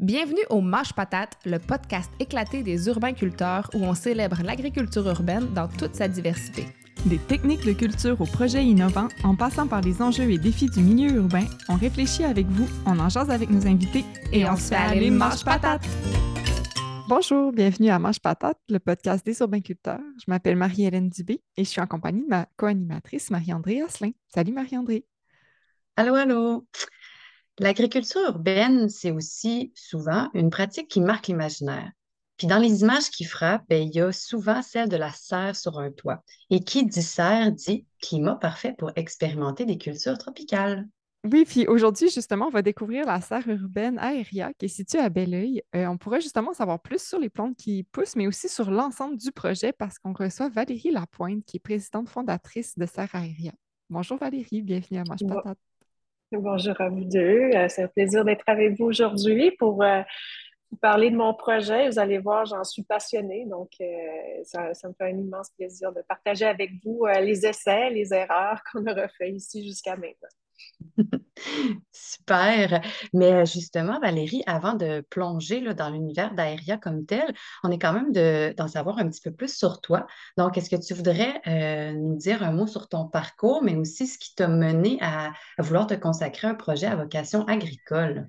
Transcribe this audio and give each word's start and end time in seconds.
Bienvenue 0.00 0.40
au 0.48 0.62
Mâche 0.62 0.94
Patate, 0.94 1.36
le 1.44 1.58
podcast 1.58 2.10
éclaté 2.20 2.62
des 2.62 2.86
urbains-culteurs 2.86 3.68
où 3.74 3.84
on 3.84 3.92
célèbre 3.92 4.38
l'agriculture 4.42 5.06
urbaine 5.06 5.52
dans 5.52 5.68
toute 5.68 5.94
sa 5.94 6.08
diversité. 6.08 6.64
Des 7.04 7.18
techniques 7.18 7.66
de 7.66 7.74
culture 7.74 8.18
aux 8.18 8.24
projets 8.24 8.64
innovants, 8.64 9.08
en 9.24 9.36
passant 9.36 9.66
par 9.66 9.82
les 9.82 10.00
enjeux 10.00 10.30
et 10.30 10.38
défis 10.38 10.70
du 10.70 10.80
milieu 10.80 11.16
urbain, 11.16 11.44
on 11.68 11.74
réfléchit 11.74 12.24
avec 12.24 12.46
vous, 12.46 12.66
on 12.86 12.98
en 12.98 13.10
jase 13.10 13.28
avec 13.28 13.50
nos 13.50 13.66
invités 13.66 14.06
et, 14.32 14.48
on, 14.48 14.56
se 14.56 14.70
fait 14.70 14.76
aller 14.76 15.10
Mâche 15.10 15.44
Patate! 15.44 15.86
Bonjour, 17.06 17.52
bienvenue 17.52 17.90
à 17.90 17.98
Mâche 17.98 18.20
Patate, 18.20 18.58
le 18.70 18.78
podcast 18.78 19.22
des 19.26 19.38
urbains-culteurs. 19.40 20.00
Je 20.16 20.24
m'appelle 20.28 20.56
Marie-Hélène 20.56 21.10
Dubé 21.10 21.42
et 21.58 21.64
je 21.64 21.68
suis 21.68 21.80
en 21.82 21.86
compagnie 21.86 22.22
de 22.22 22.28
ma 22.28 22.46
co-animatrice 22.56 23.30
Marie-André 23.30 23.82
Asselin. 23.82 24.12
Salut 24.28 24.52
Marie-André! 24.54 25.04
Allô, 25.96 26.14
allô! 26.14 26.66
L'agriculture 27.60 28.22
urbaine, 28.22 28.88
c'est 28.88 29.10
aussi 29.10 29.70
souvent 29.74 30.30
une 30.32 30.48
pratique 30.48 30.88
qui 30.88 31.02
marque 31.02 31.26
l'imaginaire. 31.26 31.92
Puis 32.38 32.46
dans 32.46 32.56
les 32.56 32.80
images 32.80 33.10
qui 33.10 33.24
frappent, 33.24 33.66
ben, 33.68 33.86
il 33.86 33.94
y 33.94 34.00
a 34.00 34.12
souvent 34.12 34.62
celle 34.62 34.88
de 34.88 34.96
la 34.96 35.12
serre 35.12 35.54
sur 35.54 35.78
un 35.78 35.90
toit. 35.90 36.24
Et 36.48 36.60
qui 36.60 36.86
dit 36.86 37.02
serre 37.02 37.52
dit 37.52 37.84
climat 38.00 38.36
parfait 38.36 38.74
pour 38.78 38.92
expérimenter 38.96 39.66
des 39.66 39.76
cultures 39.76 40.16
tropicales. 40.16 40.88
Oui, 41.30 41.44
puis 41.46 41.66
aujourd'hui, 41.66 42.08
justement, 42.08 42.46
on 42.46 42.50
va 42.50 42.62
découvrir 42.62 43.04
la 43.04 43.20
serre 43.20 43.46
urbaine 43.46 43.98
Aéria 43.98 44.54
qui 44.54 44.64
est 44.64 44.68
située 44.68 45.00
à 45.00 45.10
Belleuil. 45.10 45.62
Euh, 45.76 45.84
on 45.84 45.98
pourrait 45.98 46.22
justement 46.22 46.54
savoir 46.54 46.80
plus 46.80 47.02
sur 47.02 47.18
les 47.18 47.28
plantes 47.28 47.58
qui 47.58 47.82
poussent, 47.92 48.16
mais 48.16 48.26
aussi 48.26 48.48
sur 48.48 48.70
l'ensemble 48.70 49.18
du 49.18 49.32
projet 49.32 49.74
parce 49.74 49.98
qu'on 49.98 50.14
reçoit 50.14 50.48
Valérie 50.48 50.92
Lapointe, 50.92 51.44
qui 51.44 51.58
est 51.58 51.60
présidente 51.60 52.08
fondatrice 52.08 52.78
de 52.78 52.86
Serre 52.86 53.14
Aéria. 53.14 53.52
Bonjour 53.90 54.16
Valérie, 54.16 54.62
bienvenue 54.62 55.00
à 55.00 55.04
Mange 55.06 55.26
Patate. 55.28 55.58
Bonjour 56.32 56.80
à 56.80 56.88
vous 56.88 57.04
deux. 57.04 57.50
Euh, 57.56 57.66
c'est 57.68 57.82
un 57.82 57.88
plaisir 57.88 58.24
d'être 58.24 58.44
avec 58.46 58.78
vous 58.78 58.84
aujourd'hui 58.84 59.50
pour 59.58 59.82
euh, 59.82 60.00
vous 60.70 60.76
parler 60.76 61.10
de 61.10 61.16
mon 61.16 61.34
projet. 61.34 61.88
Vous 61.88 61.98
allez 61.98 62.18
voir, 62.18 62.46
j'en 62.46 62.62
suis 62.62 62.84
passionnée, 62.84 63.46
donc 63.46 63.72
euh, 63.80 63.84
ça, 64.44 64.70
me 64.88 64.92
fait 64.92 65.10
un 65.10 65.18
immense 65.18 65.50
plaisir 65.50 65.92
de 65.92 66.02
partager 66.02 66.44
avec 66.44 66.70
vous 66.84 67.04
les 67.20 67.44
essais, 67.44 67.90
les 67.90 68.14
erreurs 68.14 68.60
qu'on 68.72 68.86
aura 68.86 69.08
fait 69.08 69.32
ici 69.32 69.66
jusqu'à 69.66 69.96
maintenant. 69.96 70.28
Super. 71.92 72.80
Mais 73.12 73.46
justement, 73.46 74.00
Valérie, 74.00 74.42
avant 74.46 74.74
de 74.74 75.00
plonger 75.10 75.60
là, 75.60 75.74
dans 75.74 75.90
l'univers 75.90 76.34
d'Aéria 76.34 76.76
comme 76.76 77.06
tel, 77.06 77.34
on 77.62 77.70
est 77.70 77.78
quand 77.78 77.92
même 77.92 78.12
d'en 78.54 78.68
savoir 78.68 78.98
un 78.98 79.08
petit 79.08 79.20
peu 79.20 79.32
plus 79.32 79.54
sur 79.56 79.80
toi. 79.80 80.06
Donc, 80.36 80.58
est-ce 80.58 80.70
que 80.70 80.76
tu 80.76 80.94
voudrais 80.94 81.40
euh, 81.46 81.92
nous 81.92 82.16
dire 82.16 82.42
un 82.42 82.52
mot 82.52 82.66
sur 82.66 82.88
ton 82.88 83.06
parcours, 83.06 83.62
mais 83.62 83.76
aussi 83.76 84.06
ce 84.06 84.18
qui 84.18 84.34
t'a 84.34 84.48
mené 84.48 84.98
à, 85.00 85.32
vouloir 85.58 85.86
te 85.86 85.94
consacrer 85.94 86.48
à 86.48 86.50
un 86.50 86.54
projet 86.54 86.86
à 86.86 86.96
vocation 86.96 87.44
agricole? 87.46 88.28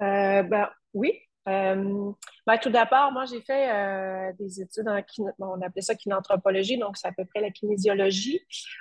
Euh, 0.00 0.42
ben, 0.42 0.68
oui, 0.94 1.12
euh, 1.48 2.12
ben, 2.48 2.58
tout 2.58 2.70
d'abord, 2.70 3.12
moi, 3.12 3.26
j'ai 3.26 3.42
fait 3.42 3.70
euh, 3.70 4.32
des 4.38 4.62
études 4.62 4.88
en 4.88 5.02
on 5.38 5.60
appelait 5.60 5.82
ça 5.82 5.94
kinanthropologie, 5.94 6.78
donc 6.78 6.96
c'est 6.96 7.08
à 7.08 7.12
peu 7.12 7.26
près 7.26 7.42
la 7.42 7.50
kinésiologie, 7.50 8.40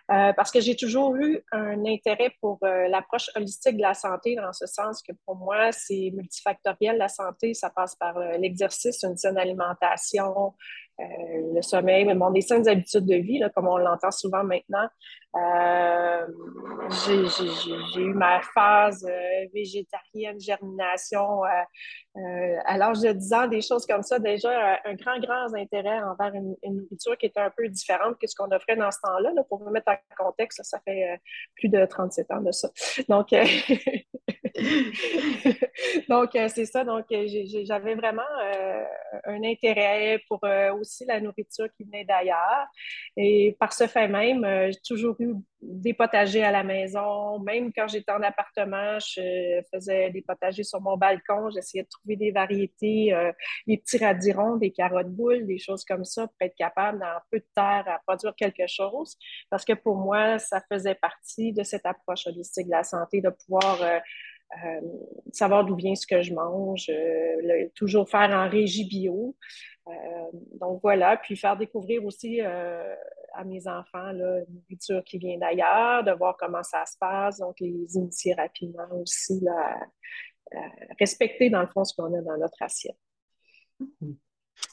euh, 0.09 0.31
parce 0.31 0.51
que 0.51 0.61
j'ai 0.61 0.77
toujours 0.77 1.15
eu 1.17 1.43
un 1.51 1.85
intérêt 1.85 2.33
pour 2.39 2.59
l'approche 2.61 3.29
holistique 3.35 3.75
de 3.75 3.81
la 3.81 3.93
santé, 3.93 4.35
dans 4.35 4.53
ce 4.53 4.67
sens 4.67 5.01
que 5.01 5.11
pour 5.25 5.35
moi, 5.35 5.73
c'est 5.73 6.11
multifactoriel. 6.13 6.97
La 6.97 7.09
santé, 7.09 7.53
ça 7.53 7.69
passe 7.69 7.95
par 7.95 8.17
l'exercice, 8.39 9.03
une 9.03 9.17
saine 9.17 9.37
alimentation, 9.37 10.53
le 10.97 11.61
sommeil, 11.61 12.05
mais 12.05 12.15
bon, 12.15 12.31
des 12.31 12.41
saines 12.41 12.67
habitudes 12.69 13.05
de 13.05 13.15
vie, 13.15 13.39
là, 13.39 13.49
comme 13.49 13.67
on 13.67 13.77
l'entend 13.77 14.11
souvent 14.11 14.43
maintenant. 14.43 14.87
Euh, 15.35 16.25
j'ai 16.89 18.01
eu 18.01 18.13
ma 18.13 18.41
phase 18.41 19.05
euh, 19.05 19.45
végétarienne, 19.53 20.39
germination 20.39 21.43
euh, 21.43 22.55
à 22.65 22.77
l'âge 22.77 23.01
de 23.01 23.11
10 23.11 23.33
ans, 23.33 23.47
des 23.47 23.56
choses 23.61 23.85
comme 23.85 24.03
ça. 24.03 24.19
Déjà, 24.19 24.79
un 24.85 24.95
grand, 24.95 25.19
grand 25.19 25.53
intérêt 25.53 26.01
envers 26.01 26.33
une, 26.33 26.55
nourriture 26.63 27.17
qui 27.17 27.27
était 27.27 27.39
un 27.39 27.49
peu 27.49 27.67
différente 27.67 28.17
que 28.19 28.27
ce 28.27 28.35
qu'on 28.35 28.51
offrait 28.51 28.75
dans 28.75 28.91
ce 28.91 28.99
temps-là. 29.03 29.31
pour 29.49 29.63
vous 29.63 29.69
mettre 29.69 29.91
en 29.91 30.25
contexte, 30.25 30.61
ça, 30.63 30.79
fait 30.85 31.19
plus 31.55 31.69
de 31.69 31.85
37 31.85 32.31
ans 32.31 32.41
de 32.41 32.51
ça. 32.51 32.69
Donc, 33.07 33.29
donc 36.09 36.29
c'est 36.33 36.65
ça. 36.65 36.83
Donc, 36.83 37.05
j'avais 37.09 37.95
vraiment 37.95 38.21
un 39.25 39.43
intérêt 39.43 40.21
pour 40.27 40.39
aussi 40.79 41.05
la 41.05 41.19
nourriture 41.19 41.67
qui 41.75 41.83
venait 41.83 42.05
d'ailleurs. 42.05 42.67
Et 43.15 43.55
par 43.59 43.73
ce 43.73 43.87
fait 43.87 44.07
même, 44.07 44.45
j'ai 44.71 44.81
toujours 44.85 45.15
eu 45.19 45.33
des 45.61 45.93
potagers 45.93 46.43
à 46.43 46.51
la 46.51 46.63
maison. 46.63 47.39
Même 47.39 47.71
quand 47.73 47.87
j'étais 47.87 48.11
en 48.11 48.21
appartement, 48.21 48.99
je 48.99 49.61
faisais 49.73 50.11
des 50.11 50.21
potagers 50.21 50.63
sur 50.63 50.81
mon 50.81 50.97
balcon. 50.97 51.49
J'essayais 51.49 51.83
de 51.83 51.89
trouver 51.89 52.15
des 52.15 52.31
variétés, 52.31 53.13
euh, 53.13 53.31
des 53.65 53.77
petits 53.77 53.97
radirons, 53.97 54.57
des 54.57 54.71
carottes 54.71 55.11
boules, 55.11 55.45
des 55.47 55.57
choses 55.57 55.83
comme 55.83 56.05
ça 56.05 56.27
pour 56.27 56.35
être 56.41 56.55
capable, 56.55 56.99
dans 56.99 57.19
peu 57.31 57.39
de 57.39 57.45
terre, 57.55 57.85
à 57.87 57.99
produire 58.05 58.35
quelque 58.35 58.67
chose. 58.67 59.17
Parce 59.49 59.65
que 59.65 59.73
pour 59.73 59.95
moi, 59.95 60.37
ça 60.39 60.61
faisait 60.71 60.95
partie 60.95 61.53
de 61.53 61.63
cette 61.63 61.85
approche 61.85 62.27
holistique 62.27 62.67
de 62.67 62.71
la 62.71 62.83
santé, 62.83 63.21
de 63.21 63.29
pouvoir 63.29 63.81
euh, 63.81 63.99
euh, 64.63 64.81
savoir 65.33 65.65
d'où 65.65 65.75
vient 65.75 65.95
ce 65.95 66.05
que 66.05 66.21
je 66.21 66.33
mange, 66.33 66.89
toujours 67.75 68.09
faire 68.09 68.29
en 68.29 68.47
régie 68.47 68.87
bio. 68.87 69.35
donc 70.61 70.79
voilà, 70.81 71.17
puis 71.17 71.35
faire 71.35 71.57
découvrir 71.57 72.05
aussi 72.05 72.39
à 73.37 73.43
mes 73.43 73.67
enfants 73.67 74.09
une 74.09 74.45
nourriture 74.49 75.03
qui 75.03 75.17
vient 75.17 75.37
d'ailleurs, 75.37 76.03
de 76.03 76.11
voir 76.11 76.35
comment 76.37 76.63
ça 76.63 76.85
se 76.85 76.97
passe, 76.97 77.37
donc 77.37 77.59
les 77.59 77.95
initier 77.95 78.33
rapidement 78.33 78.87
aussi 78.91 79.41
respecter 80.99 81.49
dans 81.49 81.61
le 81.61 81.67
fond 81.67 81.83
ce 81.83 81.95
qu'on 81.95 82.13
a 82.13 82.21
dans 82.21 82.37
notre 82.37 82.61
assiette. 82.61 82.97
Mm-hmm. 83.79 84.15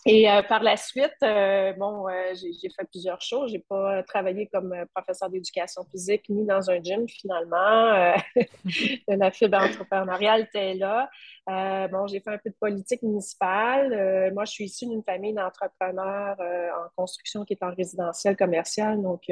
Et 0.07 0.31
euh, 0.31 0.43
par 0.43 0.63
la 0.63 0.77
suite, 0.77 1.17
euh, 1.23 1.73
bon, 1.75 2.07
euh, 2.09 2.13
j'ai 2.35 2.69
fait 2.69 2.85
plusieurs 2.91 3.23
choses. 3.23 3.51
J'ai 3.51 3.59
pas 3.59 4.03
travaillé 4.03 4.47
comme 4.53 4.75
professeur 4.95 5.31
d'éducation 5.31 5.83
physique 5.91 6.29
ni 6.29 6.45
dans 6.45 6.71
un 6.71 6.83
gym 6.83 7.09
finalement. 7.09 8.15
la 9.09 9.31
fibre 9.31 9.57
entrepreneuriale 9.57 10.43
était 10.43 10.75
là. 10.75 11.09
bon, 11.47 12.07
j'ai 12.07 12.21
fait 12.21 12.33
un 12.33 12.39
peu 12.39 12.51
de 12.51 12.57
politique 12.61 13.03
municipale. 13.03 14.31
moi, 14.35 14.45
je 14.45 14.53
suis 14.53 14.65
issue 14.65 14.87
d'une 14.87 15.03
famille 15.03 15.33
d'entrepreneurs 15.33 16.37
en 16.39 16.89
construction 16.97 17.47
qui 17.47 17.55
est 17.55 17.63
en 17.63 17.75
résidentiel 17.75 18.37
commercial. 18.37 19.01
Donc, 19.01 19.23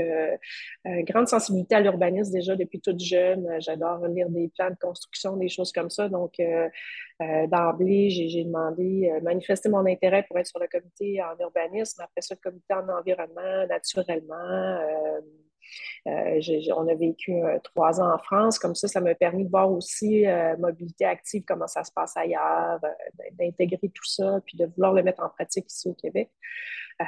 grande 0.84 1.28
sensibilité 1.28 1.74
à 1.74 1.80
l'urbanisme 1.80 2.32
déjà 2.32 2.56
depuis 2.56 2.80
toute 2.80 3.00
jeune. 3.00 3.46
J'adore 3.60 4.06
lire 4.06 4.30
des 4.30 4.50
plans 4.56 4.70
de 4.70 4.78
construction, 4.80 5.36
des 5.36 5.50
choses 5.50 5.70
comme 5.70 5.90
ça. 5.90 6.08
Donc, 6.08 6.40
d'emblée, 7.20 8.10
j'ai 8.10 8.44
demandé, 8.44 9.12
manifester 9.22 9.68
mon 9.68 9.86
intérêt 9.86 10.24
pour 10.28 10.38
être 10.38 10.46
sur 10.46 10.58
le 10.58 10.66
comité 10.66 11.22
en 11.22 11.38
urbanisme, 11.40 12.02
après 12.02 12.20
ça, 12.20 12.34
le 12.34 12.40
comité 12.50 12.74
en 12.74 12.88
environnement, 12.88 13.66
naturellement. 13.68 14.34
Euh, 14.34 15.20
euh, 16.08 16.40
on 16.76 16.88
a 16.88 16.94
vécu 16.94 17.32
euh, 17.32 17.58
trois 17.62 18.00
ans 18.00 18.12
en 18.12 18.18
France. 18.18 18.58
Comme 18.58 18.74
ça, 18.74 18.88
ça 18.88 19.00
m'a 19.00 19.14
permis 19.14 19.44
de 19.44 19.50
voir 19.50 19.70
aussi 19.70 20.24
mobilité 20.58 21.04
active, 21.04 21.44
comment 21.46 21.66
ça 21.66 21.84
se 21.84 21.92
passe 21.92 22.16
ailleurs, 22.16 22.80
d'intégrer 23.38 23.88
tout 23.88 24.04
ça, 24.04 24.40
puis 24.44 24.58
de 24.58 24.66
vouloir 24.66 24.92
le 24.92 25.02
mettre 25.02 25.22
en 25.22 25.28
pratique 25.28 25.70
ici 25.70 25.88
au 25.88 25.94
Québec. 25.94 26.30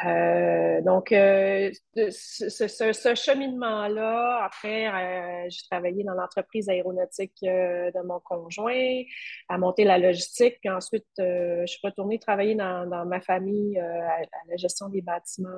Euh, 0.07 0.81
donc, 0.83 1.13
euh, 1.13 1.71
ce, 1.97 3.15
cheminement-là, 3.15 4.45
après, 4.45 4.89
euh, 4.89 5.49
j'ai 5.49 5.63
travaillé 5.71 6.05
dans 6.05 6.15
l'entreprise 6.15 6.69
aéronautique 6.69 7.35
de 7.43 8.07
mon 8.07 8.21
conjoint, 8.21 9.03
à 9.49 9.59
monter 9.59 9.85
la 9.85 9.99
logistique, 9.99 10.59
puis 10.61 10.71
ensuite, 10.71 11.07
je 11.19 11.65
suis 11.67 11.81
retournée 11.83 12.19
travailler 12.19 12.55
dans, 12.55 13.07
ma 13.07 13.21
famille 13.21 13.79
à, 13.79 14.21
la 14.49 14.57
gestion 14.57 14.89
des 14.89 15.03
bâtiments 15.03 15.49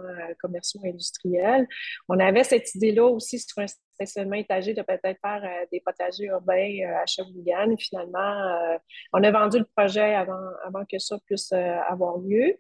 commerciaux 0.40 0.80
industriels. 0.84 1.66
On 2.08 2.18
avait 2.18 2.44
cette 2.44 2.74
idée-là 2.74 3.04
aussi 3.04 3.38
sur 3.38 3.58
un 3.58 3.66
seulement 4.04 4.36
étagé 4.36 4.74
de 4.74 4.82
peut-être 4.82 5.18
faire 5.20 5.42
euh, 5.42 5.64
des 5.72 5.80
potagers 5.80 6.24
urbains 6.24 6.54
euh, 6.54 7.02
à 7.02 7.06
Shawinigan. 7.06 7.74
Finalement, 7.78 8.18
euh, 8.18 8.78
on 9.14 9.22
a 9.22 9.30
vendu 9.30 9.58
le 9.58 9.64
projet 9.76 10.14
avant, 10.14 10.50
avant 10.64 10.84
que 10.84 10.98
ça 10.98 11.16
puisse 11.24 11.52
avoir 11.52 12.18
lieu. 12.18 12.56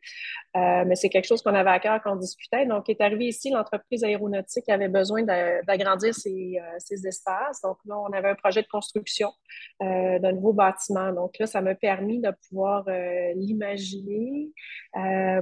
mais 0.54 0.94
c'est 0.94 1.08
quelque 1.08 1.26
chose 1.26 1.42
qu'on 1.42 1.54
avait 1.54 1.70
à 1.70 1.78
cœur, 1.80 2.02
qu'on 2.02 2.16
discutait. 2.16 2.64
Donc, 2.66 2.88
est 2.88 3.00
arrivé 3.00 3.26
ici, 3.26 3.50
l'entreprise 3.50 4.04
aéronautique 4.04 4.68
avait 4.68 4.88
besoin 4.88 5.22
d'agrandir 5.22 6.14
ses, 6.14 6.60
espaces. 7.06 7.60
Donc, 7.62 7.78
là, 7.84 7.98
on 7.98 8.12
avait 8.12 8.30
un 8.30 8.34
projet 8.34 8.62
de 8.62 8.68
construction 8.68 9.30
d'un 9.80 10.32
nouveau 10.32 10.52
bâtiment. 10.52 11.12
Donc, 11.12 11.38
là, 11.38 11.46
ça 11.46 11.60
m'a 11.60 11.74
permis 11.74 12.20
de 12.20 12.30
pouvoir 12.48 12.86
l'imaginer, 13.34 14.50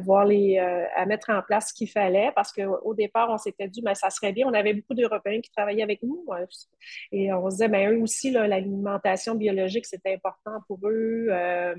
voir 0.03 0.25
les, 0.25 0.59
à 0.59 1.07
mettre 1.07 1.31
en 1.31 1.43
place 1.43 1.69
ce 1.69 1.75
qu'il 1.75 1.91
fallait 1.91 2.33
parce 2.35 2.53
qu'au 2.53 2.95
départ, 2.95 3.29
on 3.31 3.39
s'était 3.39 3.69
dit, 3.69 3.83
mais 3.85 3.95
ça 3.95 4.11
serait 4.11 4.33
bien. 4.33 4.47
On 4.47 4.55
avait 4.55 4.75
beaucoup 4.75 4.95
d'Européens 4.95 5.41
qui 5.41 5.51
travaillaient 5.51 5.84
avec 5.85 6.03
nous. 6.03 6.27
Et 7.13 7.33
on 7.33 7.49
se 7.49 7.57
disait, 7.57 7.69
ben, 7.69 7.93
eux 7.93 8.01
aussi, 8.01 8.31
l'alimentation 8.31 9.35
biologique, 9.35 9.87
c'est 9.87 10.05
important 10.07 10.59
pour 10.67 10.81
eux, 10.85 11.29
euh, 11.31 11.75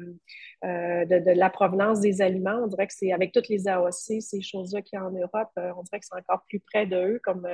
euh, 0.63 1.06
de, 1.06 1.31
la 1.31 1.50
provenance 1.50 2.00
des 2.00 2.22
aliments. 2.22 2.62
On 2.63 2.68
dirait 2.68 2.88
que 2.88 2.94
c'est 2.96 3.12
avec 3.12 3.31
toutes 3.31 3.50
les 3.50 3.68
AOC, 3.68 4.22
ces 4.22 4.42
choses-là 4.42 4.81
qu'il 4.81 4.98
y 4.98 5.02
a 5.02 5.06
en 5.06 5.12
Europe, 5.12 5.52
on 5.57 5.84
dirait 5.84 6.00
que 6.00 6.06
c'est 6.06 6.18
encore 6.18 6.44
plus 6.48 6.60
près 6.60 6.86
de 6.86 6.96
eux, 6.96 7.19
comme 7.24 7.48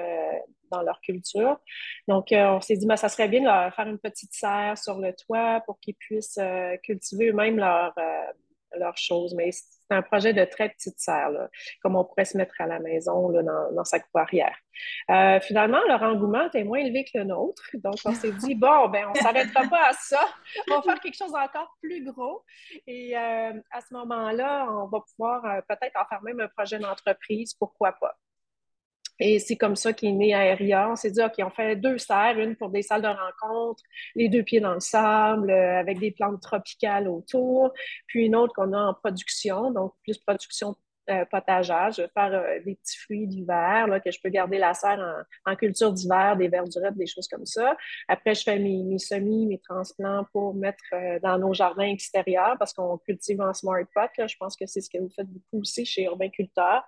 dans 0.69 0.81
leur 0.83 1.01
culture. 1.01 1.59
Donc, 2.07 2.27
on 2.31 2.62
s'est 2.62 2.77
dit, 2.77 2.86
ben, 2.86 2.95
ça 2.95 3.09
serait 3.09 3.27
bien 3.27 3.42
de 3.42 3.45
leur 3.45 3.74
faire 3.74 3.88
une 3.88 4.00
petite 4.00 4.33
serre 4.33 4.77
sur 4.77 5.00
le 5.00 5.13
toit 5.13 5.62
pour 5.65 5.80
qu'ils 5.80 5.95
puissent 5.95 6.39
cultiver 6.83 7.30
eux-mêmes 7.30 7.57
leur 7.57 7.94
leurs 8.77 8.97
choses. 8.97 9.33
Mais 9.35 9.51
c'est 9.51 9.95
un 9.95 10.01
projet 10.01 10.33
de 10.33 10.45
très 10.45 10.69
petite 10.69 11.00
serre, 11.00 11.29
comme 11.81 11.95
on 11.95 12.06
pourrait 12.06 12.25
se 12.25 12.38
mettre 12.38 12.56
à 12.59 12.68
la 12.68 12.79
maison 12.79 13.29
dans, 13.29 13.83
sa 13.83 14.00
cour 14.00 14.21
arrière. 14.21 14.56
Euh, 15.09 15.39
finalement, 15.41 15.79
leur 15.88 16.01
engouement 16.03 16.47
était 16.47 16.63
moins 16.63 16.79
élevé 16.79 17.03
que 17.03 17.18
le 17.18 17.25
nôtre. 17.25 17.63
Donc, 17.73 17.95
on 18.06 18.13
s'est 18.13 18.31
dit, 18.31 18.56
bon, 18.56 18.88
ben, 18.89 19.07
on 19.07 19.12
ne 19.12 19.18
s'arrêtera 19.18 19.68
pas 19.68 19.89
à 19.89 19.94
ça. 19.94 20.21
On 20.69 20.75
va 20.75 20.81
faire 20.81 21.00
quelque 21.00 21.18
chose 21.18 21.31
d'encore 21.31 21.75
plus 21.81 22.03
gros. 22.03 22.44
Et 22.88 23.18
euh, 23.18 23.53
à 23.71 23.81
ce 23.81 23.94
moment-là, 23.94 24.68
on 24.69 24.88
va 24.88 25.00
pouvoir 25.01 25.45
euh, 25.45 25.62
peut-être 25.68 26.00
en 26.00 26.06
faire 26.06 26.21
même 26.23 26.39
un 26.39 26.47
projet 26.47 26.79
d'entreprise, 26.79 27.53
pourquoi 27.53 27.94
pas. 27.94 28.15
Et 29.23 29.38
c'est 29.38 29.56
comme 29.56 29.75
ça 29.75 29.94
qu'est 29.94 30.12
né 30.12 30.33
Aéria. 30.33 30.89
On 30.89 30.95
s'est 30.95 31.12
dit, 31.12 31.21
OK, 31.21 31.33
on 31.45 31.51
fait 31.51 31.75
deux 31.75 32.00
serres, 32.00 32.39
une 32.39 32.56
pour 32.56 32.69
des 32.69 32.81
salles 32.81 33.03
de 33.03 33.07
rencontre, 33.07 33.83
les 34.15 34.29
deux 34.29 34.41
pieds 34.41 34.59
dans 34.59 34.73
le 34.73 34.79
sable, 34.79 35.51
euh, 35.51 35.79
avec 35.79 36.00
des 36.00 36.09
plantes 36.09 36.41
tropicales 36.41 37.07
autour, 37.07 37.71
puis 38.07 38.25
une 38.25 38.35
autre 38.35 38.53
qu'on 38.56 38.73
a 38.73 38.79
en 38.79 38.94
production, 38.95 39.69
donc 39.69 39.94
plus 40.03 40.18
production 40.18 40.75
euh. 41.12 41.92
Je 41.92 42.02
vais 42.02 42.08
faire 42.08 42.34
euh, 42.34 42.60
des 42.66 42.75
petits 42.75 42.98
fruits 42.98 43.28
d'hiver, 43.28 43.88
que 44.04 44.12
je 44.12 44.19
peux 44.22 44.30
garder 44.30 44.58
la 44.58 44.74
serre 44.74 45.25
en, 45.46 45.56
culture 45.56 45.92
d'hiver, 45.92 46.36
des 46.38 46.48
verdurettes, 46.48 46.96
des 46.96 47.06
choses 47.06 47.28
comme 47.28 47.46
ça. 47.46 47.75
Après, 48.08 48.34
je 48.34 48.44
fais 48.44 48.58
mes, 48.58 48.98
semis, 48.98 49.46
mes 49.48 49.60
transplants 49.60 50.25
pour 50.31 50.54
mettre 50.54 50.84
euh, 50.94 51.19
dans 51.19 51.38
nos 51.38 51.54
jardins 51.54 51.88
extérieurs 51.88 52.56
parce 52.58 52.74
qu'on 52.74 52.98
cultive 52.98 53.42
en 53.42 53.54
smart 53.54 53.84
pot. 53.94 54.10
Je 54.18 54.36
pense 54.40 54.56
que 54.56 54.66
c'est 54.66 54.81
ce 54.81 54.90
que 54.90 54.98
vous 54.98 55.10
faites 55.10 55.28
beaucoup 55.28 55.62
aussi 55.62 55.86
chez 55.86 56.04
Urbain 56.04 56.30
Culteur. 56.30 56.84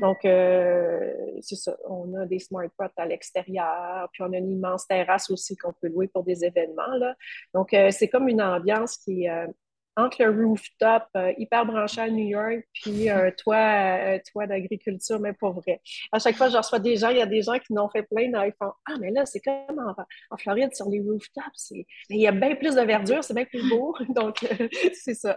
Donc, 0.00 0.18
c'est 0.22 1.56
ça. 1.56 1.76
On 1.88 2.14
a 2.14 2.26
des 2.26 2.38
smart 2.38 2.68
pots 2.76 2.84
à 2.96 3.06
l'extérieur, 3.06 4.08
puis 4.12 4.22
on 4.22 4.32
a 4.32 4.38
une 4.38 4.50
immense 4.50 4.86
terrasse 4.86 5.30
aussi 5.30 5.56
qu'on 5.56 5.72
peut 5.72 5.88
louer 5.88 6.08
pour 6.08 6.24
des 6.24 6.44
événements. 6.44 6.96
Là. 6.98 7.14
Donc, 7.52 7.74
c'est 7.90 8.08
comme 8.08 8.28
une 8.28 8.42
ambiance 8.42 8.96
qui 8.98 9.24
est 9.24 9.46
entre 9.96 10.24
le 10.24 10.46
rooftop 10.46 11.04
euh, 11.16 11.32
hyper 11.38 11.66
branché 11.66 12.00
à 12.00 12.08
New 12.08 12.26
York 12.26 12.64
puis 12.72 13.08
un 13.08 13.30
toit, 13.30 13.56
euh, 13.56 14.18
toit 14.32 14.46
d'agriculture, 14.46 15.20
mais 15.20 15.32
pas 15.32 15.50
vrai. 15.50 15.80
À 16.12 16.18
chaque 16.18 16.36
fois, 16.36 16.48
je 16.48 16.56
reçois 16.56 16.78
des 16.78 16.96
gens, 16.96 17.10
il 17.10 17.18
y 17.18 17.22
a 17.22 17.26
des 17.26 17.42
gens 17.42 17.58
qui 17.58 17.72
n'ont 17.72 17.88
fait 17.88 18.02
plein, 18.02 18.22
ils 18.44 18.52
font 18.58 18.72
Ah, 18.86 18.94
mais 19.00 19.10
là, 19.10 19.24
c'est 19.26 19.40
comme 19.40 19.94
en, 20.30 20.36
Floride 20.36 20.74
sur 20.74 20.88
les 20.88 21.00
rooftops. 21.00 21.72
Mais 21.72 21.84
il 22.16 22.20
y 22.20 22.26
a 22.26 22.32
bien 22.32 22.54
plus 22.56 22.74
de 22.74 22.82
verdure, 22.82 23.22
c'est 23.22 23.34
bien 23.34 23.44
plus 23.44 23.68
beau. 23.68 23.94
Donc, 24.14 24.42
euh, 24.44 24.68
c'est 24.94 25.14
ça. 25.14 25.36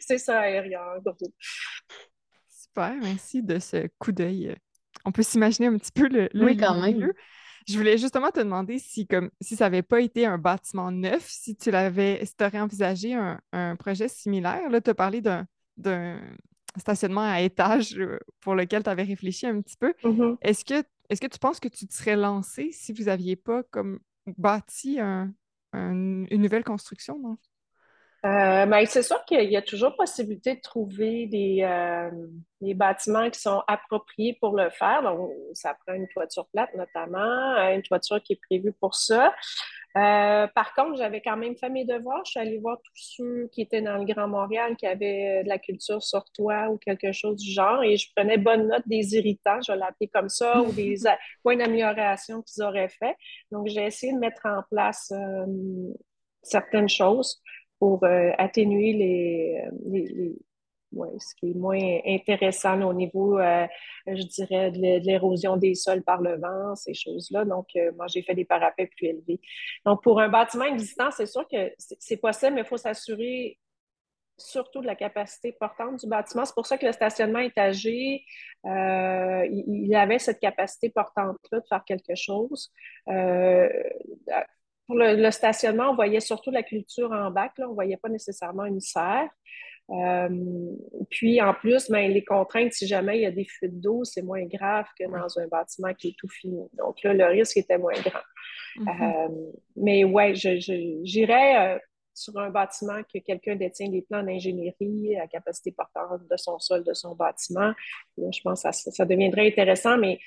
c'est 0.00 0.18
ça, 0.18 0.40
aérien, 0.40 0.80
Super, 2.48 2.94
merci 3.00 3.42
de 3.42 3.58
ce 3.58 3.88
coup 3.98 4.12
d'œil. 4.12 4.56
On 5.04 5.12
peut 5.12 5.22
s'imaginer 5.22 5.68
un 5.68 5.78
petit 5.78 5.92
peu 5.92 6.08
le, 6.08 6.28
oui, 6.34 6.56
quand 6.56 6.80
même. 6.80 7.12
Je 7.68 7.76
voulais 7.76 7.98
justement 7.98 8.30
te 8.30 8.40
demander 8.40 8.78
si, 8.78 9.06
comme, 9.06 9.30
si 9.40 9.54
ça 9.54 9.66
n'avait 9.66 9.82
pas 9.82 10.00
été 10.00 10.24
un 10.24 10.38
bâtiment 10.38 10.90
neuf, 10.90 11.26
si 11.28 11.54
tu 11.54 11.70
l'avais, 11.70 12.24
si 12.24 12.34
aurais 12.40 12.60
envisagé 12.60 13.14
un, 13.14 13.76
projet 13.76 14.08
similaire. 14.08 14.70
Là, 14.70 14.80
tu 14.80 14.90
as 14.90 14.94
parlé 14.94 15.20
d'un 15.20 16.20
stationnement 16.76 17.28
à 17.28 17.40
étage 17.40 17.98
euh, 17.98 18.18
pour 18.40 18.54
lequel 18.54 18.82
tu 18.82 18.90
avais 18.90 19.02
réfléchi 19.02 19.46
un 19.46 19.60
petit 19.60 19.76
peu. 19.76 19.92
Mm-hmm. 20.02 20.36
Est-ce 20.40 20.64
que, 20.64 20.82
est 21.10 21.20
que 21.20 21.26
tu 21.26 21.38
penses 21.38 21.60
que 21.60 21.68
tu 21.68 21.86
te 21.86 21.92
serais 21.92 22.16
lancé 22.16 22.70
si 22.72 22.92
vous 22.92 23.04
n'aviez 23.04 23.36
pas 23.36 23.62
comme 23.64 23.98
bâti 24.38 24.98
une 25.72 26.26
nouvelle 26.30 26.64
construction? 26.64 27.36
Euh, 28.26 28.66
ben, 28.66 28.84
c'est 28.86 29.04
sûr 29.04 29.24
qu'il 29.26 29.48
y 29.48 29.56
a 29.56 29.62
toujours 29.62 29.94
possibilité 29.94 30.56
de 30.56 30.60
trouver 30.60 31.26
des, 31.26 31.60
euh, 31.62 32.10
des, 32.60 32.74
bâtiments 32.74 33.30
qui 33.30 33.38
sont 33.38 33.62
appropriés 33.68 34.36
pour 34.40 34.56
le 34.56 34.70
faire. 34.70 35.02
Donc, 35.04 35.30
ça 35.52 35.76
prend 35.86 35.94
une 35.94 36.08
toiture 36.08 36.48
plate 36.48 36.74
notamment, 36.74 37.54
euh, 37.54 37.76
une 37.76 37.82
toiture 37.82 38.20
qui 38.20 38.32
est 38.32 38.40
prévue 38.48 38.72
pour 38.72 38.96
ça. 38.96 39.32
par 39.94 40.74
contre, 40.74 40.96
j'avais 40.96 41.20
quand 41.20 41.36
même 41.36 41.56
fait 41.56 41.70
mes 41.70 41.84
devoirs. 41.84 42.24
Je 42.24 42.32
suis 42.32 42.40
allée 42.40 42.58
voir 42.58 42.78
tous 42.82 42.92
ceux 43.16 43.48
qui 43.52 43.62
étaient 43.62 43.82
dans 43.82 43.98
le 43.98 44.04
Grand 44.04 44.26
Montréal, 44.26 44.74
qui 44.76 44.86
avaient 44.88 45.44
de 45.44 45.48
la 45.48 45.60
culture 45.60 46.02
sur 46.02 46.24
toit 46.32 46.70
ou 46.70 46.76
quelque 46.78 47.12
chose 47.12 47.36
du 47.36 47.52
genre, 47.52 47.84
et 47.84 47.96
je 47.96 48.08
prenais 48.16 48.36
bonne 48.36 48.66
note 48.66 48.86
des 48.86 49.14
irritants, 49.14 49.60
je 49.64 49.70
vais 49.70 49.78
l'appeler 49.78 50.08
comme 50.08 50.28
ça, 50.28 50.60
ou 50.62 50.72
des 50.72 50.96
points 51.44 51.56
d'amélioration 51.56 52.42
qu'ils 52.42 52.64
auraient 52.64 52.88
fait. 52.88 53.16
Donc, 53.52 53.68
j'ai 53.68 53.84
essayé 53.86 54.12
de 54.12 54.18
mettre 54.18 54.44
en 54.44 54.62
place 54.68 55.12
certaines 56.42 56.88
choses 56.88 57.40
pour 57.78 58.04
euh, 58.04 58.30
atténuer 58.38 58.92
les, 58.92 59.62
euh, 59.66 60.34
ouais, 60.92 61.10
ce 61.18 61.34
qui 61.36 61.50
est 61.50 61.54
moins 61.54 61.98
intéressant 62.06 62.80
au 62.82 62.92
niveau, 62.92 63.38
euh, 63.38 63.66
je 64.06 64.22
dirais, 64.22 64.70
de 64.70 65.04
l'érosion 65.04 65.56
des 65.56 65.74
sols 65.74 66.02
par 66.02 66.20
le 66.20 66.38
vent, 66.38 66.74
ces 66.74 66.94
choses-là. 66.94 67.44
Donc, 67.44 67.68
moi, 67.96 68.06
j'ai 68.08 68.22
fait 68.22 68.34
des 68.34 68.44
parapets 68.44 68.86
plus 68.86 69.06
élevés. 69.06 69.40
Donc, 69.84 70.02
pour 70.02 70.20
un 70.20 70.28
bâtiment 70.28 70.64
existant, 70.64 71.10
c'est 71.10 71.26
sûr 71.26 71.46
que 71.48 71.72
c'est 71.78 72.16
possible, 72.16 72.54
mais 72.54 72.62
il 72.62 72.66
faut 72.66 72.76
s'assurer 72.76 73.58
surtout 74.40 74.80
de 74.80 74.86
la 74.86 74.94
capacité 74.94 75.52
portante 75.52 76.00
du 76.00 76.06
bâtiment. 76.08 76.44
C'est 76.44 76.54
pour 76.54 76.66
ça 76.66 76.78
que 76.78 76.86
le 76.86 76.92
stationnement 76.92 77.40
étagé, 77.40 78.24
il, 78.64 79.94
avait 79.96 80.20
cette 80.20 80.38
capacité 80.38 80.90
portante-là 80.90 81.58
de 81.58 81.66
faire 81.68 81.84
quelque 81.84 82.14
chose 82.14 82.72
pour 84.88 84.96
le, 84.96 85.30
stationnement, 85.30 85.90
on 85.90 85.94
voyait 85.94 86.18
surtout 86.18 86.50
la 86.50 86.62
culture 86.62 87.12
en 87.12 87.30
bac, 87.30 87.52
là. 87.58 87.66
on 87.66 87.70
ne 87.70 87.74
voyait 87.74 87.98
pas 87.98 88.08
nécessairement 88.08 88.64
une 88.64 88.80
serre. 88.80 89.28
Euh, 89.90 90.28
puis 91.10 91.40
en 91.42 91.52
plus, 91.52 91.90
ben, 91.90 92.10
les 92.10 92.24
contraintes, 92.24 92.72
si 92.72 92.86
jamais 92.86 93.18
il 93.18 93.22
y 93.22 93.26
a 93.26 93.30
des 93.30 93.44
fuites 93.44 93.78
d'eau, 93.80 94.04
c'est 94.04 94.22
moins 94.22 94.44
grave 94.46 94.86
que 94.98 95.04
dans 95.04 95.38
un 95.38 95.46
bâtiment 95.46 95.92
qui 95.92 96.08
est 96.08 96.16
tout 96.18 96.28
fini. 96.28 96.62
Donc 96.78 97.02
là, 97.02 97.12
le 97.12 97.26
risque 97.26 97.58
était 97.58 97.76
moins 97.76 98.00
grand. 98.00 98.20
Mm-hmm. 98.78 99.28
Euh, 99.28 99.52
mais 99.76 100.04
ouais, 100.04 100.34
j'irais 100.34 101.74
euh, 101.74 101.78
sur 102.14 102.38
un 102.38 102.48
bâtiment 102.48 103.02
que 103.12 103.18
quelqu'un 103.18 103.56
détient 103.56 103.90
des 103.90 104.02
plans 104.02 104.22
d'ingénierie 104.22 105.16
à 105.16 105.26
capacité 105.26 105.72
portante 105.72 106.26
de 106.30 106.36
son 106.38 106.58
sol, 106.58 106.82
de 106.82 106.94
son 106.94 107.14
bâtiment. 107.14 107.72
je 108.16 108.40
pense 108.42 108.62
que 108.62 108.72
ça, 108.72 108.90
ça 108.90 109.04
deviendrait 109.04 109.48
intéressant, 109.48 109.98
mais 109.98 110.18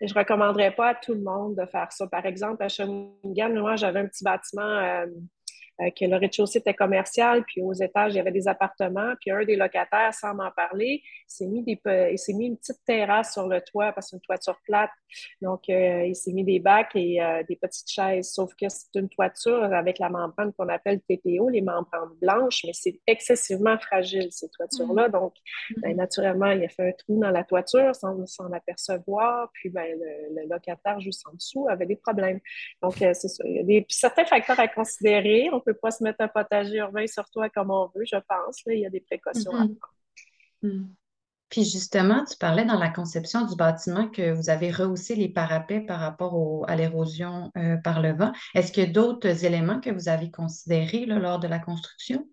je 0.00 0.14
recommanderais 0.14 0.74
pas 0.74 0.90
à 0.90 0.94
tout 0.94 1.14
le 1.14 1.20
monde 1.20 1.56
de 1.56 1.66
faire 1.66 1.92
ça. 1.92 2.06
Par 2.06 2.24
exemple, 2.24 2.62
à 2.62 2.68
Shawinigan, 2.68 3.50
moi, 3.60 3.76
j'avais 3.76 4.00
un 4.00 4.06
petit 4.06 4.24
bâtiment 4.24 4.62
euh, 4.62 5.06
que 5.98 6.04
le 6.04 6.16
rez-de-chaussée 6.16 6.58
était 6.58 6.74
commercial, 6.74 7.44
puis 7.44 7.62
aux 7.62 7.72
étages, 7.72 8.12
il 8.12 8.16
y 8.16 8.20
avait 8.20 8.32
des 8.32 8.48
appartements, 8.48 9.14
puis 9.20 9.30
un 9.30 9.44
des 9.44 9.56
locataires, 9.56 10.12
sans 10.12 10.34
m'en 10.34 10.50
parler, 10.50 11.02
s'est 11.26 11.46
mis, 11.46 11.62
des, 11.62 11.80
il 12.12 12.18
s'est 12.18 12.34
mis 12.34 12.46
une 12.46 12.56
petite 12.56 12.84
terrasse 12.84 13.32
sur 13.32 13.46
le 13.48 13.60
toit, 13.60 13.92
parce 13.92 14.06
que 14.06 14.10
c'est 14.10 14.16
une 14.16 14.22
toiture 14.22 14.58
plate. 14.64 14.90
Donc, 15.40 15.68
euh, 15.68 16.04
il 16.06 16.14
s'est 16.14 16.32
mis 16.32 16.44
des 16.44 16.60
bacs 16.60 16.94
et 16.94 17.22
euh, 17.22 17.42
des 17.48 17.56
petites 17.56 17.90
chaises, 17.90 18.32
sauf 18.32 18.52
que 18.54 18.68
c'est 18.68 18.94
une 18.94 19.08
toiture 19.08 19.64
avec 19.64 19.98
la 19.98 20.08
membrane 20.08 20.52
qu'on 20.52 20.68
appelle 20.68 21.00
TPO, 21.00 21.48
les 21.48 21.62
membranes 21.62 22.14
blanches, 22.20 22.62
mais 22.64 22.72
c'est 22.72 23.00
excessivement 23.06 23.78
fragile, 23.78 24.28
ces 24.30 24.48
toitures-là. 24.50 25.08
Mm. 25.08 25.12
Donc, 25.12 25.34
ben, 25.78 25.94
mm. 25.94 25.96
naturellement, 25.96 26.50
il 26.50 26.64
a 26.64 26.68
fait 26.68 26.88
un 26.88 26.92
trou 26.92 27.20
dans 27.20 27.30
la 27.30 27.44
toiture 27.44 27.94
sans 27.94 28.26
s'en 28.26 28.52
apercevoir, 28.52 29.50
puis 29.52 29.70
ben, 29.70 29.86
le, 29.98 30.48
locataire 30.48 31.00
juste 31.00 31.26
en 31.28 31.34
dessous 31.34 31.68
avait 31.68 31.86
des 31.86 31.96
problèmes. 31.96 32.40
Donc, 32.82 32.94
c'est 32.96 33.14
ça. 33.14 33.44
Il 33.46 33.56
y 33.56 33.60
a 33.60 33.62
des, 33.62 33.86
certains 33.88 34.24
facteurs 34.24 34.58
à 34.58 34.68
considérer. 34.68 35.48
On 35.52 35.60
peut 35.60 35.69
pas 35.72 35.90
se 35.90 36.02
mettre 36.02 36.20
un 36.20 36.28
potager 36.28 36.76
urbain 36.76 37.06
sur 37.06 37.28
toi 37.30 37.48
comme 37.50 37.70
on 37.70 37.90
veut, 37.94 38.04
je 38.04 38.16
pense. 38.28 38.62
il 38.66 38.80
y 38.80 38.86
a 38.86 38.90
des 38.90 39.00
précautions 39.00 39.52
à 39.52 39.64
mm-hmm. 39.64 39.76
prendre. 39.76 39.94
Mm. 40.62 40.88
Puis 41.50 41.64
justement, 41.64 42.24
tu 42.24 42.36
parlais 42.38 42.64
dans 42.64 42.78
la 42.78 42.90
conception 42.90 43.44
du 43.44 43.56
bâtiment 43.56 44.08
que 44.08 44.30
vous 44.30 44.50
avez 44.50 44.70
rehaussé 44.70 45.16
les 45.16 45.28
parapets 45.28 45.80
par 45.80 45.98
rapport 45.98 46.64
à 46.68 46.76
l'érosion 46.76 47.50
euh, 47.56 47.76
par 47.78 48.00
le 48.00 48.12
vent. 48.12 48.32
Est-ce 48.54 48.70
qu'il 48.70 48.84
y 48.84 48.86
a 48.86 48.90
d'autres 48.90 49.44
éléments 49.44 49.80
que 49.80 49.90
vous 49.90 50.08
avez 50.08 50.30
considérés 50.30 51.06
lors 51.06 51.40
de 51.40 51.48
la 51.48 51.58
construction? 51.58 52.24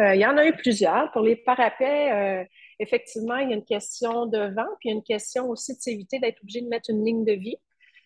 Euh, 0.00 0.16
il 0.16 0.20
y 0.20 0.26
en 0.26 0.36
a 0.36 0.46
eu 0.46 0.52
plusieurs. 0.52 1.12
Pour 1.12 1.22
les 1.22 1.36
parapets, 1.36 2.12
euh, 2.12 2.44
effectivement, 2.80 3.36
il 3.36 3.50
y 3.50 3.52
a 3.52 3.56
une 3.56 3.64
question 3.64 4.26
de 4.26 4.38
vent, 4.38 4.68
puis 4.80 4.88
il 4.88 4.90
y 4.90 4.92
a 4.92 4.96
une 4.96 5.04
question 5.04 5.48
aussi 5.48 5.76
de 5.76 5.80
s'éviter 5.80 6.18
d'être 6.18 6.42
obligé 6.42 6.60
de 6.60 6.68
mettre 6.68 6.90
une 6.90 7.04
ligne 7.04 7.24
de 7.24 7.32
vie. 7.32 7.56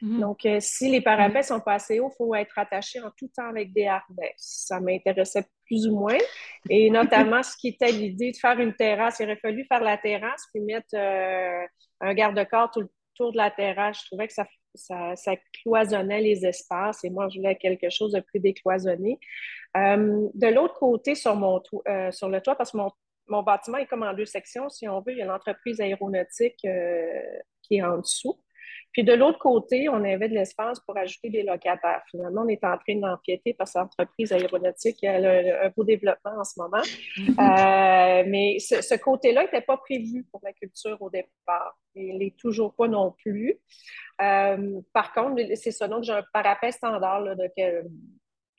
Mhm. 0.03 0.21
Donc, 0.21 0.45
euh, 0.45 0.59
si 0.61 0.91
les 0.91 1.01
parapets 1.01 1.45
sont 1.45 1.61
pas 1.61 1.75
assez 1.75 2.01
hauts, 2.01 2.11
il 2.13 2.17
faut 2.17 2.35
être 2.35 2.59
attaché 2.59 3.01
en 3.01 3.11
tout 3.17 3.29
temps 3.29 3.49
avec 3.49 3.73
des 3.73 3.87
harnais. 3.87 4.35
Ça 4.37 4.81
m'intéressait 4.81 5.45
plus 5.65 5.87
ou 5.87 5.97
moins. 5.97 6.19
Et 6.69 6.91
notamment, 7.31 7.43
ce 7.43 7.57
qui 7.57 7.69
était 7.69 7.93
l'idée 7.93 8.33
de 8.33 8.37
faire 8.37 8.59
une 8.59 8.75
terrasse, 8.75 9.21
il 9.21 9.27
aurait 9.27 9.37
fallu 9.37 9.65
faire 9.65 9.81
la 9.81 9.97
terrasse 9.97 10.45
puis 10.53 10.61
mettre 10.61 10.95
euh, 10.95 11.65
un 12.01 12.15
garde-corps 12.15 12.73
tout 12.73 12.81
le 12.81 12.89
tour 13.15 13.31
de 13.31 13.37
la 13.37 13.53
terrasse. 13.53 14.01
Je 14.01 14.07
trouvais 14.07 14.27
que 14.27 14.35
ça, 14.35 14.45
ça, 14.75 15.37
cloisonnait 15.63 16.21
les 16.21 16.45
espaces 16.45 17.05
et 17.05 17.11
moi, 17.11 17.29
je 17.29 17.39
voulais 17.39 17.55
quelque 17.55 17.89
chose 17.89 18.11
de 18.11 18.21
plus 18.21 18.41
décloisonné. 18.41 19.21
Euh, 19.77 20.29
de 20.35 20.47
l'autre 20.49 20.75
côté, 20.75 21.15
sur, 21.15 21.37
mon 21.37 21.63
sur 22.11 22.29
le 22.29 22.41
toit, 22.41 22.57
parce 22.57 22.73
que 22.73 22.79
mon, 22.79 22.91
mon, 23.29 23.45
bâtiment 23.45 23.79
est 23.79 23.87
comme 23.87 24.03
en 24.03 24.15
deux 24.15 24.27
sections, 24.27 24.69
si 24.69 24.89
on 24.89 25.01
veut, 25.01 25.13
il 25.13 25.19
y 25.19 25.23
a 25.23 25.27
l'entreprise 25.27 25.81
aéronautique 25.81 26.67
qui 27.63 27.77
est 27.77 27.83
en 27.83 27.99
dessous. 27.99 28.37
Puis 28.93 29.05
de 29.05 29.13
l'autre 29.15 29.39
côté, 29.39 29.89
on 29.89 30.05
avait 30.05 30.29
de 30.29 30.35
l'espace 30.35 30.79
pour 30.81 30.97
ajouter 30.97 31.31
des 31.31 31.43
locataires. 31.43 32.03
Finalement, 32.11 32.43
on 32.43 32.49
est 32.49 32.63
en 32.65 32.77
train 32.77 32.97
d'empiéter 32.97 33.55
parce 33.55 33.73
que 33.73 33.79
l'entreprise 33.79 34.33
aéronautique 34.33 35.03
a 35.05 35.17
un 35.17 35.71
beau 35.75 35.85
développement 35.85 36.33
en 36.39 36.45
ce 36.45 36.61
moment. 36.61 36.83
Euh, 37.19 38.25
mais 38.27 38.59
ce, 38.59 38.97
côté-là 38.97 39.45
n'était 39.45 39.63
pas 39.63 39.77
prévu 39.77 40.25
pour 40.31 40.41
la 40.45 40.53
culture 40.53 41.01
au 41.01 41.11
départ. 41.11 41.77
Il 41.95 42.19
n'est 42.19 42.35
toujours 42.39 42.75
pas 42.75 42.89
non 42.89 43.13
plus. 43.13 43.59
Euh, 44.21 44.81
par 44.93 45.13
contre, 45.13 45.43
c'est 45.55 45.71
ça. 45.71 45.89
Donc, 45.89 46.05
j'ai 46.05 46.13
un 46.13 46.25
parapet 46.33 46.73
standard 46.73 47.23
de 47.37 47.49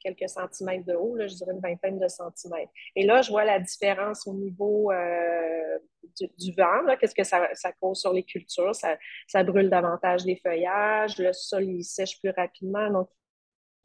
quelques 0.04 0.30
centimètres 0.30 0.86
de 0.86 0.94
haut, 0.94 1.18
je 1.20 1.34
dirais 1.34 1.52
une 1.54 1.62
vingtaine 1.62 2.00
de 2.00 2.08
centimètres. 2.08 2.72
Et 2.96 3.06
là, 3.06 3.22
je 3.22 3.32
vois 3.32 3.46
la 3.46 3.60
différence 3.60 4.28
au 4.28 4.34
niveau 4.34 4.92
euh, 4.92 5.80
du, 6.38 6.54
vent. 6.58 6.96
Qu'est-ce 7.00 7.16
que 7.16 7.24
ça, 7.24 7.48
cause 7.80 8.00
sur 8.00 8.14
les 8.14 8.24
cultures? 8.24 8.74
Ça, 8.76 9.44
brûle 9.44 9.70
davantage 9.70 10.26
les 10.26 10.36
feuillages, 10.36 11.18
le 11.18 11.34
sol 11.34 11.64
il 11.64 11.84
sèche 11.84 12.20
plus 12.20 12.32
rapidement, 12.32 12.90
donc 12.92 13.10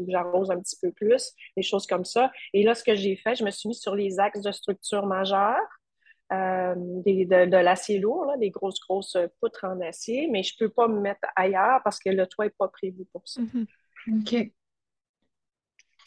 j'arrose 0.06 0.50
un 0.50 0.60
petit 0.60 0.76
peu 0.80 0.92
plus, 0.92 1.32
des 1.56 1.62
choses 1.62 1.86
comme 1.86 2.04
ça. 2.04 2.30
Et 2.52 2.62
là, 2.62 2.74
ce 2.74 2.84
que 2.84 2.94
j'ai 2.94 3.16
fait, 3.16 3.34
je 3.34 3.44
me 3.44 3.50
suis 3.50 3.68
mis 3.68 3.74
sur 3.74 3.94
les 3.94 4.18
axes 4.20 4.42
de 4.42 4.52
structure 4.52 5.06
majeure. 5.06 5.56
Euh, 6.30 6.74
de, 6.76 7.56
l'acier 7.56 7.98
lourd, 7.98 8.34
des 8.38 8.50
grosses, 8.50 8.78
grosses 8.80 9.16
poutres 9.40 9.64
en 9.64 9.80
acier, 9.80 10.28
mais 10.30 10.42
je 10.42 10.52
ne 10.60 10.66
peux 10.66 10.70
pas 10.70 10.86
me 10.86 11.00
mettre 11.00 11.26
ailleurs 11.34 11.80
parce 11.82 11.98
que 11.98 12.10
le 12.10 12.26
toit 12.26 12.44
n'est 12.44 12.50
pas 12.50 12.68
prévu 12.68 13.06
pour 13.10 13.22
ça. 13.24 13.40
Mm-hmm. 13.40 13.66
OK. 14.20 14.52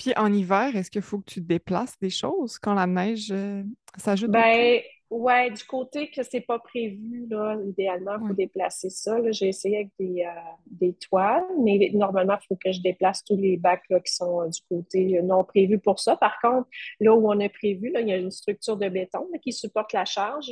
Puis 0.02 0.14
en 0.18 0.34
hiver, 0.34 0.76
est-ce 0.76 0.90
qu'il 0.90 1.04
faut 1.04 1.20
que 1.20 1.32
tu 1.32 1.42
déplaces 1.42 1.96
des 2.00 2.10
choses 2.10 2.58
quand 2.58 2.74
la 2.74 2.88
neige 2.88 3.32
euh, 3.32 3.62
s'ajoute? 3.98 4.32
Ben, 4.32 4.80
ouais, 5.12 5.52
du 5.52 5.64
côté 5.64 6.10
que 6.10 6.24
c'est 6.24 6.42
pas 6.42 6.58
prévu, 6.58 7.28
là, 7.30 7.56
idéalement, 7.68 8.14
il 8.20 8.28
faut 8.30 8.34
déplacer 8.34 8.90
ça. 8.90 9.20
J'ai 9.30 9.50
essayé 9.50 9.76
avec 9.76 9.90
des, 10.00 10.24
euh, 10.24 10.42
des, 10.66 10.94
toiles, 10.94 11.46
mais 11.64 11.92
normalement, 11.94 12.36
il 12.42 12.48
faut 12.48 12.56
que 12.56 12.72
je 12.72 12.82
déplace 12.82 13.24
tous 13.24 13.38
les 13.38 13.58
bacs 13.58 13.84
là, 13.92 14.00
qui 14.00 14.12
sont 14.12 14.42
euh, 14.42 14.48
du 14.48 14.60
côté 14.68 15.22
non 15.22 15.44
prévu 15.44 15.78
pour 15.78 16.00
ça. 16.00 16.16
Par 16.16 16.42
contre, 16.42 16.68
là 17.00 17.14
où 17.14 17.30
on 17.30 17.40
a 17.40 17.50
prévu, 17.50 17.92
là, 17.92 18.02
il 18.02 18.08
y 18.08 18.12
a 18.12 18.18
une 18.18 18.32
structure 18.32 18.78
de 18.78 18.90
béton 18.90 19.28
qui 19.44 19.54
supporte 19.54 19.94
la 19.94 20.06
charge. 20.06 20.50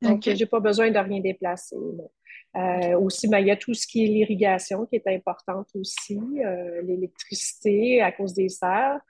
Donc, 0.00 0.22
je 0.24 0.30
n'ai 0.30 0.46
pas 0.46 0.60
besoin 0.60 0.90
de 0.90 0.98
rien 0.98 1.20
déplacer. 1.20 1.76
Euh, 2.56 2.98
aussi, 2.98 3.28
ben, 3.28 3.38
il 3.38 3.48
y 3.48 3.50
a 3.50 3.56
tout 3.56 3.74
ce 3.74 3.86
qui 3.86 4.04
est 4.04 4.06
l'irrigation 4.06 4.86
qui 4.86 4.96
est 4.96 5.06
importante 5.08 5.68
aussi, 5.74 6.18
euh, 6.42 6.80
l'électricité 6.82 8.00
à 8.00 8.12
cause 8.12 8.32
des 8.32 8.48
serres. 8.48 9.00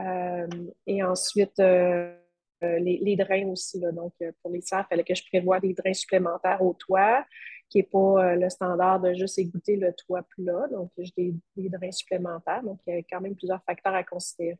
Euh, 0.00 0.46
et 0.86 1.02
ensuite, 1.02 1.58
les, 1.58 3.16
drains 3.16 3.46
aussi. 3.48 3.80
Donc, 3.92 4.14
pour 4.40 4.50
les 4.50 4.62
serres, 4.62 4.86
il 4.86 4.88
fallait 4.88 5.04
que 5.04 5.14
je 5.14 5.24
prévoie 5.26 5.60
des 5.60 5.74
drains 5.74 5.92
supplémentaires 5.92 6.62
au 6.62 6.72
toit, 6.72 7.24
qui 7.68 7.78
n'est 7.78 7.84
pas 7.84 8.34
le 8.34 8.48
standard 8.48 9.00
de 9.00 9.12
juste 9.12 9.38
égoutter 9.38 9.76
le 9.76 9.92
toit 9.92 10.22
plat. 10.36 10.66
Donc, 10.70 10.90
j'ai 10.96 11.34
des, 11.56 11.68
drains 11.68 11.92
supplémentaires. 11.92 12.62
Donc, 12.62 12.80
il 12.86 12.94
y 12.94 12.98
a 12.98 13.02
quand 13.02 13.20
même 13.20 13.36
plusieurs 13.36 13.62
facteurs 13.64 13.94
à 13.94 14.04
considérer. 14.04 14.56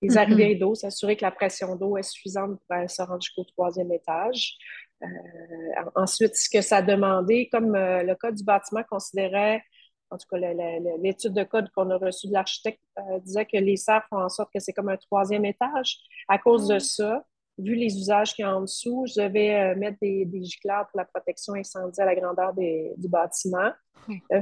Les 0.00 0.08
mm-hmm. 0.08 0.18
arrivées 0.18 0.54
d'eau, 0.54 0.74
s'assurer 0.74 1.16
que 1.16 1.24
la 1.24 1.30
pression 1.30 1.76
d'eau 1.76 1.96
est 1.96 2.02
suffisante 2.02 2.60
pour 2.66 2.90
se 2.90 3.02
rendre 3.02 3.22
jusqu'au 3.22 3.44
troisième 3.44 3.92
étage. 3.92 4.56
Euh, 5.04 5.90
ensuite, 5.94 6.36
ce 6.36 6.48
que 6.48 6.60
ça 6.60 6.82
demandait, 6.82 7.48
comme 7.50 7.74
euh, 7.74 8.02
le 8.02 8.14
code 8.14 8.34
du 8.34 8.44
bâtiment 8.44 8.82
considérait, 8.88 9.62
en 10.10 10.18
tout 10.18 10.26
cas, 10.30 10.38
l'étude 10.38 11.32
de 11.32 11.44
code 11.44 11.70
qu'on 11.70 11.90
a 11.90 11.96
reçue 11.96 12.28
de 12.28 12.32
l'architecte 12.32 12.80
euh, 12.98 13.18
disait 13.20 13.46
que 13.46 13.56
les 13.56 13.76
serres 13.76 14.04
font 14.08 14.22
en 14.22 14.28
sorte 14.28 14.50
que 14.52 14.60
c'est 14.60 14.72
comme 14.72 14.88
un 14.88 14.96
troisième 14.96 15.44
étage. 15.44 15.98
À 16.28 16.38
cause 16.38 16.68
de 16.68 16.76
ah. 16.76 16.80
ça, 16.80 17.24
vu 17.58 17.74
les 17.74 17.96
usages 17.96 18.34
qu'il 18.34 18.44
y 18.44 18.48
a 18.48 18.56
en 18.56 18.60
dessous, 18.60 19.06
je 19.08 19.22
devais 19.22 19.74
mettre 19.76 19.98
des, 20.00 20.24
des 20.24 20.44
gicleurs 20.44 20.86
pour 20.90 20.98
la 20.98 21.04
protection 21.04 21.54
incendie 21.54 22.00
à 22.00 22.04
la 22.04 22.14
grandeur 22.14 22.52
du 22.52 23.08
bâtiment, 23.08 23.70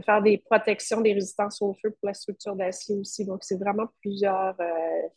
faire 0.04 0.23
des 0.23 0.38
protections, 0.38 1.00
des 1.00 1.12
résistances 1.12 1.61
au 1.62 1.75
feu 1.75 1.90
pour 1.90 2.07
la 2.07 2.14
structure 2.14 2.57
d'acier 2.57 2.97
aussi. 2.99 3.25
Donc, 3.25 3.45
c'est 3.45 3.59
vraiment 3.59 3.87
plusieurs 4.00 4.57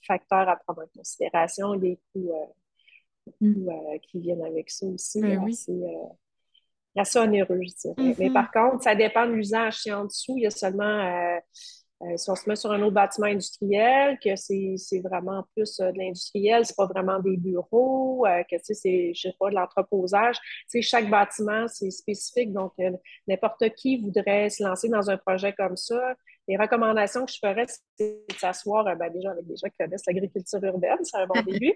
facteurs 0.05 0.47
à 0.47 0.57
prendre 0.57 0.83
en 0.83 0.97
considération, 0.97 1.75
des 1.75 1.97
coûts 2.13 2.31
Mm. 3.41 3.69
Euh, 3.69 3.97
qui 4.03 4.19
viennent 4.19 4.43
avec 4.43 4.69
ça 4.69 4.85
aussi. 4.85 5.21
Ben 5.21 5.51
c'est 5.51 5.73
assez, 6.97 7.19
onéreux, 7.19 7.59
je 7.61 7.75
dirais. 7.75 8.15
Mais 8.17 8.29
mm-hmm. 8.29 8.33
par 8.33 8.51
contre, 8.51 8.83
ça 8.83 8.95
dépend 8.95 9.25
de 9.27 9.33
l'usage. 9.33 9.81
Si 9.81 9.91
en 9.91 10.05
dessous, 10.05 10.35
il 10.37 10.43
y 10.43 10.47
a 10.47 10.51
seulement 10.51 10.83
euh, 10.83 11.39
euh, 12.03 12.17
si 12.17 12.29
on 12.29 12.35
se 12.35 12.47
met 12.47 12.55
sur 12.55 12.71
un 12.71 12.81
autre 12.81 12.93
bâtiment 12.93 13.27
industriel, 13.27 14.17
que 14.23 14.35
c'est 14.35 14.99
vraiment 15.03 15.45
plus 15.55 15.77
de 15.77 15.97
l'industriel, 15.97 16.65
c'est 16.65 16.75
pas 16.75 16.85
vraiment 16.85 17.19
des 17.19 17.37
bureaux, 17.37 18.25
que 18.49 18.55
c'est, 18.61 19.13
je 19.13 19.21
sais 19.21 19.35
pas, 19.39 19.49
de 19.49 19.55
l'entreposage. 19.55 20.37
chaque 20.81 21.09
bâtiment, 21.09 21.67
c'est 21.67 21.91
spécifique. 21.91 22.51
Donc, 22.53 22.73
n'importe 23.27 23.69
qui 23.75 23.97
voudrait 23.97 24.49
se 24.49 24.63
lancer 24.63 24.89
dans 24.89 25.09
un 25.09 25.17
projet 25.17 25.53
comme 25.53 25.77
ça, 25.77 26.15
les 26.47 26.57
recommandations 26.57 27.25
que 27.25 27.31
je 27.31 27.39
ferais, 27.39 27.65
c'est 27.97 28.25
de 28.29 28.33
s'asseoir 28.35 28.87
euh, 28.87 28.95
ben, 28.95 29.11
déjà 29.11 29.31
avec 29.31 29.45
des 29.45 29.55
gens 29.55 29.67
qui 29.69 29.77
connaissent 29.77 30.05
l'agriculture 30.05 30.63
urbaine, 30.63 30.97
c'est 31.03 31.17
un 31.17 31.27
bon 31.27 31.41
début. 31.41 31.73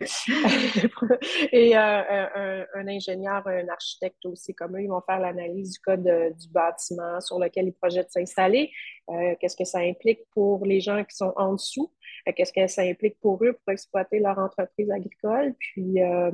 Et 1.52 1.78
euh, 1.78 2.66
un, 2.76 2.88
ingénieur, 2.88 3.46
un 3.48 3.68
architecte 3.70 4.26
aussi, 4.26 4.54
comme 4.54 4.78
eux, 4.78 4.84
ils 4.84 4.90
vont 4.90 5.02
faire 5.02 5.20
l'analyse 5.20 5.74
du 5.74 5.80
code 5.80 6.04
du 6.04 6.50
bâtiment 6.50 7.20
sur 7.22 7.40
lequel 7.40 7.68
ils 7.68 7.74
projettent 7.74 8.12
s'installer. 8.12 8.72
Euh, 9.10 9.36
qu'est-ce 9.40 9.56
que 9.56 9.66
ça 9.66 9.80
implique 9.80 10.20
pour 10.32 10.66
les 10.66 10.82
gens 10.82 11.04
qui 11.04 11.16
sont 11.16 11.34
en 11.36 11.54
dessous? 11.54 11.92
Qu'est-ce 12.36 12.54
que 12.54 12.68
ça 12.68 12.84
implique 12.84 13.20
pour 13.22 13.44
eux 13.44 13.54
pour 13.54 13.74
exploiter 13.74 14.20
leur 14.20 14.38
entreprise 14.38 14.92
agricole? 14.92 15.56
Puis, 15.58 16.02
euh, 16.02 16.32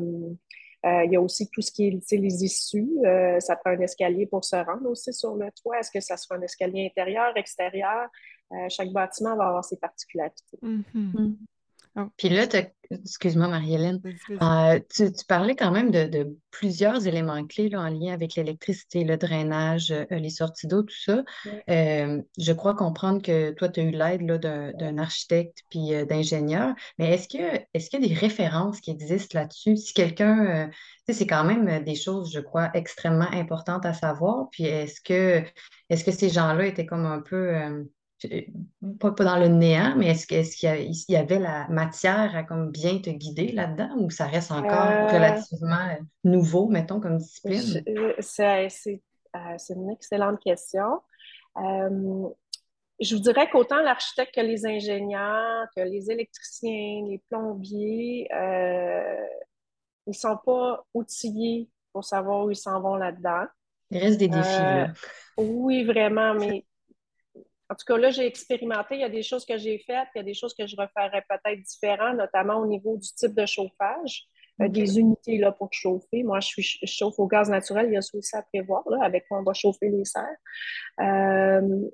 il 1.05 1.11
y 1.11 1.15
a 1.15 1.21
aussi 1.21 1.49
tout 1.49 1.61
ce 1.61 1.71
qui 1.71 1.87
est 1.87 2.11
les 2.11 2.43
issues. 2.43 2.87
Euh, 3.05 3.39
ça 3.39 3.55
prend 3.55 3.71
un 3.71 3.79
escalier 3.79 4.27
pour 4.27 4.45
se 4.45 4.55
rendre 4.55 4.89
aussi 4.89 5.11
sur 5.13 5.35
le 5.35 5.49
toit. 5.61 5.79
Est-ce 5.79 5.91
que 5.91 5.99
ça 5.99 6.15
sera 6.15 6.35
un 6.35 6.41
escalier 6.41 6.85
intérieur, 6.85 7.35
extérieur? 7.35 8.07
Euh, 8.51 8.69
chaque 8.69 8.91
bâtiment 8.91 9.35
va 9.35 9.47
avoir 9.47 9.65
ses 9.65 9.77
particularités. 9.77 10.59
Mm-hmm. 10.61 10.83
Mm. 10.93 11.35
Oh. 11.97 12.07
Puis 12.17 12.27
là, 12.29 12.45
excuse-moi, 12.91 13.47
Marie-Hélène, 13.47 14.01
euh, 14.41 14.79
tu, 14.93 15.09
parlais 15.27 15.55
quand 15.55 15.71
même 15.71 15.91
de, 15.91 16.37
plusieurs 16.51 17.07
éléments 17.07 17.45
clés 17.45 17.69
en 17.75 17.87
lien 17.87 18.13
avec 18.13 18.35
l'électricité, 18.35 19.03
le 19.03 19.17
drainage, 19.17 19.91
euh, 19.91 20.05
les 20.11 20.29
sorties 20.29 20.67
d'eau, 20.67 20.83
tout 20.83 20.95
ça. 20.95 21.23
Euh, 21.69 22.21
je 22.37 22.53
crois 22.53 22.75
comprendre 22.75 23.21
que 23.21 23.51
toi, 23.51 23.69
tu 23.69 23.79
as 23.79 23.83
eu 23.83 23.91
l'aide 23.91 24.25
d'un 24.25 24.97
architecte 24.97 25.63
puis 25.69 25.91
d'ingénieur, 26.05 26.73
mais 26.97 27.13
est-ce 27.13 27.27
que 27.27 27.61
est-ce 27.73 27.89
qu'il 27.89 28.01
y 28.01 28.05
a 28.05 28.07
des 28.09 28.13
références 28.13 28.81
qui 28.81 28.91
existent 28.91 29.39
là-dessus? 29.39 29.77
Si 29.77 29.93
quelqu'un, 29.93 30.69
c'est 31.09 31.27
quand 31.27 31.43
même 31.43 31.83
des 31.83 31.95
choses, 31.95 32.31
je 32.33 32.39
crois, 32.39 32.71
extrêmement 32.73 33.31
importantes 33.31 33.85
à 33.85 33.93
savoir. 33.93 34.49
Puis 34.51 34.65
est-ce 34.65 35.01
que 35.01 35.43
est-ce 35.89 36.03
que 36.03 36.11
ces 36.11 36.29
gens-là 36.29 36.65
étaient 36.65 36.85
comme 36.85 37.05
un 37.05 37.21
peu 37.21 37.53
pas, 38.99 39.11
dans 39.11 39.39
le 39.39 39.47
néant, 39.47 39.95
mais 39.97 40.07
est-ce 40.07 40.27
qu'il 40.27 40.91
y, 41.09 41.15
avait 41.15 41.39
la 41.39 41.67
matière 41.69 42.35
à 42.35 42.43
comme 42.43 42.71
bien 42.71 42.99
te 42.99 43.09
guider 43.09 43.51
là-dedans 43.51 43.95
ou 43.97 44.09
ça 44.09 44.25
reste 44.25 44.51
encore 44.51 44.89
euh, 44.89 45.07
relativement 45.07 45.89
euh, 45.89 46.03
nouveau, 46.23 46.67
mettons, 46.67 46.99
comme 46.99 47.17
discipline? 47.17 47.83
Euh, 47.87 48.13
c'est 48.19 49.73
une 49.73 49.89
excellente 49.89 50.39
question. 50.39 51.01
je 51.55 53.15
vous 53.15 53.21
dirais 53.21 53.49
qu'autant 53.49 53.81
l'architecte 53.81 54.35
que 54.35 54.41
les 54.41 54.65
ingénieurs, 54.65 55.67
que 55.75 55.81
les 55.81 56.11
électriciens, 56.11 57.05
les 57.07 57.21
plombiers, 57.29 58.27
ils 58.31 60.11
ne 60.11 60.13
sont 60.13 60.37
pas 60.45 60.85
outillés 60.93 61.69
pour 61.91 62.03
savoir 62.03 62.45
où 62.45 62.51
ils 62.51 62.55
s'en 62.55 62.81
vont 62.81 62.95
là-dedans. 62.95 63.45
Il 63.91 63.99
reste 63.99 64.19
des 64.19 64.27
défis, 64.27 64.59
là. 64.59 64.93
Oui, 65.37 65.83
vraiment, 65.83 66.33
mais 66.33 66.65
en 67.69 67.75
tout 67.75 67.85
cas, 67.87 67.97
là, 67.97 68.11
j'ai 68.11 68.27
expérimenté. 68.27 68.95
Il 68.95 69.01
y 69.01 69.05
a 69.05 69.09
des 69.09 69.23
choses 69.23 69.45
que 69.45 69.57
j'ai 69.57 69.79
faites, 69.79 70.07
il 70.15 70.19
y 70.19 70.21
a 70.21 70.23
des 70.23 70.35
choses 70.35 70.53
que 70.53 70.67
je 70.67 70.75
referais 70.75 71.23
peut-être 71.27 71.61
différentes, 71.61 72.17
notamment 72.17 72.57
au 72.57 72.67
niveau 72.67 72.97
du 72.97 73.09
type 73.09 73.33
de 73.33 73.45
chauffage, 73.45 74.27
euh, 74.61 74.67
des 74.67 74.99
unités 74.99 75.39
là, 75.39 75.51
pour 75.51 75.69
chauffer. 75.71 76.23
Moi, 76.23 76.39
je, 76.41 76.47
suis, 76.47 76.79
je 76.83 76.85
chauffe 76.85 77.17
au 77.17 77.25
gaz 77.25 77.49
naturel. 77.49 77.87
Il 77.87 77.93
y 77.93 77.97
a 77.97 78.01
ça 78.01 78.17
aussi 78.17 78.35
à 78.35 78.43
prévoir, 78.43 78.87
là, 78.89 78.99
avec 79.03 79.27
quoi 79.27 79.39
on 79.39 79.43
va 79.43 79.53
chauffer 79.53 79.89
les 79.89 80.05
serres. 80.05 80.37
Euh, 80.99 81.89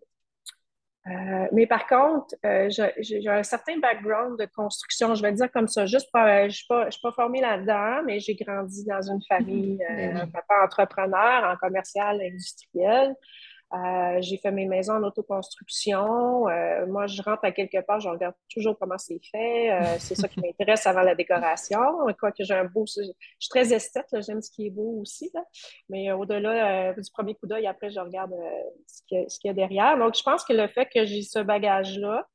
euh, 1.07 1.47
mais 1.53 1.65
par 1.65 1.87
contre, 1.87 2.35
j'ai 2.69 3.27
un 3.27 3.41
certain 3.41 3.79
background 3.79 4.37
de 4.37 4.45
construction, 4.53 5.15
je 5.15 5.23
vais 5.23 5.31
dire 5.31 5.51
comme 5.51 5.67
ça, 5.67 5.87
juste 5.87 6.09
je 6.13 6.45
ne 6.45 6.49
suis, 6.49 6.67
pas 6.67 7.11
formée 7.15 7.41
là-dedans, 7.41 8.03
mais 8.05 8.19
j'ai 8.19 8.35
grandi 8.35 8.85
dans 8.85 9.01
une 9.01 9.21
famille, 9.27 9.77
ben 9.79 10.17
un 10.17 10.27
papa 10.27 10.63
entrepreneur 10.63 11.43
en 11.43 11.55
commercial 11.55 12.21
industriel. 12.21 13.15
Euh, 13.73 14.17
j'ai 14.21 14.37
fait 14.37 14.51
mes 14.51 14.65
maisons 14.65 14.93
en 14.95 15.03
autoconstruction. 15.03 16.49
Euh, 16.49 16.85
moi, 16.87 17.07
je 17.07 17.21
rentre 17.21 17.45
à 17.45 17.51
quelque 17.51 17.79
part, 17.81 17.99
je 17.99 18.09
regarde 18.09 18.35
toujours 18.49 18.77
comment 18.77 18.97
c'est 18.97 19.21
fait. 19.31 19.71
Euh, 19.71 19.95
c'est 19.99 20.15
ça 20.15 20.27
qui 20.27 20.41
m'intéresse 20.41 20.85
avant 20.85 21.01
la 21.01 21.15
décoration. 21.15 21.79
Quoique 22.19 22.43
j'ai 22.43 22.53
un 22.53 22.65
beau. 22.65 22.85
Je 22.85 23.03
suis 23.39 23.49
très 23.49 23.73
esthète, 23.73 24.07
j'aime 24.25 24.41
ce 24.41 24.51
qui 24.51 24.67
est 24.67 24.69
beau 24.69 24.99
aussi. 25.01 25.31
Mais 25.89 26.11
au-delà 26.11 26.93
du 26.93 27.11
premier 27.13 27.35
coup 27.35 27.47
d'œil, 27.47 27.65
après, 27.67 27.89
je 27.91 27.99
regarde 27.99 28.33
ce 28.87 29.01
qu'il 29.07 29.25
y, 29.45 29.49
a 29.49 29.53
derrière. 29.53 29.97
Donc, 29.97 30.17
je 30.17 30.23
pense 30.23 30.43
que 30.43 30.53
le 30.53 30.67
fait 30.67 30.87
que 30.93 31.05
j'ai 31.05 31.21
ce 31.21 31.39
bagage-là, 31.39 32.27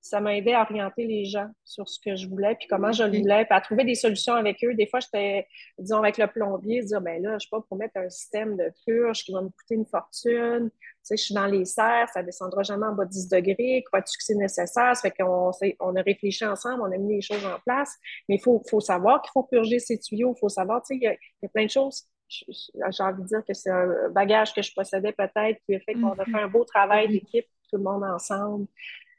ça 0.00 0.20
m'aidait 0.20 0.54
à 0.54 0.62
orienter 0.62 1.06
les 1.06 1.24
gens 1.26 1.48
sur 1.64 1.88
ce 1.88 1.98
que 2.00 2.16
je 2.16 2.26
voulais, 2.26 2.54
puis 2.54 2.66
comment 2.68 2.90
je 2.90 3.04
le 3.04 3.18
voulais, 3.18 3.44
puis 3.44 3.54
à 3.54 3.60
trouver 3.60 3.84
des 3.84 3.94
solutions 3.94 4.34
avec 4.34 4.62
eux. 4.64 4.74
Des 4.74 4.86
fois, 4.86 5.00
j'étais, 5.00 5.46
disons, 5.78 5.98
avec 5.98 6.16
le 6.16 6.26
plombier, 6.26 6.82
dire, 6.82 7.00
ben 7.00 7.22
là, 7.22 7.36
je 7.38 7.46
sais 7.46 7.50
pas, 7.50 7.60
pour 7.60 7.76
mettre 7.76 7.98
un 7.98 8.08
système 8.08 8.56
de 8.56 8.72
purge 8.86 9.24
qui 9.24 9.32
va 9.32 9.42
me 9.42 9.48
coûter 9.48 9.74
une 9.74 9.86
fortune. 9.86 10.70
Tu 10.70 10.78
sais, 11.02 11.16
je 11.16 11.22
suis 11.22 11.34
dans 11.34 11.46
les 11.46 11.64
serres, 11.66 12.08
ça 12.12 12.22
descendra 12.22 12.62
jamais 12.62 12.86
en 12.86 12.94
bas 12.94 13.04
de 13.04 13.10
10 13.10 13.28
degrés. 13.28 13.84
Crois-tu 13.86 14.16
que 14.16 14.24
c'est 14.24 14.34
nécessaire? 14.34 14.96
Ça 14.96 15.02
fait 15.02 15.10
qu'on 15.10 15.50
on 15.80 15.96
a 15.96 16.02
réfléchi 16.02 16.44
ensemble, 16.46 16.82
on 16.82 16.92
a 16.92 16.96
mis 16.96 17.16
les 17.16 17.22
choses 17.22 17.44
en 17.44 17.58
place. 17.60 17.94
Mais 18.28 18.36
il 18.36 18.40
faut, 18.40 18.62
faut 18.70 18.80
savoir 18.80 19.20
qu'il 19.20 19.30
faut 19.32 19.44
purger 19.44 19.78
ces 19.78 19.98
tuyaux. 19.98 20.34
Il 20.36 20.40
faut 20.40 20.48
savoir, 20.48 20.82
tu 20.82 20.94
sais, 20.94 21.00
il 21.00 21.02
y, 21.02 21.46
a 21.46 21.48
plein 21.48 21.64
de 21.64 21.70
choses 21.70 22.06
j'ai 22.30 23.02
envie 23.02 23.22
de 23.22 23.26
dire 23.26 23.44
que 23.44 23.52
c'est 23.54 23.70
un 23.70 24.08
bagage 24.10 24.54
que 24.54 24.62
je 24.62 24.72
possédais 24.72 25.12
peut-être 25.12 25.60
qui 25.66 25.74
a 25.74 25.80
fait 25.80 25.94
qu'on 25.94 26.10
a 26.10 26.14
mm-hmm. 26.14 26.30
fait 26.30 26.42
un 26.42 26.46
beau 26.46 26.64
travail 26.64 27.08
d'équipe, 27.08 27.46
tout 27.68 27.76
le 27.76 27.82
monde 27.82 28.04
ensemble. 28.04 28.66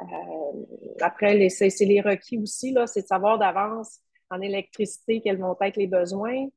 Euh, 0.02 0.06
après, 1.02 1.50
c'est 1.50 1.70
les 1.82 2.02
requis 2.02 2.38
aussi, 2.38 2.76
c'est 2.88 3.02
de 3.02 3.08
savoir 3.08 3.38
d'avance 3.38 4.00
en 4.30 4.42
électricité 4.42 5.22
quels 5.22 5.38
vont 5.38 5.56
être 5.62 5.78
les 5.78 5.88
besoins. 5.88 6.48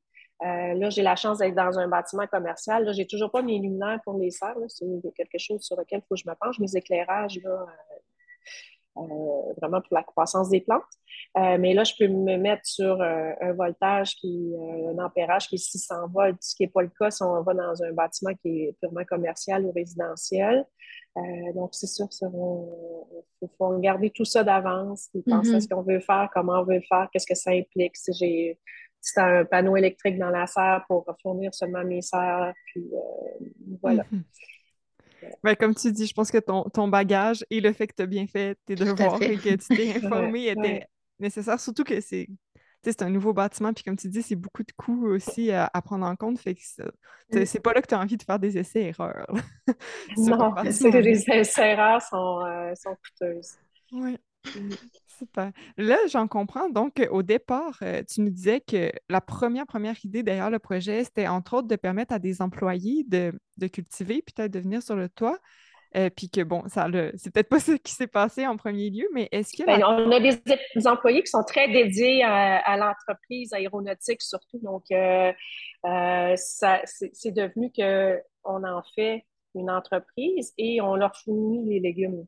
Euh, 0.43 0.73
là, 0.73 0.89
j'ai 0.89 1.01
la 1.01 1.15
chance 1.15 1.37
d'être 1.37 1.55
dans 1.55 1.79
un 1.79 1.87
bâtiment 1.87 2.27
commercial. 2.27 2.83
Là, 2.83 2.91
j'ai 2.91 3.07
toujours 3.07 3.31
pas 3.31 3.41
mes 3.41 3.57
luminaires 3.57 3.99
pour 4.03 4.17
les 4.17 4.31
serres. 4.31 4.57
C'est 4.67 4.85
quelque 5.15 5.37
chose 5.37 5.61
sur 5.61 5.77
lequel 5.77 5.99
il 5.99 6.07
faut 6.07 6.15
que 6.15 6.21
je 6.21 6.29
me 6.29 6.35
penche. 6.35 6.59
Mes 6.59 6.75
éclairages, 6.75 7.39
là, 7.43 7.51
euh, 7.51 7.65
vraiment 8.95 9.81
pour 9.81 9.93
la 9.93 10.03
croissance 10.03 10.49
des 10.49 10.61
plantes. 10.61 10.83
mais 11.35 11.73
là, 11.73 11.83
je 11.83 11.93
peux 11.97 12.07
me 12.07 12.37
mettre 12.37 12.65
sur 12.65 13.01
un 13.01 13.53
voltage 13.53 14.15
qui, 14.15 14.53
un 14.89 15.03
ampérage 15.03 15.47
qui 15.47 15.55
est 15.55 15.57
600 15.57 16.07
volts, 16.13 16.37
ce 16.41 16.55
qui 16.55 16.63
n'est 16.63 16.69
pas 16.69 16.81
le 16.81 16.91
cas 16.97 17.11
si 17.11 17.23
on 17.23 17.41
va 17.41 17.53
dans 17.53 17.83
un 17.83 17.91
bâtiment 17.91 18.33
qui 18.41 18.63
est 18.63 18.77
purement 18.79 19.05
commercial 19.05 19.65
ou 19.65 19.71
résidentiel. 19.71 20.65
Euh, 21.17 21.53
donc, 21.53 21.69
c'est 21.73 21.87
sûr, 21.87 22.07
il 22.11 23.47
faut, 23.57 23.67
regarder 23.69 24.09
tout 24.09 24.25
ça 24.25 24.43
d'avance, 24.43 25.09
puis 25.13 25.21
penser 25.21 25.53
à 25.53 25.57
mm-hmm. 25.57 25.61
ce 25.61 25.67
qu'on 25.69 25.81
veut 25.81 25.99
faire, 25.99 26.29
comment 26.33 26.59
on 26.59 26.63
veut 26.63 26.75
le 26.75 26.81
faire, 26.81 27.07
qu'est-ce 27.11 27.27
que 27.27 27.35
ça 27.35 27.51
implique. 27.51 27.95
Si 27.95 28.11
j'ai 28.13 28.59
un 29.17 29.45
panneau 29.45 29.77
électrique 29.77 30.17
dans 30.17 30.29
la 30.29 30.47
serre 30.47 30.83
pour 30.87 31.05
fournir 31.21 31.53
seulement 31.53 31.83
mes 31.85 32.01
serres, 32.01 32.53
puis 32.67 32.89
euh, 32.91 33.45
voilà. 33.81 34.03
Mm-hmm. 34.03 34.23
Ben, 35.43 35.55
comme 35.55 35.75
tu 35.75 35.91
dis, 35.91 36.07
je 36.07 36.13
pense 36.13 36.31
que 36.31 36.37
ton, 36.37 36.63
ton 36.63 36.87
bagage 36.87 37.45
et 37.49 37.61
le 37.61 37.73
fait 37.73 37.87
que 37.87 37.93
tu 37.95 38.03
as 38.03 38.07
bien 38.07 38.27
fait 38.27 38.57
tes 38.65 38.75
devoirs 38.75 39.21
et 39.21 39.37
que 39.37 39.55
tu 39.55 39.75
t'es 39.75 39.93
informé 39.95 40.49
étaient 40.49 40.85
nécessaires, 41.19 41.59
surtout 41.59 41.83
que 41.83 42.01
c'est 42.01 42.27
c'est 42.91 43.01
un 43.01 43.09
nouveau 43.09 43.33
bâtiment, 43.33 43.73
puis 43.73 43.83
comme 43.83 43.97
tu 43.97 44.07
dis, 44.09 44.21
c'est 44.21 44.35
beaucoup 44.35 44.63
de 44.63 44.71
coûts 44.77 45.07
aussi 45.07 45.51
à, 45.51 45.69
prendre 45.83 46.05
en 46.05 46.15
compte. 46.15 46.39
Fait 46.39 46.55
que 46.55 47.45
c'est 47.45 47.59
pas 47.59 47.73
là 47.73 47.81
que 47.81 47.87
tu 47.87 47.95
as 47.95 47.99
envie 47.99 48.17
de 48.17 48.23
faire 48.23 48.39
des 48.39 48.57
essais-erreurs. 48.57 49.33
non, 50.17 50.53
les 50.61 51.29
essais-erreurs 51.31 52.01
sont, 52.01 52.45
euh, 52.45 52.73
sont 52.75 52.95
coûteuses. 52.95 53.57
Oui. 53.91 54.17
Super. 55.17 55.51
Là, 55.77 55.97
j'en 56.09 56.27
comprends. 56.27 56.69
Donc, 56.69 57.05
au 57.09 57.23
départ, 57.23 57.77
euh, 57.81 58.03
tu 58.03 58.21
nous 58.21 58.29
disais 58.29 58.59
que 58.59 58.91
la 59.09 59.21
première, 59.21 59.65
première 59.65 59.95
idée 60.03 60.23
derrière 60.23 60.49
le 60.49 60.59
projet, 60.59 61.05
c'était 61.05 61.27
entre 61.27 61.57
autres 61.57 61.67
de 61.67 61.75
permettre 61.77 62.13
à 62.13 62.19
des 62.19 62.41
employés 62.41 63.05
de, 63.07 63.31
de 63.57 63.67
cultiver, 63.67 64.21
peut-être 64.21 64.51
de 64.51 64.59
venir 64.59 64.83
sur 64.83 64.95
le 64.95 65.07
toit. 65.07 65.39
Euh, 65.95 66.09
puis 66.09 66.29
que 66.29 66.41
bon, 66.41 66.63
ça 66.67 66.87
c'est 67.15 67.31
peut-être 67.31 67.47
pas 67.47 67.59
ce 67.59 67.73
qui 67.73 67.93
s'est 67.93 68.07
passé 68.07 68.45
en 68.45 68.57
premier 68.57 68.89
lieu, 68.89 69.07
mais 69.13 69.29
est-ce 69.31 69.55
que. 69.55 69.65
Ben, 69.65 69.81
on 69.85 70.11
a 70.11 70.19
des, 70.19 70.87
employés 70.87 71.23
qui 71.23 71.29
sont 71.29 71.43
très 71.43 71.69
dédiés 71.69 72.23
à, 72.23 72.75
l'entreprise 72.77 73.53
aéronautique 73.53 74.21
surtout. 74.21 74.59
Donc, 74.61 74.83
euh, 74.91 75.31
euh, 75.85 76.33
c'est 76.35 77.31
devenu 77.31 77.71
qu'on 77.71 78.63
en 78.63 78.83
fait 78.95 79.25
une 79.53 79.71
entreprise 79.71 80.53
et 80.57 80.81
on 80.81 80.95
leur 80.95 81.15
fournit 81.15 81.65
les 81.65 81.79
légumes. 81.79 82.25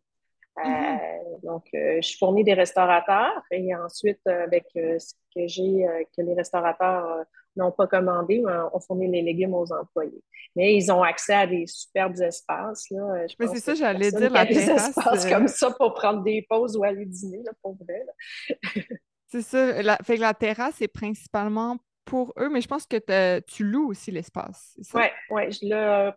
Mm-hmm. 0.57 1.45
donc, 1.45 1.65
je 1.73 2.17
fournis 2.17 2.43
des 2.43 2.53
restaurateurs 2.53 3.43
et 3.51 3.75
ensuite, 3.75 4.25
avec 4.25 4.65
ce 4.73 5.13
que 5.35 5.47
j'ai, 5.47 5.85
que 6.15 6.21
les 6.21 6.33
restaurateurs 6.33 7.25
n'ont 7.57 7.71
pas 7.71 7.87
commandé, 7.87 8.43
on 8.73 8.79
fournit 8.79 9.09
les 9.09 9.21
légumes 9.21 9.53
aux 9.53 9.71
employés. 9.71 10.23
Mais 10.55 10.75
ils 10.75 10.91
ont 10.91 11.03
accès 11.03 11.33
à 11.33 11.47
des 11.47 11.65
superbes 11.67 12.19
espaces. 12.21 12.89
Là. 12.89 13.25
mais 13.39 13.47
c'est 13.47 13.59
ça, 13.59 13.75
j'allais 13.75 14.11
dire, 14.11 14.31
la 14.31 14.45
terrasse. 14.45 14.65
Des 14.65 14.71
espaces 14.71 15.25
euh, 15.25 15.29
comme 15.29 15.47
ça 15.47 15.71
pour 15.71 15.93
prendre 15.93 16.23
des 16.23 16.45
pauses 16.49 16.77
ou 16.77 16.83
aller 16.83 17.05
dîner, 17.05 17.41
là, 17.43 17.51
pour 17.61 17.75
vrai. 17.75 18.05
c'est 19.27 19.41
ça. 19.41 19.81
La, 19.81 19.97
fait 19.97 20.15
que 20.15 20.21
la 20.21 20.33
terrasse 20.33 20.81
est 20.81 20.87
principalement 20.87 21.77
pour 22.05 22.33
eux, 22.39 22.49
mais 22.49 22.61
je 22.61 22.67
pense 22.67 22.85
que 22.85 23.39
tu 23.41 23.65
loues 23.65 23.89
aussi 23.89 24.11
l'espace. 24.11 24.77
Oui, 24.93 25.03
ouais, 25.29 25.49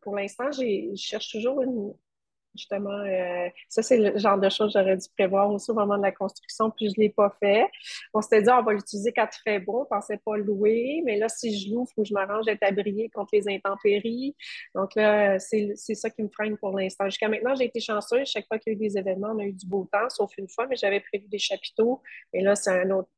pour 0.03 0.15
l'instant, 0.15 0.51
je 0.53 0.95
cherche 0.95 1.31
toujours 1.33 1.61
une, 1.63 1.93
justement, 2.55 2.91
euh, 2.91 3.49
ça, 3.69 3.83
c'est 3.83 3.99
le 3.99 4.19
genre 4.19 4.39
de 4.39 4.49
choses 4.49 4.73
que 4.73 4.79
j'aurais 4.79 4.97
dû 4.97 5.07
prévoir 5.17 5.51
aussi 5.51 5.71
au 5.71 5.75
moment 5.75 5.97
de 5.97 6.03
la 6.03 6.13
construction, 6.13 6.71
puis 6.71 6.89
je 6.89 6.95
ne 6.99 7.05
l'ai 7.05 7.11
pas 7.11 7.35
fait. 7.41 7.67
On 8.15 8.21
s'était 8.21 8.43
dit, 8.43 8.51
on 8.51 8.63
va 8.63 8.73
l'utiliser 8.73 9.13
quand 9.13 9.29
il 9.33 9.41
fait 9.43 9.61
beau, 9.61 9.79
on 9.79 9.83
ne 9.83 9.87
pensait 9.87 10.21
pas 10.25 10.37
louer, 10.37 11.03
mais 11.05 11.19
là, 11.19 11.29
si 11.29 11.59
je 11.59 11.73
loue, 11.73 11.87
il 11.89 11.95
faut 11.95 12.03
que 12.03 12.09
je 12.09 12.15
m'arrange 12.15 12.47
d'être 12.47 12.63
abrié 12.63 13.11
contre 13.11 13.31
les 13.33 13.49
intempéries. 13.49 14.35
Donc 14.75 14.95
là, 14.95 15.39
c'est 15.39 15.75
ça 15.77 16.11
qui 16.11 16.23
me 16.23 16.29
freine 16.29 16.57
pour 16.57 16.77
l'instant. 16.77 17.05
Jusqu'à 17.07 17.29
maintenant, 17.29 17.55
j'ai 17.55 17.65
été 17.65 17.81
chanceuse. 17.81 18.29
Chaque 18.29 18.47
fois 18.47 18.59
qu'il 18.59 18.73
y 18.73 18.77
a 18.77 18.77
eu 18.77 18.89
des 18.89 18.99
événements, 18.99 19.33
on 19.35 19.39
a 19.39 19.45
eu 19.45 19.53
du 19.53 19.67
beau 19.67 19.89
temps, 19.93 20.09
sauf 20.09 20.31
une 20.39 20.49
fois, 20.49 20.67
mais 20.67 20.77
j'avais 20.77 21.01
prévu 21.01 21.27
des 21.29 21.39
chapiteaux. 21.39 22.01
Et 22.33 22.43
là, 22.43 22.55
c'est 22.55 22.71
un 22.71 22.91
autre 22.91 23.09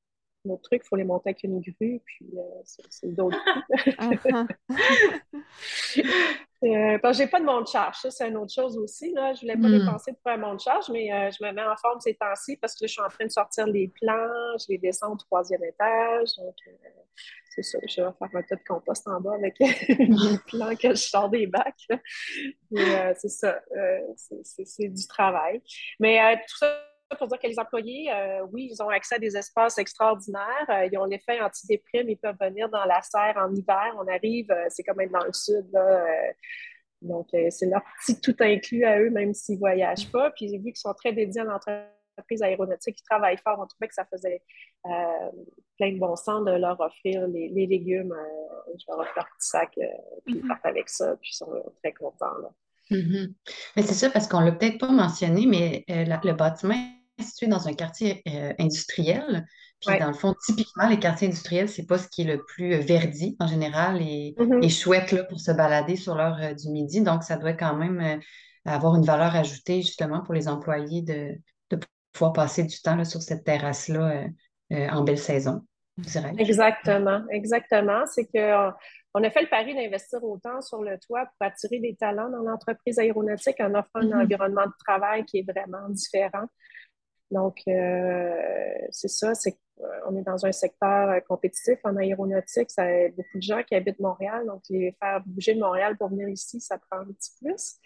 truc, 0.62 0.82
il 0.84 0.88
faut 0.88 0.96
les 0.96 1.04
monter 1.04 1.30
avec 1.30 1.44
une 1.44 1.60
grue, 1.60 2.00
puis 2.04 2.26
euh, 2.36 2.62
c'est 2.64 3.14
d'autres 3.14 3.38
Euh, 6.64 6.98
que 6.98 7.12
j'ai 7.12 7.26
pas 7.26 7.40
de 7.40 7.44
monte 7.44 7.68
charge, 7.68 7.96
ça 7.96 8.10
c'est 8.10 8.28
une 8.28 8.36
autre 8.36 8.52
chose 8.52 8.76
aussi. 8.78 9.12
Là. 9.12 9.34
Je 9.34 9.40
voulais 9.40 9.56
pas 9.56 9.68
hmm. 9.68 9.78
dépenser 9.78 10.12
pour 10.12 10.30
un 10.30 10.36
monte 10.36 10.60
charge, 10.60 10.88
mais 10.90 11.12
euh, 11.12 11.30
je 11.30 11.44
me 11.44 11.52
mets 11.52 11.62
en 11.62 11.76
forme 11.76 12.00
ces 12.00 12.14
temps-ci 12.14 12.56
parce 12.56 12.74
que 12.74 12.86
je 12.86 12.92
suis 12.92 13.02
en 13.02 13.08
train 13.08 13.26
de 13.26 13.30
sortir 13.30 13.66
les 13.66 13.88
plans, 13.88 14.58
je 14.58 14.66
les 14.68 14.78
descends 14.78 15.12
au 15.12 15.16
troisième 15.16 15.64
étage. 15.64 16.28
Donc, 16.38 16.54
euh, 16.68 16.88
c'est 17.54 17.62
ça, 17.62 17.78
je 17.82 18.02
vais 18.02 18.08
faire 18.18 18.28
un 18.32 18.42
tas 18.42 18.56
de 18.56 18.64
compost 18.66 19.06
en 19.08 19.20
bas 19.20 19.34
avec 19.34 19.58
les 19.58 20.38
plans 20.46 20.74
que 20.76 20.90
je 20.90 21.02
sors 21.02 21.28
des 21.28 21.46
bacs. 21.46 21.86
c'est 22.70 23.28
ça, 23.28 23.60
c'est 24.42 24.88
du 24.88 25.06
travail. 25.06 25.60
Mais 25.98 26.36
tout 26.48 26.56
ça 26.58 26.91
pour 27.16 27.28
dire 27.28 27.38
que 27.38 27.46
les 27.46 27.58
employés, 27.58 28.12
euh, 28.12 28.46
oui, 28.52 28.68
ils 28.70 28.82
ont 28.82 28.88
accès 28.88 29.16
à 29.16 29.18
des 29.18 29.36
espaces 29.36 29.78
extraordinaires. 29.78 30.66
Euh, 30.68 30.86
ils 30.90 30.98
ont 30.98 31.04
l'effet 31.04 31.40
antidéprime, 31.40 32.08
ils 32.08 32.16
peuvent 32.16 32.36
venir 32.40 32.68
dans 32.68 32.84
la 32.84 33.00
serre 33.02 33.36
en 33.36 33.54
hiver. 33.54 33.94
On 33.98 34.06
arrive, 34.08 34.50
euh, 34.50 34.66
c'est 34.68 34.82
comme 34.82 35.00
être 35.00 35.12
dans 35.12 35.24
le 35.24 35.32
sud. 35.32 35.66
donc, 37.02 37.28
c'est 37.50 37.66
leur 37.66 37.82
petit 37.98 38.20
tout 38.20 38.36
inclus 38.40 38.84
à 38.84 39.00
eux, 39.00 39.10
même 39.10 39.34
s'ils 39.34 39.56
ne 39.56 39.60
voyagent 39.60 40.10
pas. 40.10 40.30
Puis, 40.30 40.46
vu 40.58 40.64
qu'ils 40.64 40.76
sont 40.76 40.94
très 40.94 41.12
dédiés 41.12 41.40
à 41.40 41.44
l'entreprise 41.44 42.42
aéronautique, 42.42 42.98
ils 43.00 43.08
travaillent 43.08 43.38
fort. 43.38 43.58
On 43.60 43.66
trouvait 43.66 43.88
que 43.88 43.94
ça 43.94 44.04
faisait 44.04 44.42
plein 44.84 45.92
de 45.92 45.98
bon 45.98 46.16
sens 46.16 46.44
de 46.44 46.52
leur 46.52 46.80
offrir 46.80 47.26
les, 47.28 47.48
légumes. 47.48 48.14
je 48.78 48.84
leur 48.88 49.00
offre 49.00 49.12
leur 49.16 49.26
petit 49.26 49.48
sac, 49.48 49.70
puis 49.72 49.82
ils 50.26 50.34
mm-hmm. 50.36 50.48
partent 50.48 50.66
avec 50.66 50.88
ça, 50.88 51.16
puis 51.20 51.30
ils 51.32 51.36
sont 51.36 51.52
très 51.82 51.92
contents. 51.92 52.26
Mm-hmm. 52.90 53.32
Mais 53.76 53.82
c'est 53.82 53.94
ça, 53.94 54.10
parce 54.10 54.28
qu'on 54.28 54.40
ne 54.40 54.46
l'a 54.46 54.52
peut-être 54.52 54.78
pas 54.78 54.90
mentionné, 54.90 55.46
mais 55.46 55.84
le 55.88 56.32
bâtiment 56.32 56.74
situé 57.22 57.46
dans 57.46 57.68
un 57.68 57.74
quartier 57.74 58.22
euh, 58.28 58.52
industriel. 58.58 59.46
Puis 59.80 59.98
dans 59.98 60.08
le 60.08 60.14
fond, 60.14 60.34
typiquement, 60.46 60.88
les 60.88 60.98
quartiers 60.98 61.26
industriels, 61.26 61.68
c'est 61.68 61.86
pas 61.86 61.98
ce 61.98 62.08
qui 62.08 62.22
est 62.22 62.36
le 62.36 62.44
plus 62.44 62.74
euh, 62.74 62.78
verdi 62.78 63.36
en 63.40 63.48
général 63.48 64.00
et, 64.00 64.34
mm-hmm. 64.38 64.70
chouette 64.70 65.12
là, 65.12 65.24
pour 65.24 65.40
se 65.40 65.50
balader 65.50 65.96
sur 65.96 66.14
l'heure 66.14 66.38
euh, 66.40 66.54
du 66.54 66.68
midi. 66.70 67.00
Donc, 67.02 67.24
ça 67.24 67.36
doit 67.36 67.54
quand 67.54 67.74
même 67.74 68.20
avoir 68.64 68.94
une 68.94 69.04
valeur 69.04 69.34
ajoutée 69.34 69.82
justement 69.82 70.22
pour 70.22 70.34
les 70.34 70.46
employés 70.48 71.02
de, 71.02 71.36
pouvoir 72.12 72.34
passer 72.34 72.62
du 72.64 72.78
temps 72.82 72.94
là, 72.94 73.06
sur 73.06 73.22
cette 73.22 73.42
terrasse-là 73.42 74.26
en 74.70 75.02
belle 75.02 75.18
saison. 75.18 75.62
Exactement, 76.38 77.22
exactement. 77.30 78.04
C'est 78.06 78.26
que 78.26 78.70
on 79.14 79.22
a 79.24 79.30
fait 79.30 79.42
le 79.42 79.48
pari 79.48 79.74
d'investir 79.74 80.22
autant 80.24 80.60
sur 80.62 80.82
le 80.82 80.98
toit 80.98 81.26
pour 81.26 81.46
attirer 81.46 81.78
des 81.80 81.94
talents 81.94 82.30
dans 82.30 82.42
l'entreprise 82.42 82.98
aéronautique 82.98 83.60
en 83.60 83.74
offrant 83.74 84.00
un 84.00 84.06
mm-hmm. 84.06 84.22
environnement 84.22 84.66
de 84.66 84.72
travail 84.84 85.24
qui 85.24 85.38
est 85.38 85.50
vraiment 85.50 85.88
différent. 85.90 86.46
Donc, 87.32 87.62
euh, 87.66 88.30
c'est 88.90 89.08
ça, 89.08 89.34
c'est 89.34 89.56
qu'on 89.78 90.16
est 90.16 90.22
dans 90.22 90.44
un 90.44 90.52
secteur 90.52 91.08
euh, 91.08 91.20
compétitif 91.20 91.78
en 91.82 91.96
aéronautique. 91.96 92.70
Ça 92.70 92.82
a 92.82 93.08
beaucoup 93.08 93.38
de 93.38 93.42
gens 93.42 93.62
qui 93.62 93.74
habitent 93.74 94.00
Montréal, 94.00 94.46
donc 94.46 94.60
les 94.68 94.94
faire 95.00 95.22
bouger 95.24 95.54
de 95.54 95.60
Montréal 95.60 95.96
pour 95.96 96.10
venir 96.10 96.28
ici, 96.28 96.60
ça 96.60 96.76
prend 96.76 97.00
un 97.00 97.06
petit 97.06 97.30
plus. 97.40 97.76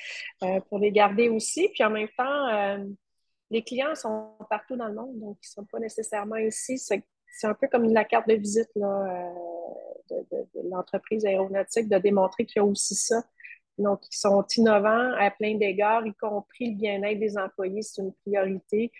Euh, 0.43 0.61
pour 0.69 0.81
les 0.81 0.91
garder 0.91 1.29
aussi. 1.29 1.69
Puis 1.69 1.85
en 1.85 1.91
même 1.91 2.09
temps, 2.19 2.85
les 3.51 3.63
clients 3.63 3.95
sont 3.95 4.33
partout 4.51 4.75
dans 4.75 4.89
le 4.89 4.95
monde, 4.95 5.21
donc 5.21 5.39
ils 5.41 5.49
ne 5.49 5.63
sont 5.63 5.65
pas 5.65 5.79
nécessairement 5.79 6.37
ici. 6.37 6.77
C'est 6.77 7.47
un 7.47 7.55
peu 7.55 7.69
comme 7.69 7.85
la 7.93 8.05
carte 8.05 8.29
de 8.29 8.35
visite 8.35 8.71
là, 8.75 9.33
de, 10.11 10.17
de 10.31 10.69
l'entreprise 10.69 11.25
aéronautique, 11.25 11.89
de 11.89 11.99
démontrer 11.99 12.47
qu'il 12.47 12.61
y 12.61 12.65
a 12.65 12.65
aussi 12.65 12.97
ça. 12.97 13.23
Donc, 13.79 14.01
ils 14.11 14.17
sont 14.17 14.45
innovants 14.57 15.13
à 15.19 15.31
plein 15.31 15.57
d'égards, 15.57 16.07
y 16.07 16.15
compris 16.15 16.71
le 16.71 16.77
bien-être 16.77 17.19
des 17.19 17.37
employés, 17.37 17.83
c'est 17.83 18.01
une 18.01 18.13
priorité. 18.15 18.91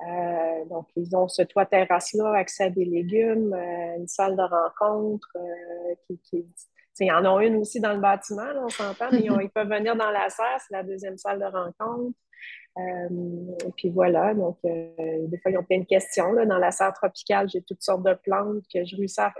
Euh, 0.00 0.64
donc, 0.66 0.88
ils 0.96 1.14
ont 1.14 1.28
ce 1.28 1.42
toit 1.42 1.66
terrasse-là, 1.66 2.34
accès 2.34 2.64
à 2.64 2.70
des 2.70 2.84
légumes, 2.84 3.52
euh, 3.52 3.98
une 3.98 4.08
salle 4.08 4.36
de 4.36 4.42
rencontre. 4.42 5.28
Euh, 5.36 5.94
qui, 6.06 6.18
qui 6.18 6.44
ils 7.00 7.12
en 7.12 7.24
ont 7.24 7.40
une 7.40 7.56
aussi 7.56 7.80
dans 7.80 7.94
le 7.94 8.00
bâtiment, 8.00 8.46
on 8.64 8.68
s'entend, 8.68 9.08
mais 9.10 9.20
ils, 9.42 9.50
peuvent 9.50 9.68
venir 9.68 9.96
dans 9.96 10.10
la 10.10 10.28
serre, 10.28 10.60
c'est 10.60 10.74
la 10.74 10.82
deuxième 10.82 11.16
salle 11.16 11.40
de 11.40 11.46
rencontre. 11.46 12.16
et 12.76 13.72
puis 13.76 13.88
voilà, 13.88 14.34
donc 14.34 14.58
des 14.62 15.38
fois, 15.42 15.50
ils 15.50 15.58
ont 15.58 15.64
plein 15.64 15.80
de 15.80 15.86
questions. 15.86 16.32
Là. 16.32 16.44
Dans 16.44 16.58
la 16.58 16.70
serre 16.70 16.92
tropicale, 16.92 17.48
j'ai 17.48 17.62
toutes 17.62 17.82
sortes 17.82 18.04
de 18.04 18.14
plantes 18.14 18.62
que 18.72 18.84
je 18.84 18.94
réussis 18.96 19.20
à, 19.20 19.32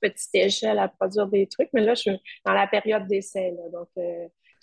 petite 0.00 0.34
échelle 0.34 0.78
à 0.78 0.88
produire 0.88 1.28
des 1.28 1.46
trucs, 1.46 1.70
mais 1.72 1.82
là, 1.82 1.94
je 1.94 2.00
suis 2.00 2.22
dans 2.44 2.52
la 2.52 2.66
période 2.66 3.06
d'essai. 3.06 3.54
Donc, 3.72 3.88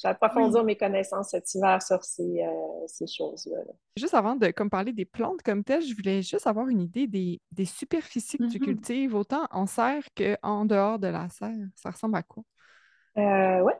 j'approfondir 0.03 0.63
mes 0.63 0.75
connaissances 0.75 1.29
cet 1.29 1.53
hiver 1.55 1.81
sur 1.81 2.03
ces, 2.03 2.45
ces 2.87 3.07
choses-là. 3.07 3.61
Juste 3.97 4.13
avant 4.13 4.35
de 4.35 4.51
comme, 4.51 4.69
parler 4.69 4.91
des 4.91 5.05
plantes 5.05 5.41
comme 5.41 5.63
telles, 5.63 5.81
je 5.81 5.95
voulais 5.95 6.21
juste 6.21 6.45
avoir 6.45 6.67
une 6.67 6.81
idée 6.81 7.07
des, 7.07 7.41
des 7.51 7.65
superficies 7.65 8.37
que 8.37 8.49
tu 8.49 8.59
mm-hmm. 8.59 8.63
cultives, 8.63 9.15
autant 9.15 9.47
en 9.51 9.65
serre 9.65 10.03
qu'en 10.15 10.65
dehors 10.65 10.99
de 10.99 11.07
la 11.07 11.29
serre. 11.29 11.67
Ça 11.75 11.91
ressemble 11.91 12.15
à 12.17 12.23
quoi? 12.23 12.43
Euh, 13.17 13.59
oui. 13.61 13.73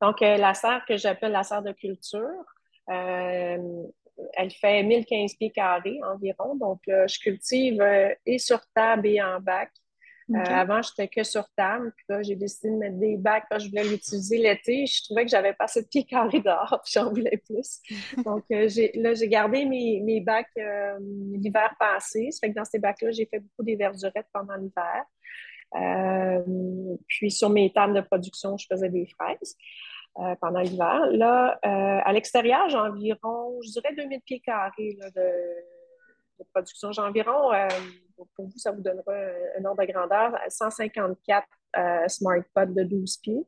Donc, 0.00 0.22
euh, 0.22 0.36
la 0.36 0.54
serre 0.54 0.84
que 0.86 0.96
j'appelle 0.96 1.32
la 1.32 1.42
serre 1.42 1.62
de 1.62 1.72
culture, 1.72 2.44
euh, 2.88 3.86
elle 4.34 4.50
fait 4.50 4.82
1015 4.82 5.34
pieds 5.34 5.50
carrés 5.50 6.00
environ. 6.04 6.56
Donc, 6.56 6.80
je 6.86 7.18
cultive 7.18 7.82
et 8.26 8.38
sur 8.38 8.60
table 8.74 9.06
et 9.06 9.22
en 9.22 9.40
bac. 9.40 9.70
Avant, 10.34 10.80
j'étais 10.82 11.08
que 11.08 11.22
sur 11.22 11.48
table. 11.56 11.92
Puis 11.96 12.06
là, 12.08 12.22
j'ai 12.22 12.36
décidé 12.36 12.70
de 12.70 12.76
mettre 12.76 12.98
des 12.98 13.16
bacs 13.16 13.44
parce 13.48 13.62
que 13.62 13.66
je 13.66 13.70
voulais 13.70 13.90
l'utiliser 13.90 14.38
l'été. 14.38 14.86
Je 14.86 15.04
trouvais 15.04 15.24
que 15.24 15.30
j'avais 15.30 15.52
pas 15.52 15.64
assez 15.64 15.82
de 15.82 15.88
pieds 15.88 16.04
carrés 16.04 16.40
dehors, 16.40 16.80
puis 16.84 16.92
j'en 16.94 17.10
voulais 17.10 17.42
plus. 17.46 17.80
Donc, 18.24 18.44
là, 18.48 18.66
j'ai 19.14 19.28
gardé 19.28 19.64
mes, 19.64 20.00
mes 20.00 20.20
bacs 20.20 20.48
l'hiver 20.98 21.74
passé. 21.78 22.30
Ça 22.30 22.40
fait 22.40 22.52
que 22.52 22.58
dans 22.58 22.64
ces 22.64 22.78
bacs-là, 22.78 23.10
j'ai 23.10 23.26
fait 23.26 23.40
beaucoup 23.40 23.62
des 23.62 23.76
verdurettes 23.76 24.28
pendant 24.32 24.54
l'hiver. 24.54 25.04
Euh, 25.76 26.96
puis 27.06 27.30
sur 27.30 27.50
mes 27.50 27.72
tables 27.72 27.94
de 27.94 28.00
production, 28.00 28.56
je 28.56 28.66
faisais 28.66 28.88
des 28.88 29.06
fraises. 29.06 29.56
Euh, 30.18 30.34
pendant 30.40 30.58
l'hiver. 30.58 31.06
Là, 31.12 31.56
euh, 31.64 32.00
à 32.04 32.12
l'extérieur, 32.12 32.68
j'ai 32.68 32.76
environ, 32.76 33.60
je 33.62 33.70
dirais, 33.70 33.94
2000 33.94 34.20
pieds 34.22 34.40
carrés 34.40 34.98
de, 35.14 36.44
production. 36.52 36.90
J'ai 36.90 37.00
environ, 37.00 37.52
pour 38.34 38.46
vous, 38.46 38.58
ça 38.58 38.72
vous 38.72 38.80
donnera 38.80 39.14
un, 39.58 39.64
ordre 39.64 39.84
de 39.84 39.92
grandeur, 39.92 40.38
154 40.48 41.46
smart 42.08 42.42
pots 42.54 42.66
de 42.66 42.82
12 42.82 43.16
pieds. 43.18 43.46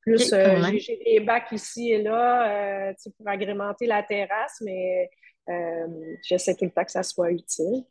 Plus, 0.00 0.30
j'ai 0.78 0.96
des 1.04 1.20
bacs 1.20 1.52
ici 1.52 1.92
et 1.92 2.02
là 2.02 2.94
pour 3.16 3.28
agrémenter 3.28 3.86
la 3.86 4.02
terrasse, 4.02 4.62
mais 4.64 5.10
euh, 5.48 5.86
j'essaie 6.22 6.54
tout 6.54 6.64
le 6.64 6.70
temps 6.70 6.84
que 6.84 6.90
ça 6.90 7.02
soit 7.02 7.30
utile. 7.30 7.84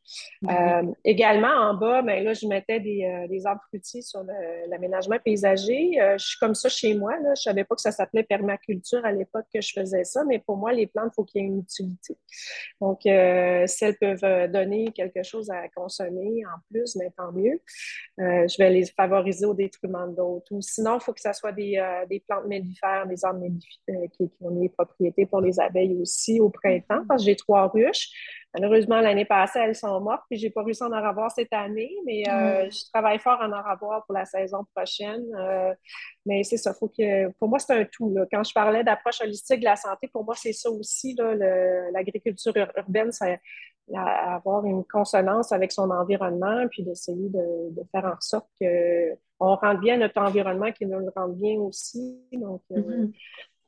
Mm-hmm. 0.43 0.89
Euh, 0.89 0.93
également, 1.03 1.47
en 1.47 1.73
bas, 1.73 2.01
ben, 2.01 2.23
là, 2.23 2.33
je 2.33 2.45
mettais 2.47 2.79
des, 2.79 3.03
euh, 3.03 3.27
des 3.27 3.45
arbres 3.47 3.61
fruitiers 3.67 4.01
sur 4.01 4.23
l'aménagement 4.67 5.17
paysager. 5.23 5.97
je 6.17 6.23
suis 6.23 6.37
comme 6.39 6.55
ça 6.55 6.69
chez 6.69 6.93
moi. 6.93 7.13
Là. 7.17 7.33
Je 7.35 7.49
ne 7.49 7.53
savais 7.53 7.63
pas 7.63 7.75
que 7.75 7.81
ça 7.81 7.91
s'appelait 7.91 8.23
permaculture 8.23 9.03
à 9.03 9.11
l'époque 9.11 9.45
que 9.53 9.61
je 9.61 9.71
faisais 9.73 10.03
ça, 10.03 10.23
mais 10.25 10.39
pour 10.39 10.57
moi, 10.57 10.71
les 10.71 10.87
plantes, 10.87 11.11
il 11.13 11.15
faut 11.15 11.23
qu'il 11.23 11.41
y 11.41 11.45
ait 11.45 11.47
une 11.47 11.59
utilité. 11.59 12.17
Donc, 12.79 12.99
si 13.01 13.85
elles 13.85 13.97
peuvent 13.99 14.51
donner 14.51 14.91
quelque 14.91 15.23
chose 15.23 15.49
à 15.49 15.67
consommer 15.69 16.43
en 16.45 16.59
plus, 16.69 16.95
mais 16.95 17.11
tant 17.17 17.31
mieux. 17.31 17.59
je 18.17 18.57
vais 18.57 18.69
les 18.69 18.85
favoriser 18.85 19.45
au 19.45 19.53
détriment 19.53 20.13
d'autres. 20.13 20.51
Ou 20.51 20.61
sinon, 20.61 20.97
il 20.97 21.01
faut 21.01 21.13
que 21.13 21.21
ça 21.21 21.33
soit 21.33 21.51
des, 21.51 21.81
des 22.09 22.19
plantes 22.19 22.45
mellifères, 22.47 23.07
des 23.07 23.23
arbres 23.25 23.39
mellifères 23.39 24.09
qui, 24.11 24.29
qui, 24.29 24.43
ont 24.43 24.51
des 24.51 24.69
propriétés 24.69 25.25
pour 25.25 25.41
les 25.41 25.59
abeilles 25.59 25.97
aussi 25.99 26.39
au 26.39 26.49
printemps, 26.49 27.03
parce 27.07 27.21
que 27.21 27.25
j'ai 27.25 27.35
trois 27.47 27.67
ruches. 27.67 28.09
Malheureusement, 28.53 29.01
l'année 29.01 29.25
passée, 29.25 29.59
elles 29.59 29.75
sont 29.75 29.99
mortes, 29.99 30.23
puis 30.29 30.39
j'ai 30.39 30.49
pas 30.49 30.63
réussi 30.63 30.81
à 30.81 30.87
en 30.87 30.91
avoir 30.91 31.29
cette 31.31 31.51
année, 31.53 31.91
mais 32.05 32.23
euh, 32.27 32.65
mm. 32.65 32.71
je 32.71 32.91
travaille 32.91 33.19
fort 33.19 33.41
à 33.41 33.47
en 33.47 33.51
avoir 33.51 34.05
pour 34.05 34.15
la 34.15 34.25
saison 34.25 34.65
prochaine. 34.73 35.23
Euh, 35.37 35.73
mais 36.25 36.43
c'est 36.43 36.57
ça, 36.57 36.73
faut 36.73 36.87
que, 36.87 37.29
pour 37.33 37.49
moi, 37.49 37.59
c'est 37.59 37.73
un 37.73 37.85
tout. 37.85 38.15
Quand 38.31 38.43
je 38.43 38.53
parlais 38.53 38.83
d'approche 38.83 39.21
holistique 39.21 39.59
de 39.59 39.65
la 39.65 39.75
santé, 39.75 40.07
pour 40.07 40.23
moi, 40.23 40.33
c'est 40.35 40.53
ça 40.53 40.71
aussi, 40.71 41.15
l'agriculture 41.93 42.53
urbaine, 42.77 43.11
c'est 43.11 43.39
avoir 43.95 44.65
une 44.65 44.83
consonance 44.83 45.51
avec 45.51 45.71
son 45.71 45.89
environnement, 45.91 46.67
puis 46.69 46.83
d'essayer 46.83 47.29
de, 47.29 47.83
faire 47.91 48.05
en 48.05 48.19
sorte 48.19 48.49
qu'on 48.59 49.55
rende 49.55 49.79
bien 49.79 49.97
notre 49.97 50.19
environnement, 50.21 50.71
qu'il 50.71 50.89
nous 50.89 50.99
le 50.99 51.11
rende 51.15 51.35
bien 51.35 51.57
aussi. 51.59 52.19
Donc, 52.31 52.61
euh, 52.71 52.81
mm-hmm. 52.81 53.11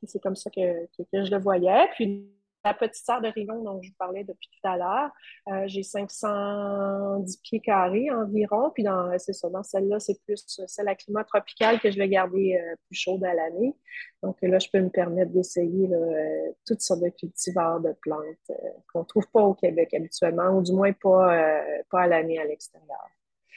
c'est 0.04 0.20
comme 0.20 0.36
ça 0.36 0.50
que, 0.50 0.86
que, 0.86 1.24
je 1.24 1.30
le 1.30 1.38
voyais. 1.38 1.88
Puis, 1.94 2.26
la 2.64 2.74
petite 2.74 3.04
serre 3.04 3.20
de 3.20 3.28
Rigon 3.28 3.62
dont 3.62 3.80
je 3.82 3.88
vous 3.88 3.94
parlais 3.98 4.24
depuis 4.24 4.48
tout 4.50 4.68
à 4.68 4.76
l'heure, 4.76 5.10
euh, 5.48 5.64
j'ai 5.66 5.82
510 5.82 7.38
pieds 7.38 7.60
carrés 7.60 8.10
environ. 8.10 8.70
Puis 8.74 8.82
dans, 8.82 9.18
c'est 9.18 9.32
ça, 9.32 9.48
dans 9.48 9.62
celle-là, 9.62 9.98
c'est 9.98 10.20
plus 10.24 10.44
celle 10.66 10.88
à 10.88 10.94
climat 10.94 11.24
tropical 11.24 11.80
que 11.80 11.90
je 11.90 11.98
vais 11.98 12.08
garder 12.08 12.56
euh, 12.56 12.74
plus 12.86 12.96
chaude 12.96 13.24
à 13.24 13.34
l'année. 13.34 13.74
Donc 14.22 14.36
là, 14.42 14.58
je 14.58 14.68
peux 14.70 14.80
me 14.80 14.90
permettre 14.90 15.32
d'essayer 15.32 15.88
euh, 15.90 16.52
toutes 16.66 16.82
sortes 16.82 17.02
de 17.02 17.08
cultivars 17.08 17.80
de 17.80 17.94
plantes 18.02 18.58
qu'on 18.92 19.00
ne 19.00 19.04
trouve 19.04 19.26
pas 19.32 19.42
au 19.42 19.54
Québec 19.54 19.94
habituellement, 19.94 20.50
ou 20.50 20.62
du 20.62 20.72
moins 20.72 20.92
pas, 20.92 21.62
pas 21.90 22.02
à 22.02 22.06
l'année 22.06 22.38
à 22.38 22.44
l'extérieur. 22.44 23.08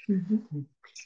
Mm-hmm. 0.08 0.64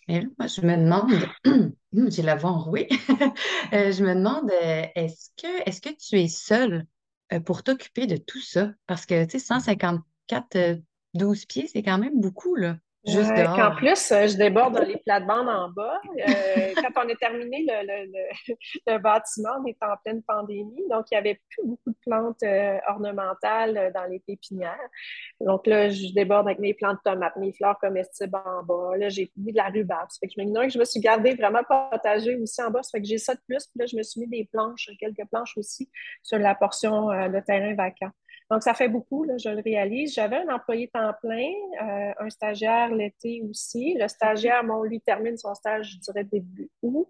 Et 0.09 0.21
moi, 0.37 0.47
je 0.47 0.61
me 0.61 0.75
demande, 0.77 1.73
j'ai 2.11 2.21
la 2.21 2.35
voix 2.35 2.51
enrouée, 2.51 2.87
je 3.71 4.03
me 4.03 4.13
demande, 4.13 4.51
est-ce 4.95 5.29
que, 5.37 5.67
est-ce 5.67 5.81
que 5.81 5.89
tu 5.89 6.19
es 6.19 6.27
seule 6.27 6.85
euh, 6.85 6.96
pour 7.45 7.63
t'occuper 7.63 8.07
de 8.07 8.17
tout 8.17 8.41
ça? 8.41 8.73
Parce 8.87 9.05
que, 9.05 9.25
tu 9.25 9.31
sais, 9.31 9.39
154, 9.39 10.81
12 11.13 11.41
euh, 11.41 11.45
pieds, 11.47 11.67
c'est 11.67 11.83
quand 11.83 11.97
même 11.97 12.19
beaucoup, 12.19 12.55
là. 12.55 12.77
Juste 13.07 13.31
En 13.31 13.75
plus, 13.75 14.11
euh, 14.11 14.27
je 14.27 14.35
déborde 14.35 14.75
dans 14.75 14.83
les 14.83 14.97
plates-bandes 14.97 15.47
en 15.47 15.69
bas. 15.69 16.01
quand 16.75 17.05
on 17.05 17.09
a 17.09 17.15
terminé 17.15 17.65
le, 18.87 18.97
bâtiment, 18.97 19.51
on 19.61 19.65
était 19.65 19.85
en 19.85 19.95
pleine 20.03 20.21
pandémie, 20.23 20.83
donc 20.89 21.05
il 21.09 21.13
n'y 21.13 21.17
avait 21.17 21.41
plus 21.49 21.65
beaucoup 21.65 21.91
de 21.91 21.97
plantes 22.05 22.43
ornementales 22.87 23.91
dans 23.95 24.03
les 24.05 24.19
pépinières. 24.19 24.89
Donc 25.39 25.67
là, 25.67 25.89
je 25.89 26.13
déborde 26.13 26.47
avec 26.47 26.59
mes 26.59 26.73
plantes 26.73 26.99
tomates, 27.03 27.37
mes 27.37 27.53
fleurs 27.53 27.79
comestibles 27.79 28.37
en 28.45 28.63
bas. 28.63 28.97
Là, 28.97 29.07
j'ai 29.07 29.31
mis 29.37 29.53
de 29.53 29.57
la 29.57 29.67
rhubarbe. 29.67 30.09
Ça 30.09 30.17
fait 30.19 30.27
que 30.27 30.33
je 30.37 30.41
me, 30.41 30.65
que 30.65 30.69
je 30.69 30.79
me 30.79 30.85
suis 30.85 30.99
gardée 30.99 31.33
vraiment 31.35 31.61
potager 31.63 32.35
aussi 32.35 32.61
en 32.61 32.71
bas. 32.71 32.83
Ça 32.83 32.91
fait 32.91 33.01
que 33.01 33.07
j'ai 33.07 33.17
ça 33.17 33.35
de 33.35 33.41
plus. 33.47 33.65
Puis 33.67 33.79
là, 33.79 33.85
je 33.85 33.95
me 33.95 34.03
suis 34.03 34.21
mis 34.21 34.27
des 34.27 34.49
planches, 34.51 34.89
quelques 34.99 35.25
planches 35.29 35.57
aussi 35.57 35.89
sur 36.23 36.39
la 36.39 36.55
portion 36.55 37.07
de 37.07 37.39
terrain 37.39 37.73
vacant. 37.75 38.11
Donc, 38.49 38.63
ça 38.63 38.73
fait 38.73 38.87
beaucoup, 38.87 39.23
là, 39.23 39.37
je 39.37 39.49
le 39.49 39.61
réalise. 39.61 40.13
J'avais 40.13 40.37
un 40.37 40.53
employé 40.53 40.87
temps 40.87 41.11
plein, 41.21 41.51
euh, 41.81 42.13
un 42.19 42.29
stagiaire 42.29 42.93
l'été 42.93 43.41
aussi. 43.49 43.95
Le 43.99 44.07
stagiaire, 44.07 44.63
bon, 44.63 44.83
lui 44.83 45.01
termine 45.01 45.37
son 45.37 45.53
stage, 45.53 45.93
je 45.93 45.99
dirais, 45.99 46.23
début 46.23 46.69
août. 46.81 47.07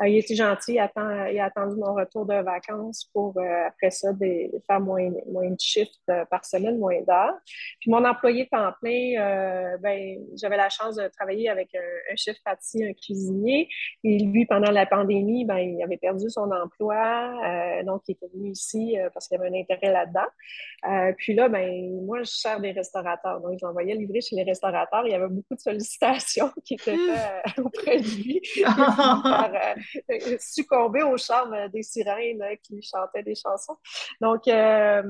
Euh, 0.00 0.08
il 0.08 0.18
était 0.18 0.34
gentil, 0.34 0.74
il, 0.74 0.78
a 0.78 1.44
attendu 1.44 1.76
mon 1.76 1.94
retour 1.94 2.24
de 2.24 2.34
vacances 2.34 3.10
pour, 3.12 3.36
euh, 3.36 3.66
après 3.66 3.90
ça, 3.90 4.12
de, 4.12 4.50
faire 4.66 4.80
moins, 4.80 5.10
moins 5.30 5.50
de 5.50 5.58
shifts 5.58 5.98
euh, 6.08 6.24
par 6.26 6.44
semaine, 6.44 6.78
moins 6.78 7.00
d'heures. 7.02 7.34
Puis 7.80 7.90
mon 7.90 8.04
employé 8.04 8.48
temps 8.48 8.72
plein, 8.80 9.76
ben, 9.80 10.18
j'avais 10.36 10.56
la 10.56 10.68
chance 10.68 10.96
de 10.96 11.08
travailler 11.08 11.48
avec 11.48 11.74
un, 11.74 12.16
chef 12.16 12.36
pâtissier, 12.44 12.88
un 12.88 12.92
cuisinier. 12.92 13.68
Et 14.04 14.18
lui, 14.18 14.46
pendant 14.46 14.70
la 14.70 14.86
pandémie, 14.86 15.44
ben, 15.44 15.58
il 15.58 15.82
avait 15.82 15.96
perdu 15.96 16.28
son 16.30 16.50
emploi, 16.50 17.82
donc 17.84 18.02
il 18.08 18.12
était 18.12 18.28
venu 18.32 18.50
ici 18.50 18.96
parce 19.12 19.28
qu'il 19.28 19.38
avait 19.38 19.48
un 19.48 19.60
intérêt 19.60 19.92
là-dedans. 19.92 21.14
puis 21.16 21.34
là, 21.34 21.48
ben, 21.48 22.04
moi, 22.04 22.20
je 22.20 22.30
sers 22.30 22.60
des 22.60 22.72
restaurateurs, 22.72 23.40
donc 23.40 23.58
j'envoyais 23.60 23.94
livrer 23.94 24.20
chez 24.20 24.36
les 24.36 24.44
restaurateurs. 24.44 25.06
Il 25.06 25.12
y 25.12 25.14
avait 25.14 25.28
beaucoup 25.28 25.54
de 25.54 25.60
sollicitations 25.60 26.50
qui 26.64 26.74
étaient 26.74 26.96
faites 26.96 27.58
auprès 27.58 27.98
de 27.98 28.06
lui. 28.06 28.40
succomber 30.40 31.02
au 31.02 31.16
charme 31.16 31.68
des 31.68 31.82
sirènes 31.82 32.42
qui 32.62 32.82
chantaient 32.82 33.22
des 33.22 33.34
chansons. 33.34 33.76
Donc, 34.20 34.48
euh, 34.48 35.02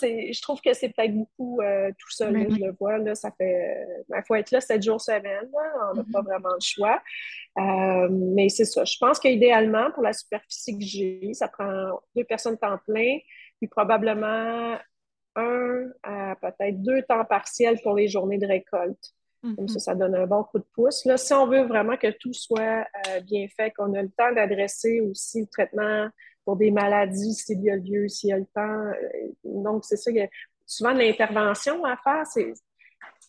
je 0.00 0.42
trouve 0.42 0.60
que 0.60 0.72
c'est 0.74 0.90
peut-être 0.90 1.14
beaucoup 1.14 1.60
euh, 1.60 1.90
tout 1.98 2.10
ça, 2.10 2.30
je 2.30 2.64
le 2.64 2.72
vois, 2.78 2.98
là, 2.98 3.14
ça 3.14 3.30
fait... 3.36 3.86
Il 4.00 4.04
ben, 4.08 4.22
faut 4.26 4.34
être 4.34 4.50
là 4.50 4.60
sept 4.60 4.82
jours 4.82 5.00
semaine, 5.00 5.48
on 5.52 5.94
n'a 5.94 6.04
pas 6.12 6.20
mm-hmm. 6.20 6.24
vraiment 6.24 6.54
le 6.54 6.60
choix. 6.60 7.02
Euh, 7.58 8.08
mais 8.10 8.48
c'est 8.48 8.64
ça. 8.64 8.84
Je 8.84 8.96
pense 8.98 9.18
qu'idéalement, 9.18 9.90
pour 9.92 10.02
la 10.02 10.12
superficie 10.12 10.78
que 10.78 10.84
j'ai, 10.84 11.30
ça 11.32 11.48
prend 11.48 12.00
deux 12.14 12.24
personnes 12.24 12.58
temps 12.58 12.78
plein, 12.86 13.18
puis 13.58 13.68
probablement 13.68 14.76
un 15.36 15.86
à 16.02 16.36
peut-être 16.36 16.82
deux 16.82 17.02
temps 17.02 17.24
partiels 17.24 17.78
pour 17.82 17.94
les 17.94 18.08
journées 18.08 18.38
de 18.38 18.46
récolte. 18.46 19.12
Comme 19.54 19.68
ça, 19.68 19.74
mhm. 19.74 19.80
ça 19.80 19.94
donne 19.94 20.14
un 20.14 20.26
bon 20.26 20.42
coup 20.44 20.58
de 20.58 20.66
pouce. 20.74 21.04
Là, 21.04 21.16
si 21.16 21.32
on 21.32 21.46
veut 21.46 21.64
vraiment 21.64 21.96
que 21.96 22.10
tout 22.18 22.32
soit 22.32 22.86
euh, 23.08 23.20
bien 23.20 23.46
fait, 23.54 23.70
qu'on 23.72 23.94
a 23.94 24.02
le 24.02 24.10
temps 24.10 24.32
d'adresser 24.32 25.00
aussi 25.00 25.42
le 25.42 25.46
traitement 25.46 26.08
pour 26.44 26.56
des 26.56 26.70
maladies, 26.70 27.34
s'il 27.34 27.62
y 27.62 27.70
a 27.70 27.76
lieu, 27.76 28.08
s'il 28.08 28.30
y 28.30 28.32
a 28.32 28.38
le 28.38 28.46
temps. 28.46 28.60
Euh, 28.62 28.94
donc, 29.44 29.84
c'est 29.84 29.96
ça, 29.96 30.10
il 30.10 30.16
y 30.16 30.22
a 30.22 30.28
souvent 30.64 30.92
de 30.92 30.98
l'intervention 30.98 31.84
à 31.84 31.96
faire. 31.96 32.26
C'est, 32.26 32.52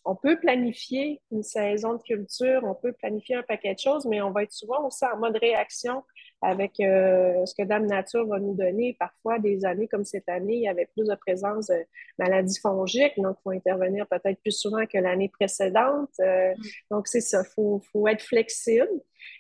on 0.06 0.16
peut 0.16 0.40
planifier 0.40 1.22
une 1.32 1.44
saison 1.44 1.94
de 1.94 2.02
culture, 2.02 2.62
on 2.64 2.76
peut 2.76 2.94
planifier 2.94 3.36
un 3.36 3.44
paquet 3.44 3.74
de 3.74 3.80
choses, 3.80 4.06
mais 4.06 4.22
on 4.22 4.32
va 4.32 4.44
être 4.44 4.54
souvent 4.54 4.88
aussi 4.88 5.06
en 5.06 5.18
mode 5.18 5.38
réaction 5.38 6.04
avec 6.41 6.80
euh, 6.80 7.45
ce 7.45 7.56
que 7.56 7.67
Dame 7.67 7.88
Nature 7.88 8.28
va 8.28 8.39
nous 8.39 8.54
donner. 8.54 8.95
Parfois, 9.00 9.39
des 9.39 9.65
années 9.65 9.88
comme 9.88 10.06
cette 10.06 10.30
année, 10.30 10.56
il 10.56 10.62
y 10.62 10.67
avait 10.67 10.86
plus 10.86 11.08
de 11.08 11.15
présence 11.15 11.67
de 11.67 11.86
maladies 12.19 12.60
fongiques, 12.60 13.13
donc 13.17 13.38
il 13.39 13.41
faut 13.43 13.52
intervenir 13.52 14.06
peut-être 14.08 14.39
plus 14.41 14.52
souvent 14.58 14.86
que 14.86 14.97
l'année 14.97 15.30
précédente. 15.30 16.12
Euh, 16.19 16.52
mm. 16.52 16.63
donc, 16.91 17.08
c'est 17.08 17.21
ça, 17.21 17.41
il 17.43 17.50
faut, 17.54 17.82
faut, 17.91 18.08
être 18.08 18.21
flexible. 18.21 18.89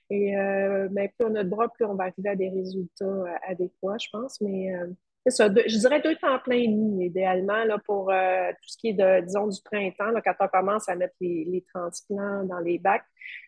Et 0.09 0.37
euh, 0.37 0.87
ben, 0.89 1.09
plus 1.17 1.27
on 1.27 1.35
a 1.35 1.43
de 1.43 1.49
bras, 1.49 1.69
plus 1.69 1.85
on 1.85 1.95
va 1.95 2.05
arriver 2.05 2.29
à 2.29 2.35
des 2.35 2.49
résultats 2.49 3.23
adéquats, 3.47 3.97
je 4.01 4.07
pense. 4.11 4.41
Mais 4.41 4.71
je 5.29 5.77
dirais 5.79 6.01
deux 6.01 6.15
temps 6.15 6.39
plein 6.39 6.55
et 6.55 7.05
idéalement, 7.05 7.63
là, 7.63 7.77
pour 7.85 8.11
euh, 8.11 8.51
tout 8.51 8.69
ce 8.69 8.77
qui 8.77 8.89
est, 8.89 8.93
de, 8.93 9.25
disons, 9.25 9.47
du 9.47 9.61
printemps, 9.61 10.11
là, 10.11 10.21
quand 10.21 10.35
on 10.39 10.47
commence 10.47 10.87
à 10.89 10.95
mettre 10.95 11.15
les, 11.21 11.45
les 11.45 11.63
transplants 11.73 12.43
dans 12.43 12.59
les 12.59 12.79
bacs, 12.79 13.05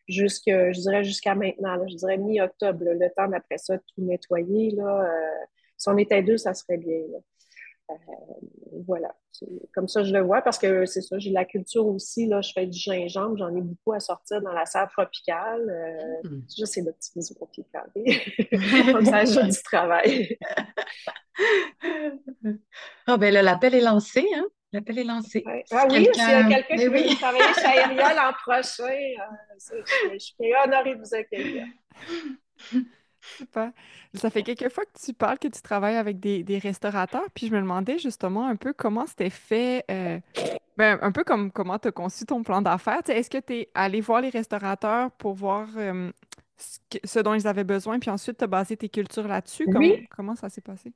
jusque, 0.07 0.47
je 0.47 0.79
dirais 0.79 1.03
jusqu'à 1.03 1.35
maintenant, 1.35 1.87
je 1.87 1.95
dirais 1.95 2.17
mi-octobre, 2.17 2.83
le 2.83 3.09
temps 3.15 3.27
d'après 3.27 3.57
ça, 3.57 3.77
tout 3.77 4.01
nettoyer. 4.01 4.71
Là, 4.71 5.05
euh, 5.05 5.45
si 5.77 5.89
on 5.89 5.97
était 5.97 6.21
deux, 6.21 6.37
ça 6.37 6.53
serait 6.53 6.77
bien. 6.77 6.97
Euh, 6.97 7.19
voilà. 8.85 9.15
Comme 9.73 9.87
ça, 9.87 10.03
je 10.03 10.13
le 10.13 10.21
vois 10.21 10.41
parce 10.41 10.57
que 10.57 10.85
c'est 10.85 11.01
ça, 11.01 11.17
j'ai 11.19 11.31
la 11.31 11.45
culture 11.45 11.85
aussi. 11.85 12.27
Là, 12.27 12.41
je 12.41 12.51
fais 12.53 12.65
du 12.65 12.77
gingembre, 12.77 13.37
j'en 13.37 13.55
ai 13.55 13.61
beaucoup 13.61 13.93
à 13.93 13.99
sortir 13.99 14.41
dans 14.41 14.51
la 14.51 14.65
serre 14.65 14.89
tropicale. 14.89 15.69
Euh, 15.69 16.29
mm. 16.29 16.41
J'essaie 16.57 16.81
d'optimiser 16.81 17.35
mon 17.39 17.47
pied 17.47 17.65
carré. 17.71 18.91
Comme 18.93 19.05
ça, 19.05 19.25
j'ai 19.25 19.43
du 19.43 19.63
travail. 19.63 20.37
Ah, 23.07 23.17
ben 23.17 23.33
là, 23.33 23.41
l'appel 23.41 23.75
est 23.75 23.81
lancé, 23.81 24.27
hein? 24.35 24.45
L'appel 24.71 24.99
est 24.99 25.03
lancé. 25.03 25.43
Ah 25.71 25.87
oui, 25.89 26.07
s'il 26.13 26.21
y 26.21 26.25
a 26.25 26.43
quelqu'un 26.43 26.75
qui 26.75 26.87
veut 26.87 27.15
travailler 27.15 27.53
chez 27.55 27.95
l'an 27.95 28.33
prochain, 28.43 28.83
euh, 28.83 29.81
je, 30.13 30.19
suis 30.19 30.35
honorée 30.63 30.95
de 30.95 30.99
vous 30.99 31.15
accueillir. 31.15 31.65
Super. 33.37 33.71
Ça 34.13 34.29
fait 34.29 34.43
quelques 34.43 34.69
fois 34.69 34.83
que 34.85 34.99
tu 34.99 35.13
parles 35.13 35.39
que 35.39 35.47
tu 35.47 35.61
travailles 35.61 35.97
avec 35.97 36.19
des, 36.19 36.59
restaurateurs, 36.61 37.25
puis 37.33 37.47
je 37.47 37.53
me 37.53 37.59
demandais 37.59 37.97
justement 37.97 38.47
un 38.47 38.55
peu 38.55 38.73
comment 38.73 39.05
c'était 39.05 39.29
fait, 39.29 39.85
euh, 39.91 40.19
ben, 40.77 40.97
un 41.01 41.11
peu 41.11 41.23
comme 41.23 41.51
comment 41.51 41.77
tu 41.79 41.89
as 41.89 41.91
conçu 41.91 42.25
ton 42.25 42.43
plan 42.43 42.61
d'affaires. 42.61 43.01
Est-ce 43.07 43.29
que 43.29 43.37
tu 43.37 43.53
es 43.53 43.69
allé 43.73 44.01
voir 44.01 44.21
les 44.21 44.29
restaurateurs 44.29 45.11
pour 45.11 45.33
voir 45.33 45.67
euh, 45.77 46.11
ce, 46.57 47.19
dont 47.19 47.33
ils 47.33 47.47
avaient 47.47 47.63
besoin, 47.63 47.99
puis 47.99 48.09
ensuite 48.09 48.37
tu 48.37 48.43
as 48.43 48.47
basé 48.47 48.75
tes 48.77 48.89
cultures 48.89 49.27
là-dessus? 49.27 49.67
Oui. 49.75 50.07
comment 50.09 50.35
ça 50.35 50.49
s'est 50.49 50.61
passé? 50.61 50.91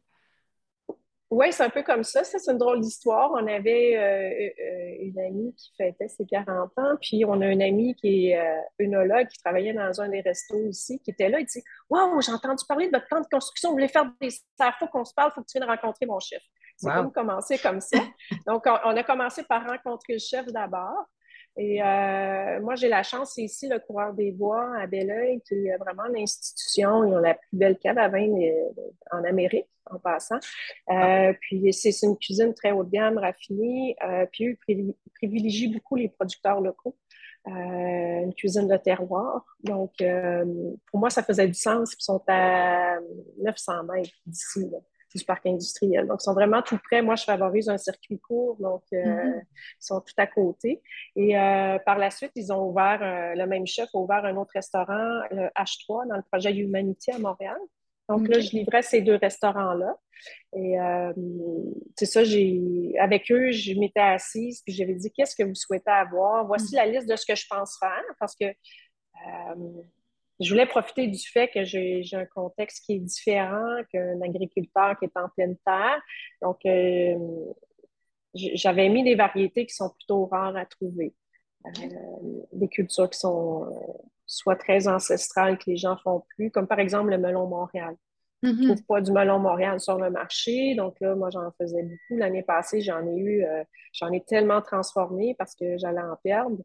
Oui, 1.33 1.47
c'est 1.49 1.63
un 1.63 1.69
peu 1.71 1.81
comme 1.81 2.03
ça. 2.03 2.23
c'est 2.23 2.37
une 2.47 2.59
drôle 2.59 2.79
d'histoire. 2.79 3.31
On 3.31 3.47
avait 3.47 3.97
euh, 3.97 4.51
euh, 4.63 4.95
une 4.99 5.17
amie 5.17 5.55
qui 5.55 5.73
fêtait 5.75 6.07
ses 6.07 6.27
40 6.27 6.69
ans, 6.77 6.95
puis 7.01 7.25
on 7.25 7.41
a 7.41 7.47
une 7.47 7.63
amie 7.63 7.95
qui 7.95 8.27
est 8.27 8.39
euh, 8.39 8.61
œnologue 8.79 9.27
qui 9.29 9.39
travaillait 9.39 9.73
dans 9.73 9.99
un 9.99 10.09
des 10.09 10.21
restos 10.21 10.67
ici, 10.67 10.99
qui 10.99 11.09
était 11.09 11.29
là. 11.29 11.39
Il 11.39 11.47
dit 11.47 11.63
Waouh, 11.89 12.21
j'ai 12.21 12.31
entendu 12.31 12.63
parler 12.67 12.85
de 12.85 12.91
votre 12.91 13.07
plan 13.07 13.19
de 13.19 13.25
construction, 13.25 13.69
vous 13.69 13.75
voulez 13.75 13.87
faire 13.87 14.05
des 14.21 14.27
Il 14.27 14.71
faut 14.79 14.85
qu'on 14.85 15.05
se 15.05 15.13
parle, 15.15 15.31
il 15.31 15.33
faut 15.33 15.41
que 15.41 15.47
tu 15.51 15.57
viennes 15.57 15.67
rencontrer 15.67 16.05
mon 16.05 16.19
chef. 16.19 16.43
C'est 16.77 16.91
comme 16.91 17.11
commencer 17.11 17.57
comme 17.57 17.81
ça. 17.81 17.97
Donc, 18.47 18.65
on, 18.67 18.95
a 18.95 19.03
commencé 19.03 19.43
par 19.43 19.65
rencontrer 19.65 20.13
le 20.13 20.19
chef 20.19 20.45
d'abord. 20.47 21.05
Et 21.55 21.83
euh, 21.83 22.59
moi, 22.61 22.75
j'ai 22.75 22.89
la 22.89 23.03
chance, 23.03 23.33
c'est 23.35 23.43
ici 23.43 23.67
le 23.67 23.79
coureur 23.79 24.13
des 24.13 24.31
bois 24.31 24.75
à 24.77 24.87
Belleuil, 24.87 25.39
qui 25.47 25.53
est 25.53 25.77
vraiment 25.77 26.05
l'institution. 26.05 27.03
Ils 27.05 27.13
ont 27.13 27.19
la 27.19 27.35
plus 27.35 27.57
belle 27.57 27.77
cave 27.77 27.97
à 27.99 28.07
vin 28.07 28.27
euh, 28.27 28.69
en 29.11 29.23
Amérique, 29.23 29.67
en 29.85 29.99
passant. 29.99 30.39
Euh, 30.89 31.33
puis 31.41 31.71
c'est 31.71 31.91
une 32.03 32.17
cuisine 32.17 32.55
très 32.55 32.71
haut 32.71 32.83
de 32.83 32.89
gamme, 32.89 33.19
raffinée. 33.19 33.95
puis 34.31 34.47
eux, 34.47 34.57
ils 34.67 34.95
privilégient 35.13 35.67
beaucoup 35.67 35.95
les 35.95 36.09
producteurs 36.09 36.59
locaux. 36.59 36.97
une 37.45 38.33
cuisine 38.33 38.67
de 38.67 38.77
terroir. 38.77 39.45
Donc, 39.63 39.91
pour 40.87 40.99
moi, 40.99 41.11
ça 41.11 41.21
faisait 41.21 41.47
du 41.47 41.53
sens. 41.53 41.93
Ils 41.93 42.03
sont 42.03 42.23
à 42.27 42.97
900 43.37 43.83
mètres 43.83 44.09
d'ici 44.25 44.71
du 45.15 45.25
parc 45.25 45.45
industriel. 45.45 46.07
Donc, 46.07 46.19
ils 46.21 46.23
sont 46.23 46.33
vraiment 46.33 46.61
tout 46.61 46.77
près. 46.77 47.01
Moi, 47.01 47.15
je 47.15 47.23
favorise 47.23 47.69
un 47.69 47.77
circuit 47.77 48.19
court, 48.19 48.57
donc 48.59 48.83
euh, 48.93 48.97
mm-hmm. 48.97 49.41
ils 49.41 49.85
sont 49.85 50.01
tout 50.01 50.13
à 50.17 50.27
côté. 50.27 50.81
Et 51.15 51.37
euh, 51.37 51.77
par 51.79 51.97
la 51.97 52.09
suite, 52.11 52.31
ils 52.35 52.51
ont 52.51 52.67
ouvert, 52.69 52.99
le 53.35 53.45
même 53.45 53.67
chef 53.67 53.89
a 53.93 53.97
ouvert 53.97 54.25
un 54.25 54.35
autre 54.37 54.51
restaurant, 54.53 55.21
le 55.31 55.47
H3, 55.57 56.07
dans 56.07 56.15
le 56.15 56.23
projet 56.31 56.53
Humanity 56.55 57.11
à 57.11 57.19
Montréal. 57.19 57.57
Donc 58.09 58.27
là, 58.27 58.39
je 58.39 58.51
livrais 58.51 58.81
ces 58.81 59.01
deux 59.01 59.15
restaurants-là. 59.15 59.97
Et 60.53 60.79
euh, 60.79 61.13
c'est 61.97 62.05
ça, 62.05 62.23
j'ai 62.23 62.93
avec 62.99 63.31
eux, 63.31 63.51
je 63.51 63.73
m'étais 63.79 63.99
assise, 63.99 64.61
puis 64.61 64.73
j'avais 64.73 64.93
dit 64.93 65.11
qu'est-ce 65.11 65.35
que 65.35 65.43
vous 65.43 65.55
souhaitez 65.55 65.91
avoir? 65.91 66.45
Voici 66.45 66.73
mm-hmm. 66.73 66.77
la 66.77 66.85
liste 66.85 67.09
de 67.09 67.15
ce 67.15 67.25
que 67.25 67.35
je 67.35 67.45
pense 67.49 67.77
faire, 67.79 68.03
parce 68.19 68.35
que 68.35 68.45
je 70.43 70.49
voulais 70.49 70.65
profiter 70.65 71.07
du 71.07 71.19
fait 71.19 71.47
que 71.49 71.63
j'ai 71.63 72.03
un 72.13 72.25
contexte 72.25 72.85
qui 72.85 72.93
est 72.93 72.99
différent 72.99 73.77
qu'un 73.91 74.21
agriculteur 74.21 74.97
qui 74.97 75.05
est 75.05 75.17
en 75.17 75.29
pleine 75.29 75.57
terre. 75.65 76.01
Donc, 76.41 76.59
euh, 76.65 77.15
j'avais 78.33 78.89
mis 78.89 79.03
des 79.03 79.15
variétés 79.15 79.65
qui 79.65 79.75
sont 79.75 79.89
plutôt 79.89 80.25
rares 80.25 80.55
à 80.55 80.65
trouver. 80.65 81.13
Euh, 81.65 81.69
des 82.51 82.67
cultures 82.67 83.09
qui 83.09 83.19
sont 83.19 83.65
euh, 83.65 83.69
soit 84.25 84.55
très 84.55 84.87
ancestrales, 84.87 85.57
que 85.57 85.69
les 85.69 85.77
gens 85.77 85.97
font 85.97 86.23
plus, 86.35 86.51
comme 86.51 86.67
par 86.67 86.79
exemple 86.79 87.11
le 87.11 87.17
melon 87.17 87.47
Montréal. 87.47 87.95
Je 88.41 88.49
ne 88.49 88.65
trouve 88.65 88.83
pas 88.83 88.99
du 88.99 89.13
melon 89.13 89.39
Montréal 89.39 89.79
sur 89.79 89.97
le 89.97 90.09
marché. 90.09 90.75
Donc 90.75 90.99
là, 90.99 91.15
moi, 91.15 91.29
j'en 91.29 91.49
faisais 91.57 91.81
beaucoup. 91.81 92.17
L'année 92.17 92.43
passée, 92.43 92.81
j'en 92.81 93.07
ai 93.07 93.17
eu, 93.17 93.45
j'en 93.93 94.11
ai 94.11 94.19
tellement 94.19 94.61
transformé 94.61 95.33
parce 95.39 95.55
que 95.55 95.77
j'allais 95.77 96.01
en 96.01 96.17
perdre. 96.21 96.57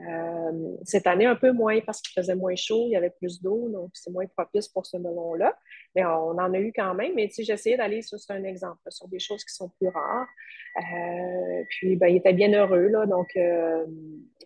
Euh, 0.00 0.76
cette 0.84 1.06
année, 1.06 1.24
un 1.24 1.36
peu 1.36 1.52
moins 1.52 1.80
parce 1.80 2.02
qu'il 2.02 2.12
faisait 2.12 2.34
moins 2.34 2.54
chaud, 2.54 2.84
il 2.86 2.90
y 2.90 2.96
avait 2.96 3.10
plus 3.10 3.40
d'eau, 3.40 3.68
donc 3.70 3.90
c'est 3.94 4.10
moins 4.10 4.26
propice 4.26 4.68
pour 4.68 4.84
ce 4.84 4.98
melon-là. 4.98 5.56
Mais 5.94 6.04
on 6.04 6.30
en 6.38 6.52
a 6.52 6.58
eu 6.58 6.72
quand 6.74 6.94
même. 6.94 7.14
Mais 7.14 7.30
j'essayais 7.36 7.76
d'aller 7.76 8.02
sur, 8.02 8.18
un 8.28 8.44
exemple, 8.44 8.80
sur 8.88 9.08
des 9.08 9.18
choses 9.18 9.42
qui 9.44 9.54
sont 9.54 9.70
plus 9.78 9.88
rares. 9.88 10.28
Euh, 10.76 11.64
puis, 11.70 11.96
ben, 11.96 12.08
il 12.08 12.16
était 12.16 12.34
bien 12.34 12.52
heureux, 12.52 12.88
là. 12.88 13.06
Donc, 13.06 13.28
euh, 13.36 13.86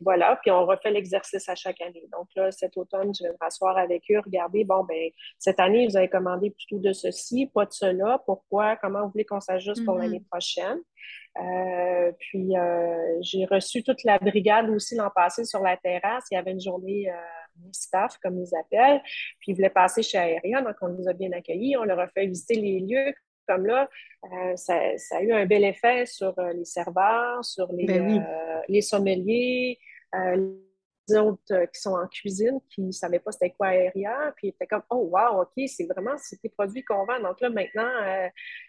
voilà. 0.01 0.39
Puis, 0.43 0.53
on 0.53 0.65
refait 0.67 0.93
l'exercice 0.93 1.49
à 1.49 1.57
chaque 1.57 1.81
année. 1.81 2.09
Donc, 2.13 2.29
là, 2.37 2.53
cet 2.53 2.77
automne, 2.77 3.13
je 3.13 3.25
vais 3.25 3.31
me 3.31 3.39
rasseoir 3.41 3.77
avec 3.77 4.05
eux, 4.11 4.21
regarder, 4.21 4.65
bon, 4.65 4.85
ben, 4.85 5.11
cette 5.39 5.59
année, 5.59 5.89
vous 5.89 5.97
avez 5.97 6.09
commandé 6.09 6.51
plutôt 6.51 6.79
de 6.79 6.93
ceci, 6.93 7.47
pas 7.47 7.67
de 7.67 7.73
cela. 7.73 8.23
Pourquoi? 8.25 8.77
Comment 8.77 9.03
vous 9.03 9.11
voulez 9.11 9.25
qu'on 9.25 9.41
s'ajuste 9.41 9.85
pour 9.85 9.97
mm-hmm. 9.97 10.03
l'année 10.03 10.25
prochaine? 10.31 10.79
Euh, 11.38 12.12
puis 12.19 12.57
euh, 12.57 13.19
j'ai 13.21 13.45
reçu 13.45 13.83
toute 13.83 14.03
la 14.05 14.19
brigade 14.19 14.69
aussi 14.71 14.97
l'an 14.97 15.11
passé 15.14 15.45
sur 15.45 15.61
la 15.61 15.77
terrasse. 15.77 16.25
Il 16.31 16.35
y 16.35 16.38
avait 16.38 16.53
une 16.53 16.61
journée 16.61 17.09
euh, 17.11 17.69
staff, 17.73 18.19
comme 18.23 18.38
ils 18.38 18.57
appellent. 18.57 19.01
Puis 19.38 19.53
ils 19.53 19.55
voulaient 19.55 19.71
passer 19.71 20.03
chez 20.03 20.19
Aérien, 20.19 20.62
donc 20.62 20.77
on 20.81 20.88
les 20.88 21.09
a 21.09 21.12
bien 21.12 21.33
accueillis. 21.33 21.77
On 21.77 21.85
leur 21.85 22.01
a 22.01 22.09
fait 22.09 22.27
visiter 22.27 22.57
les 22.57 22.81
lieux. 22.81 23.14
Comme 23.49 23.66
là, 23.66 23.88
ça, 24.55 24.75
a 24.77 25.23
eu 25.23 25.33
un 25.33 25.45
bel 25.45 25.64
effet 25.64 26.07
sur 26.07 26.35
les 26.55 26.64
serveurs, 26.64 27.45
sur 27.45 27.73
les, 27.73 27.87
ben 27.87 28.25
les 28.69 28.81
sommeliers, 28.81 29.77
autres 31.14 31.42
euh, 31.53 31.66
qui 31.66 31.81
sont 31.81 31.94
en 31.94 32.07
cuisine 32.07 32.59
qui 32.68 32.83
ne 32.83 32.90
savaient 32.90 33.18
pas 33.18 33.33
c'était 33.33 33.51
quoi 33.51 33.68
aérien, 33.68 34.33
puis 34.37 34.49
ils 34.49 34.51
étaient 34.51 34.66
comme 34.66 34.83
Oh 34.90 35.11
wow, 35.12 35.42
OK, 35.42 35.64
c'est 35.66 35.87
vraiment 35.87 36.16
c'est 36.18 36.40
des 36.42 36.49
produits 36.49 36.85
qu'on 36.85 37.05
vend. 37.05 37.20
Donc 37.20 37.40
là, 37.40 37.51
maintenant, 37.51 37.88
euh, 38.03 38.29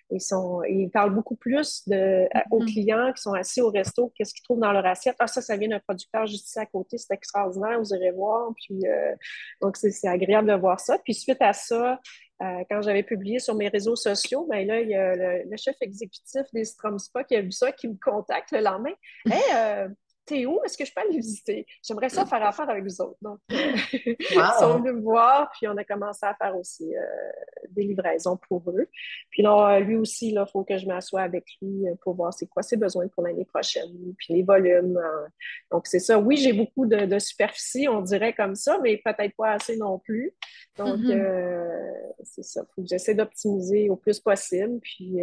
ils 0.10 0.22
sont 0.22 0.64
ils 0.64 0.90
parlent 0.90 1.14
beaucoup 1.14 1.36
plus 1.36 1.88
de, 1.88 2.28
aux 2.52 2.62
mm-hmm. 2.62 2.72
clients 2.72 3.14
qui 3.14 3.22
sont 3.22 3.34
assis 3.34 3.62
au 3.62 3.70
resto, 3.70 4.12
qu'est-ce 4.16 4.34
qu'ils 4.34 4.44
trouvent 4.44 4.60
dans 4.60 4.72
leur 4.72 4.86
assiette. 4.86 5.16
Ah, 5.20 5.28
ça, 5.28 5.42
ça 5.42 5.58
vient 5.58 5.70
d'un 5.70 5.80
producteur 5.80 6.26
juste 6.28 6.48
ici 6.48 6.60
à 6.60 6.66
côté, 6.66 6.98
c'est 6.98 7.14
extraordinaire, 7.14 7.80
vous 7.80 7.94
irez 7.94 8.12
voir. 8.12 8.52
Puis 8.56 8.86
euh, 8.86 9.16
donc, 9.62 9.78
c'est 9.78 10.08
agréable 10.08 10.50
de 10.50 10.56
voir 10.56 10.80
ça. 10.80 10.98
Puis 11.00 11.14
suite 11.14 11.42
à 11.42 11.54
ça, 11.54 12.00
quand 12.72 12.82
j'avais 12.82 13.04
publié 13.04 13.38
sur 13.38 13.54
mes 13.54 13.68
réseaux 13.68 13.96
sociaux, 13.96 14.48
ben 14.50 14.66
là, 14.66 14.82
il 14.82 14.90
y 14.90 14.96
a 14.96 15.16
le, 15.16 15.58
chef 15.58 15.76
exécutif 15.80 16.42
des 16.54 16.66
Strom 16.66 16.98
Spa 16.98 17.24
qui 17.24 17.36
a 17.36 17.42
vu 17.42 17.52
ça, 17.52 17.72
qui 17.72 17.88
me 17.88 17.96
contacte 18.04 18.52
le 18.52 18.62
lendemain. 18.62 18.94
Hey, 19.28 19.92
t'es 20.32 20.46
où? 20.46 20.60
Est-ce 20.64 20.78
que 20.78 20.86
je 20.86 20.94
peux 20.94 21.02
aller 21.02 21.18
visiter? 21.18 21.68
J'aimerais 21.84 22.10
ça 22.10 22.26
faire 22.26 22.44
affaire 22.44 22.70
avec 22.70 22.84
vous 22.84 23.02
autres. 23.02 23.18
Donc, 23.22 23.40
euh, 23.52 23.56
ils 23.94 24.52
sont 24.60 24.80
venus 24.80 24.94
me 24.94 25.02
voir, 25.02 25.52
puis 25.52 25.68
on 25.68 25.76
a 25.76 25.84
commencé 25.84 26.26
à 26.26 26.34
faire 26.36 26.56
aussi 26.56 26.96
euh, 26.96 27.02
des 27.70 27.84
livraisons 27.84 28.38
pour 28.48 28.64
eux. 28.70 28.88
Puis 29.30 29.44
là, 29.44 29.80
lui 29.80 29.98
aussi, 29.98 30.32
il 30.32 30.46
faut 30.52 30.64
que 30.64 30.78
je 30.78 30.86
m'assoie 30.86 31.22
avec 31.22 31.46
lui 31.62 31.88
euh, 31.88 31.96
pour 32.02 32.16
voir 32.16 32.34
c'est 32.34 32.48
quoi 32.48 32.64
ses 32.64 32.78
besoins 32.78 33.08
pour 33.10 33.24
l'année 33.24 33.46
prochaine, 33.46 33.92
puis 34.18 34.34
les 34.34 34.44
volumes. 34.44 35.00
donc, 35.70 35.88
c'est 35.88 36.00
ça. 36.00 36.18
Oui, 36.18 36.38
j'ai 36.38 36.54
beaucoup 36.54 36.86
de, 36.86 37.20
superficie, 37.20 37.88
on 37.88 38.02
dirait 38.02 38.34
comme 38.34 38.56
ça, 38.56 38.80
mais 38.82 39.02
peut-être 39.04 39.36
pas 39.36 39.52
assez 39.52 39.76
non 39.76 40.00
plus. 40.00 40.34
Donc, 40.78 41.00
mm-hmm. 41.00 42.14
c'est 42.24 42.44
ça. 42.44 42.62
Il 42.64 42.74
faut 42.74 42.82
que 42.82 42.88
j'essaie 42.88 43.16
d'optimiser 43.16 43.90
au 43.90 43.96
plus 43.98 44.20
possible. 44.20 44.80
Puis, 44.80 45.18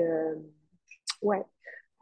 ouais. 1.23 1.43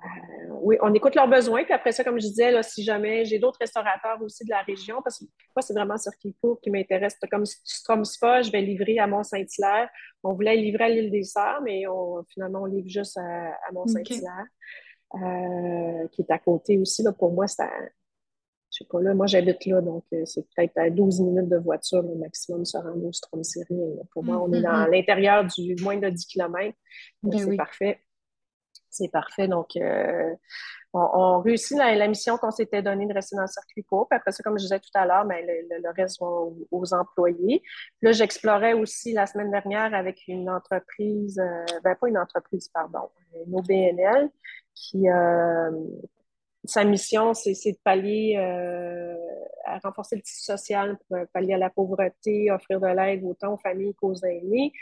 Euh, 0.07 0.55
oui, 0.63 0.77
on 0.83 0.93
écoute 0.95 1.15
leurs 1.15 1.29
besoins. 1.29 1.65
Puis 1.65 1.73
après 1.73 1.93
ça, 1.93 2.05
comme 2.05 2.21
je 2.21 2.27
disais, 2.27 2.51
là, 2.51 2.63
si 2.63 2.83
jamais 2.83 3.25
j'ai 3.25 3.39
d'autres 3.39 3.59
restaurateurs 3.61 4.21
aussi 4.23 4.45
de 4.45 4.51
la 4.51 4.63
région, 4.63 5.01
parce 5.03 5.19
que 5.19 5.25
moi, 5.25 5.63
c'est 5.63 5.75
vraiment 5.75 5.97
Circuit 5.97 6.35
Court 6.41 6.61
qui 6.61 6.71
m'intéresse. 6.71 7.17
Comme 7.31 7.45
Stromspa, 7.45 8.43
je 8.43 8.51
vais 8.51 8.61
livrer 8.61 8.99
à 8.99 9.07
Mont-Saint-Hilaire. 9.07 9.89
On 10.23 10.35
voulait 10.35 10.57
livrer 10.57 10.85
à 10.85 10.89
l'île 10.89 11.11
des 11.11 11.23
Sœurs, 11.23 11.61
mais 11.63 11.87
on, 11.87 12.25
finalement, 12.33 12.63
on 12.63 12.67
livre 12.67 12.89
juste 12.89 13.17
à, 13.19 13.73
Mont-Saint-Hilaire, 13.73 14.47
euh, 15.15 16.09
qui 16.09 16.23
est 16.23 16.31
à 16.31 16.39
côté 16.39 16.79
aussi. 16.79 17.03
Là, 17.03 17.13
pour 17.13 17.33
moi, 17.33 17.47
c'est 17.47 17.63
à, 17.63 17.71
je 18.73 18.79
sais 18.79 18.89
pas, 18.91 19.01
là, 19.01 19.15
moi, 19.15 19.27
j'habite 19.27 19.65
là, 19.67 19.81
donc 19.81 20.05
euh, 20.13 20.25
c'est 20.25 20.43
peut-être 20.43 20.77
à 20.77 20.91
12 20.91 21.21
minutes 21.21 21.49
de 21.49 21.57
voiture 21.57 22.03
le 22.03 22.15
maximum 22.17 22.65
se 22.65 22.77
rendre 22.77 23.05
au 23.05 23.13
Strom 23.13 23.43
Pour 24.13 24.25
moi, 24.25 24.43
on 24.43 24.53
est 24.53 24.61
dans 24.61 24.71
mm-hmm. 24.71 24.91
l'intérieur 24.91 25.45
du 25.45 25.77
moins 25.83 25.97
de 25.97 26.09
10 26.09 26.27
km. 26.27 26.77
Donc, 27.23 27.33
ben 27.33 27.39
c'est 27.39 27.57
parfait 27.57 28.01
c'est 28.97 29.09
parfait. 29.09 29.49
Donc, 29.49 29.77
euh, 29.77 30.35
on, 30.93 31.41
réussit 31.41 31.77
la, 31.77 32.09
mission 32.09 32.39
qu'on 32.39 32.51
s'était 32.51 32.83
donnée 32.83 33.07
de 33.07 33.13
rester 33.13 33.37
dans 33.37 33.43
le 33.43 33.49
circuit 33.49 33.85
court. 33.85 34.09
Puis 34.09 34.17
après 34.17 34.33
ça, 34.33 34.43
comme 34.43 34.59
je 34.59 34.65
disais 34.65 34.81
tout 34.81 34.91
à 34.95 35.07
l'heure, 35.07 35.25
ben, 35.25 35.45
le, 35.47 35.91
reste 35.95 36.21
va 36.21 36.27
aux, 36.27 36.95
employés. 36.95 37.63
là, 38.03 38.13
j'explorais 38.13 38.73
aussi 38.73 39.13
la 39.13 39.27
semaine 39.27 39.51
dernière 39.51 39.95
avec 39.95 40.23
une 40.29 40.49
entreprise, 40.49 41.39
euh, 41.39 41.79
ben 41.85 41.95
pas 41.97 42.09
une 42.09 42.19
entreprise, 42.19 42.69
pardon, 42.69 43.11
une 43.47 43.55
OBNL 43.55 44.31
qui, 44.75 45.09
euh, 45.09 45.71
sa 46.65 46.85
mission, 46.85 47.35
c'est 47.35 47.53
de 47.53 47.79
pallier, 47.85 48.35
à 49.67 49.79
renforcer 49.79 50.17
le 50.17 50.23
tissu 50.23 50.43
social 50.43 50.97
pour 51.09 51.19
pallier 51.33 51.55
à 51.55 51.59
la 51.59 51.71
pauvreté, 51.71 52.51
offrir 52.51 52.81
de 52.81 52.87
l'aide 52.87 53.25
autant 53.25 53.55
aux 53.55 53.59
familles 53.59 53.95
qu'aux 53.95 54.15
aînés. 54.15 54.73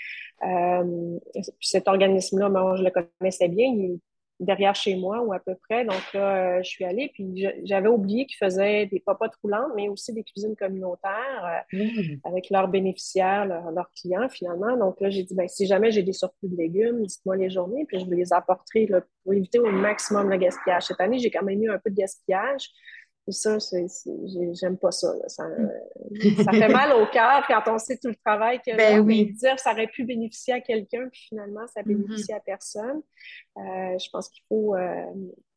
Euh, 0.43 1.19
cet 1.61 1.89
organisme-là, 1.89 2.49
moi, 2.49 2.77
je 2.77 2.85
le 2.85 2.91
connaissais 2.91 3.49
bien. 3.49 3.67
Il 3.67 3.99
derrière 4.41 4.75
chez 4.75 4.97
moi 4.97 5.21
ou 5.23 5.33
à 5.33 5.39
peu 5.39 5.55
près. 5.55 5.85
Donc 5.85 6.13
là, 6.13 6.59
euh, 6.59 6.63
je 6.63 6.69
suis 6.69 6.85
allée, 6.85 7.11
puis 7.13 7.47
j'avais 7.65 7.89
oublié 7.89 8.27
qu'ils 8.27 8.37
faisaient 8.37 8.87
des 8.87 9.01
papotes 9.01 9.35
roulantes, 9.43 9.73
mais 9.77 9.89
aussi 9.89 10.13
des 10.13 10.25
cuisines 10.25 10.57
communautaires 10.57 11.65
euh, 11.73 11.79
mmh. 11.79 12.21
avec 12.25 12.51
leurs 12.51 12.69
bénéficiaires, 12.69 13.47
leurs, 13.47 13.91
clients 13.95 14.29
finalement. 14.29 14.77
Donc 14.77 15.01
là, 15.01 15.11
j'ai 15.11 15.23
dit, 15.23 15.35
ben, 15.35 15.47
si 15.49 15.67
jamais 15.67 15.91
j'ai 15.91 16.03
des 16.03 16.13
surplus 16.13 16.49
de 16.49 16.57
légumes, 16.57 17.05
dites-moi 17.07 17.37
les 17.37 17.51
journées, 17.51 17.85
puis 17.87 18.01
je 18.01 18.07
vais 18.07 18.17
les 18.17 18.33
apporter 18.33 18.89
pour 19.23 19.35
éviter 19.35 19.59
au 19.59 19.71
maximum 19.71 20.29
le 20.29 20.37
gaspillage. 20.37 20.85
Cette 20.85 21.01
année, 21.01 21.19
j'ai 21.19 21.31
quand 21.31 21.45
même 21.45 21.63
eu 21.63 21.71
un 21.71 21.79
peu 21.79 21.91
de 21.91 21.97
gaspillage. 21.97 22.71
Et 23.27 23.33
ça, 23.33 23.57
j'aime 24.53 24.77
pas 24.77 24.91
ça, 24.91 25.15
ça, 25.29 25.45
fait 26.51 26.69
mal 26.69 26.93
au 26.93 27.07
cœur 27.07 27.43
quand 27.47 27.63
on 27.73 27.79
sait 27.79 27.97
tout 27.97 28.09
le 28.09 28.17
travail 28.17 28.61
que 28.61 28.77
ben 28.77 29.01
oui. 29.01 29.33
dire 29.33 29.59
ça 29.59 29.73
aurait 29.73 29.87
pu 29.87 30.05
bénéficier 30.05 30.53
à 30.53 30.61
quelqu'un, 30.61 31.09
puis 31.11 31.23
finalement, 31.29 31.67
ça 31.67 31.81
mm-hmm. 31.81 31.87
bénéficie 31.87 32.33
à 32.35 32.41
personne. 32.41 33.01
Euh, 33.57 33.99
je 33.99 34.11
pense 34.11 34.29
qu'il 34.29 34.43
faut, 34.49 34.75
euh, 34.75 35.07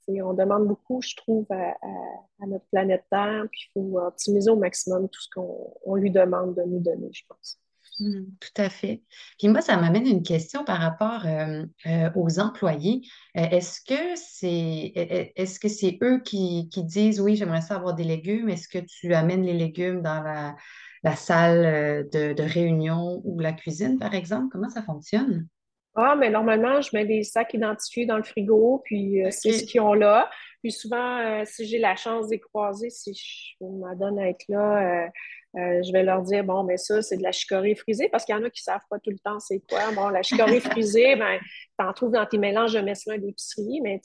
on 0.07 0.33
demande 0.33 0.67
beaucoup, 0.67 1.01
je 1.01 1.15
trouve, 1.17 1.45
à, 1.49 2.45
notre 2.47 2.65
planète 2.71 3.03
Terre, 3.09 3.45
puis 3.51 3.69
il 3.69 3.71
faut 3.73 3.99
optimiser 3.99 4.49
au 4.49 4.55
maximum 4.55 5.09
tout 5.09 5.21
ce 5.21 5.29
qu'on 5.33 5.95
lui 5.95 6.11
demande 6.11 6.55
de 6.55 6.63
nous 6.63 6.79
donner, 6.79 7.09
je 7.11 7.23
pense. 7.27 7.59
Mmh, 7.99 8.25
tout 8.39 8.61
à 8.61 8.69
fait. 8.69 9.01
Puis 9.39 9.47
moi, 9.47 9.61
ça 9.61 9.75
m'amène 9.75 10.05
une 10.05 10.21
question 10.21 10.63
par 10.63 10.77
rapport 10.77 11.25
euh, 11.25 11.65
euh, 11.87 12.11
aux 12.15 12.39
employés. 12.39 13.01
Euh, 13.35 13.41
est-ce 13.51 13.81
que 13.81 14.15
c'est 14.15 14.91
est-ce 15.35 15.59
que 15.59 15.67
c'est 15.67 15.97
eux 16.03 16.19
qui, 16.23 16.69
disent 16.75 17.19
oui, 17.19 17.35
j'aimerais 17.35 17.61
ça 17.61 17.75
avoir 17.75 17.95
des 17.95 18.03
légumes? 18.03 18.49
Est-ce 18.49 18.67
que 18.67 18.77
tu 18.77 19.15
amènes 19.15 19.43
les 19.43 19.53
légumes 19.53 20.03
dans 20.03 20.21
la, 20.21 21.15
salle 21.15 22.07
de, 22.11 22.43
réunion 22.43 23.21
ou 23.23 23.39
la 23.39 23.53
cuisine, 23.53 23.97
par 23.97 24.13
exemple? 24.13 24.47
Comment 24.51 24.69
ça 24.69 24.83
fonctionne? 24.83 25.47
Ah, 25.95 26.15
mais 26.15 26.29
normalement, 26.29 26.79
je 26.81 26.89
mets 26.93 27.05
des 27.05 27.23
sacs 27.23 27.55
identifiés 27.55 28.05
dans 28.05 28.17
le 28.17 28.23
frigo, 28.23 28.83
puis 28.85 29.23
c'est 29.31 29.53
ce 29.53 29.63
qu'ils 29.63 29.81
ont 29.81 29.93
là. 29.93 30.29
Puis 30.61 30.71
souvent, 30.71 31.43
si 31.45 31.65
j'ai 31.65 31.79
la 31.79 31.95
chance 31.95 32.27
de 32.27 32.33
les 32.33 32.39
croiser, 32.39 32.91
si 32.91 33.15
je 33.15 33.65
m'adonne 33.65 34.19
à 34.19 34.29
être 34.29 34.43
là, 34.49 35.09
euh, 35.55 35.81
je 35.81 35.91
vais 35.91 36.03
leur 36.03 36.21
dire, 36.21 36.43
bon, 36.43 36.63
mais 36.63 36.77
ça, 36.77 37.01
c'est 37.01 37.17
de 37.17 37.23
la 37.23 37.31
chicorée 37.31 37.75
frisée, 37.75 38.09
parce 38.09 38.25
qu'il 38.25 38.35
y 38.35 38.37
en 38.37 38.43
a 38.43 38.49
qui 38.49 38.61
ne 38.61 38.73
savent 38.73 38.85
pas 38.89 38.99
tout 38.99 39.09
le 39.09 39.19
temps 39.19 39.39
c'est 39.39 39.61
quoi. 39.69 39.91
Bon, 39.93 40.09
la 40.09 40.21
chicorée 40.21 40.59
frisée, 40.59 41.15
ben, 41.15 41.39
tu 41.39 41.85
en 41.85 41.93
trouves 41.93 42.11
dans 42.11 42.25
tes 42.25 42.37
mélanges 42.37 42.73
de 42.73 42.81
messelin 42.81 43.17
d'épicerie, 43.17 43.81
mais 43.81 44.01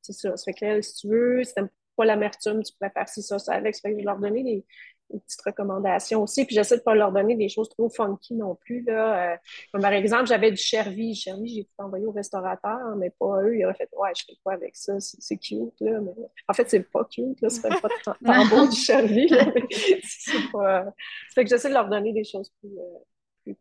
c'est 0.00 0.12
ça. 0.12 0.36
Ça 0.36 0.44
fait 0.44 0.54
que 0.54 0.80
si 0.80 0.94
tu 0.94 1.08
veux, 1.08 1.42
si 1.44 1.52
tu 1.54 1.60
n'aimes 1.60 1.70
pas 1.96 2.04
l'amertume, 2.04 2.62
tu 2.62 2.72
faire 2.78 3.08
ci, 3.08 3.22
ça, 3.22 3.38
ça 3.38 3.54
avec. 3.54 3.74
Ça 3.74 3.82
fait 3.82 3.88
que 3.90 3.94
je 3.94 3.98
vais 3.98 4.04
leur 4.04 4.18
donner 4.18 4.42
des, 4.42 4.64
des 5.10 5.20
petites 5.20 5.42
recommandations 5.42 6.22
aussi. 6.22 6.44
Puis 6.44 6.54
j'essaie 6.54 6.76
de 6.76 6.80
ne 6.80 6.84
pas 6.84 6.94
leur 6.94 7.12
donner 7.12 7.36
des 7.36 7.48
choses 7.48 7.68
trop 7.68 7.88
funky 7.88 8.34
non 8.34 8.54
plus. 8.54 8.82
Là. 8.82 9.32
Euh, 9.32 9.36
comme 9.72 9.82
par 9.82 9.92
exemple, 9.92 10.26
j'avais 10.26 10.50
du 10.50 10.56
Chervy. 10.56 11.14
Chervy, 11.14 11.48
j'ai 11.48 11.64
tout 11.64 11.84
envoyé 11.84 12.06
au 12.06 12.12
restaurateur, 12.12 12.96
mais 12.96 13.10
pas 13.10 13.42
eux. 13.42 13.56
Ils 13.56 13.64
auraient 13.64 13.74
fait 13.74 13.88
Ouais, 13.96 14.10
je 14.16 14.24
fais 14.26 14.36
quoi 14.42 14.54
avec 14.54 14.76
ça? 14.76 14.98
C'est 15.00 15.36
cute. 15.36 15.80
Là. 15.80 16.00
Mais... 16.00 16.12
En 16.48 16.54
fait, 16.54 16.68
c'est 16.68 16.80
pas 16.80 17.04
cute. 17.04 17.40
Là. 17.40 17.48
C'est 17.48 17.62
pas 17.62 17.88
tant 18.24 18.46
beau 18.46 18.68
du 18.68 18.76
Chervy. 18.76 19.28
c'est 20.02 20.52
pas... 20.52 20.84
Ça 20.84 20.92
fait 21.34 21.44
que 21.44 21.50
j'essaie 21.50 21.68
de 21.68 21.74
leur 21.74 21.88
donner 21.88 22.12
des 22.12 22.24
choses 22.24 22.50
plus, 22.60 22.78
euh, 22.78 22.98
plus 23.44 23.56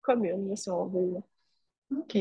communes, 0.00 0.56
si 0.56 0.70
on 0.70 0.86
veut. 0.86 1.14
OK. 1.96 2.16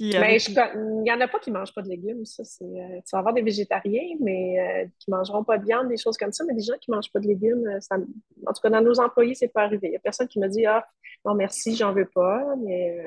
Mais 0.00 0.38
il 0.38 1.02
n'y 1.02 1.12
en 1.12 1.20
a 1.20 1.28
pas 1.28 1.38
qui 1.38 1.50
ne 1.50 1.58
mangent 1.58 1.74
pas 1.74 1.82
de 1.82 1.88
légumes. 1.88 2.24
Ça, 2.24 2.44
c'est, 2.44 2.64
euh, 2.64 3.00
tu 3.06 3.10
vas 3.12 3.18
avoir 3.18 3.34
des 3.34 3.42
végétariens, 3.42 4.16
mais 4.20 4.58
euh, 4.58 4.88
qui 4.98 5.10
ne 5.10 5.16
mangeront 5.16 5.44
pas 5.44 5.58
de 5.58 5.64
viande, 5.64 5.88
des 5.88 5.96
choses 5.96 6.16
comme 6.16 6.32
ça. 6.32 6.44
Mais 6.44 6.54
des 6.54 6.62
gens 6.62 6.76
qui 6.80 6.90
ne 6.90 6.96
mangent 6.96 7.12
pas 7.12 7.20
de 7.20 7.26
légumes, 7.26 7.66
euh, 7.66 7.80
ça, 7.80 7.96
en 7.96 8.52
tout 8.52 8.60
cas, 8.62 8.70
dans 8.70 8.80
nos 8.80 9.00
employés, 9.00 9.34
c'est 9.34 9.48
pas 9.48 9.64
arrivé. 9.64 9.88
Il 9.88 9.90
n'y 9.90 9.96
a 9.96 10.00
personne 10.00 10.28
qui 10.28 10.38
me 10.38 10.48
dit 10.48 10.66
Ah, 10.66 10.86
non, 11.24 11.34
merci, 11.34 11.74
j'en 11.76 11.92
veux 11.92 12.08
pas. 12.08 12.44
Mais 12.64 13.04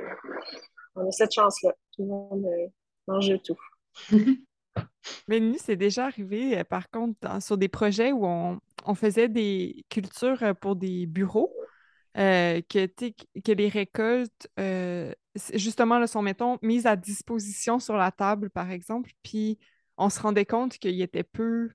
on 0.95 1.07
a 1.07 1.11
cette 1.11 1.33
chance-là. 1.33 1.73
Tout 1.95 2.03
le 2.03 2.07
monde 2.07 2.45
mange 3.07 3.31
tout. 3.43 3.57
Mais 5.27 5.39
nous, 5.39 5.55
c'est 5.57 5.75
déjà 5.75 6.05
arrivé, 6.05 6.63
par 6.63 6.89
contre, 6.89 7.41
sur 7.41 7.57
des 7.57 7.67
projets 7.67 8.11
où 8.11 8.25
on, 8.25 8.59
on 8.85 8.95
faisait 8.95 9.29
des 9.29 9.85
cultures 9.89 10.55
pour 10.59 10.75
des 10.75 11.05
bureaux. 11.05 11.53
Euh, 12.17 12.61
que, 12.69 12.85
que 12.87 13.51
les 13.51 13.67
récoltes, 13.67 14.47
euh, 14.57 15.13
justement, 15.53 15.99
là, 15.99 16.07
sont, 16.07 16.21
mettons, 16.21 16.57
mises 16.61 16.85
à 16.85 16.95
disposition 16.95 17.79
sur 17.79 17.97
la 17.97 18.09
table, 18.11 18.49
par 18.49 18.71
exemple, 18.71 19.11
puis 19.21 19.59
on 19.97 20.09
se 20.09 20.21
rendait 20.21 20.45
compte 20.45 20.77
qu'il 20.77 21.01
était 21.01 21.23
peu 21.23 21.71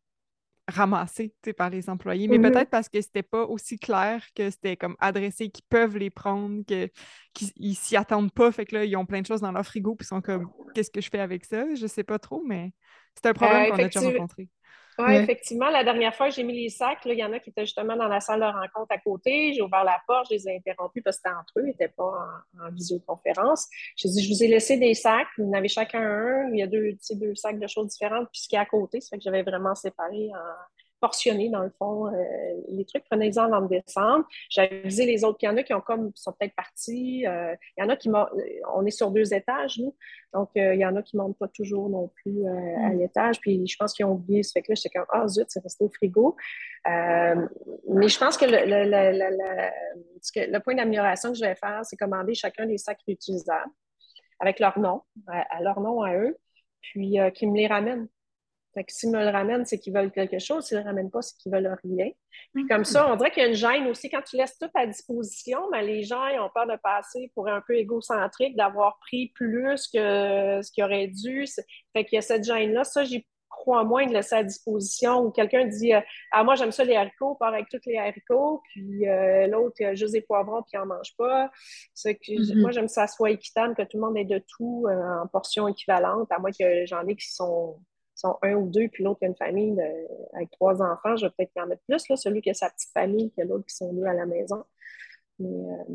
ramassé 0.66 1.34
par 1.58 1.68
les 1.68 1.90
employés, 1.90 2.26
mais 2.26 2.38
mm-hmm. 2.38 2.52
peut-être 2.52 2.70
parce 2.70 2.88
que 2.88 3.00
c'était 3.02 3.22
pas 3.22 3.44
aussi 3.44 3.78
clair 3.78 4.24
que 4.34 4.48
c'était 4.50 4.76
comme 4.76 4.96
adressé, 4.98 5.50
qu'ils 5.50 5.64
peuvent 5.68 5.98
les 5.98 6.10
prendre, 6.10 6.62
qu'ils 7.34 7.76
s'y 7.76 7.96
attendent 7.96 8.32
pas, 8.32 8.50
fait 8.50 8.64
que 8.64 8.76
là, 8.76 8.84
ils 8.84 8.96
ont 8.96 9.04
plein 9.04 9.20
de 9.20 9.26
choses 9.26 9.40
dans 9.42 9.52
leur 9.52 9.66
frigo, 9.66 9.94
puis 9.94 10.04
ils 10.04 10.08
sont 10.08 10.22
comme, 10.22 10.48
qu'est-ce 10.74 10.90
que 10.90 11.02
je 11.02 11.10
fais 11.10 11.20
avec 11.20 11.44
ça? 11.44 11.66
Je 11.74 11.86
sais 11.86 12.04
pas 12.04 12.18
trop, 12.18 12.42
mais 12.46 12.72
c'est 13.14 13.28
un 13.28 13.34
problème 13.34 13.64
euh, 13.64 13.76
qu'on 13.76 13.82
a 13.82 13.88
déjà 13.88 14.00
rencontré. 14.00 14.48
Oui, 15.06 15.14
effectivement. 15.14 15.70
La 15.70 15.84
dernière 15.84 16.14
fois, 16.14 16.30
j'ai 16.30 16.42
mis 16.42 16.62
les 16.62 16.68
sacs. 16.68 16.98
il 17.04 17.18
y 17.18 17.24
en 17.24 17.32
a 17.32 17.38
qui 17.38 17.50
étaient 17.50 17.64
justement 17.64 17.96
dans 17.96 18.08
la 18.08 18.20
salle 18.20 18.40
de 18.40 18.44
rencontre 18.44 18.92
à 18.92 18.98
côté. 18.98 19.52
J'ai 19.52 19.62
ouvert 19.62 19.84
la 19.84 19.98
porte, 20.06 20.26
je 20.30 20.34
les 20.34 20.48
ai 20.48 20.56
interrompus 20.56 21.02
parce 21.02 21.16
que 21.16 21.22
c'était 21.24 21.36
entre 21.36 21.58
eux, 21.58 21.62
ils 21.64 21.68
n'étaient 21.68 21.88
pas 21.88 22.12
en, 22.60 22.70
visioconférence. 22.72 23.68
J'ai 23.96 24.08
dit, 24.08 24.22
je 24.22 24.32
vous 24.32 24.42
ai 24.42 24.48
laissé 24.48 24.76
des 24.76 24.94
sacs. 24.94 25.28
Vous 25.38 25.48
en 25.48 25.52
avez 25.52 25.68
chacun 25.68 26.00
un. 26.00 26.50
Il 26.52 26.58
y 26.58 26.62
a 26.62 26.66
deux, 26.66 26.96
deux 27.12 27.34
sacs 27.34 27.58
de 27.58 27.66
choses 27.66 27.88
différentes. 27.88 28.28
Puis 28.32 28.42
ce 28.42 28.48
qui 28.48 28.56
est 28.56 28.58
à 28.58 28.66
côté, 28.66 29.00
c'est 29.00 29.16
que 29.16 29.22
j'avais 29.22 29.42
vraiment 29.42 29.74
séparé 29.74 30.30
en 30.34 30.79
portionner, 31.00 31.48
dans 31.48 31.62
le 31.62 31.70
fond, 31.70 32.06
euh, 32.06 32.12
les 32.68 32.84
trucs. 32.84 33.04
Prenez-en 33.04 33.52
en 33.52 33.62
décembre. 33.62 34.26
J'ai 34.48 34.62
avisé 34.62 35.06
les 35.06 35.24
autres. 35.24 35.38
Il 35.42 35.46
y 35.46 35.48
en 35.48 35.56
a 35.56 35.62
qui 35.62 35.72
ont 35.74 35.80
comme, 35.80 36.12
sont 36.14 36.32
peut-être 36.38 36.54
partis. 36.54 37.26
Euh, 37.26 37.54
il 37.76 37.82
y 37.82 37.84
en 37.84 37.88
a 37.88 37.96
qui, 37.96 38.10
on 38.72 38.86
est 38.86 38.90
sur 38.90 39.10
deux 39.10 39.32
étages, 39.34 39.78
nous. 39.78 39.96
Donc, 40.32 40.50
euh, 40.56 40.74
il 40.74 40.80
y 40.80 40.86
en 40.86 40.94
a 40.96 41.02
qui 41.02 41.16
ne 41.16 41.22
montent 41.22 41.38
pas 41.38 41.48
toujours 41.48 41.88
non 41.88 42.08
plus 42.08 42.46
à 42.46 42.90
mm. 42.90 42.98
l'étage. 42.98 43.40
Puis, 43.40 43.66
je 43.66 43.76
pense 43.76 43.92
qu'ils 43.92 44.06
ont 44.06 44.12
oublié 44.12 44.42
ce 44.42 44.52
fait 44.52 44.62
que 44.62 44.70
là. 44.70 44.74
J'étais 44.74 44.90
comme, 44.90 45.06
ah, 45.10 45.26
zut, 45.26 45.46
c'est 45.48 45.62
resté 45.62 45.84
au 45.84 45.88
frigo. 45.88 46.36
mais 46.86 48.08
je 48.08 48.18
pense 48.18 48.36
que 48.36 48.44
le, 48.44 48.64
le, 48.66 50.52
le 50.52 50.58
point 50.58 50.74
d'amélioration 50.74 51.32
que 51.32 51.38
je 51.38 51.44
vais 51.44 51.54
faire, 51.54 51.80
c'est 51.84 51.96
commander 51.96 52.34
chacun 52.34 52.66
des 52.66 52.78
sacs 52.78 53.00
réutilisables 53.06 53.70
avec 54.38 54.58
leur 54.58 54.78
nom, 54.78 55.02
à, 55.26 55.62
leur 55.62 55.80
nom 55.80 56.02
à 56.02 56.14
eux, 56.14 56.36
puis 56.80 57.18
qu'ils 57.34 57.50
me 57.50 57.56
les 57.56 57.66
ramènent. 57.66 58.08
Fait 58.74 58.84
que 58.84 58.92
s'ils 58.92 59.10
me 59.10 59.20
le 59.20 59.30
ramènent, 59.30 59.64
c'est 59.64 59.78
qu'ils 59.78 59.92
veulent 59.92 60.12
quelque 60.12 60.38
chose. 60.38 60.64
S'ils 60.64 60.78
ne 60.78 60.82
le 60.82 60.88
ramènent 60.88 61.10
pas, 61.10 61.22
c'est 61.22 61.36
qu'ils 61.36 61.52
veulent 61.52 61.76
rien. 61.82 62.10
Puis 62.54 62.66
comme 62.66 62.84
ça, 62.84 63.10
on 63.10 63.16
dirait 63.16 63.30
qu'il 63.30 63.42
y 63.42 63.46
a 63.46 63.48
une 63.48 63.54
gêne 63.54 63.86
aussi. 63.88 64.08
Quand 64.08 64.22
tu 64.22 64.36
laisses 64.36 64.58
tout 64.58 64.70
à 64.74 64.86
disposition, 64.86 65.58
ben, 65.70 65.82
les 65.82 66.02
gens 66.02 66.26
ils 66.28 66.38
ont 66.38 66.50
peur 66.54 66.66
de 66.66 66.76
passer 66.82 67.30
pour 67.34 67.48
un 67.48 67.60
peu 67.66 67.76
égocentrique, 67.76 68.56
d'avoir 68.56 68.98
pris 68.98 69.32
plus 69.34 69.88
que 69.92 70.60
ce 70.62 70.70
qu'ils 70.70 70.84
auraient 70.84 71.08
dû. 71.08 71.46
Fait 71.92 72.04
qu'il 72.04 72.16
y 72.16 72.18
a 72.18 72.22
cette 72.22 72.44
gêne-là. 72.44 72.84
Ça, 72.84 73.04
j'y 73.04 73.26
crois 73.50 73.84
moins 73.84 74.06
de 74.06 74.12
laisser 74.12 74.36
à 74.36 74.44
disposition. 74.44 75.20
Ou 75.20 75.30
quelqu'un 75.30 75.66
dit 75.66 75.92
euh, 75.92 76.00
Ah, 76.32 76.42
moi, 76.42 76.54
j'aime 76.54 76.72
ça 76.72 76.84
les 76.84 76.96
haricots, 76.96 77.34
part 77.34 77.52
avec 77.52 77.68
tous 77.68 77.80
les 77.86 77.98
haricots. 77.98 78.62
Puis 78.70 79.06
euh, 79.06 79.46
l'autre, 79.48 79.76
juste 79.94 80.12
des 80.12 80.22
poivrons, 80.22 80.62
puis 80.62 80.72
il 80.74 80.78
n'en 80.78 80.86
mange 80.86 81.14
pas. 81.18 81.50
Que, 82.04 82.10
mm-hmm. 82.10 82.60
Moi, 82.60 82.70
j'aime 82.70 82.86
que 82.86 82.92
ça 82.92 83.06
soit 83.06 83.30
équitable, 83.30 83.74
que 83.74 83.82
tout 83.82 83.98
le 83.98 84.00
monde 84.00 84.16
ait 84.16 84.24
de 84.24 84.42
tout 84.56 84.86
euh, 84.88 85.22
en 85.22 85.26
portions 85.26 85.68
équivalentes, 85.68 86.30
à 86.32 86.38
moins 86.38 86.50
que 86.50 86.86
j'en 86.86 87.06
ai 87.06 87.16
qui 87.16 87.30
sont 87.30 87.78
sont 88.20 88.38
un 88.42 88.54
ou 88.54 88.68
deux, 88.68 88.88
puis 88.88 89.02
l'autre 89.04 89.20
a 89.22 89.26
une 89.26 89.36
famille 89.36 89.80
avec 90.34 90.50
trois 90.50 90.82
enfants, 90.82 91.16
je 91.16 91.26
vais 91.26 91.32
peut-être 91.36 91.52
y 91.56 91.60
en 91.60 91.66
mettre 91.66 91.82
plus, 91.88 92.08
là, 92.08 92.16
celui 92.16 92.42
qui 92.42 92.50
a 92.50 92.54
sa 92.54 92.70
petite 92.70 92.90
famille, 92.92 93.32
que 93.32 93.42
l'autre 93.42 93.66
qui 93.66 93.74
sont 93.74 93.92
deux 93.92 94.04
à 94.04 94.14
la 94.14 94.26
maison. 94.26 94.64
Mais 95.38 95.48
euh, 95.48 95.94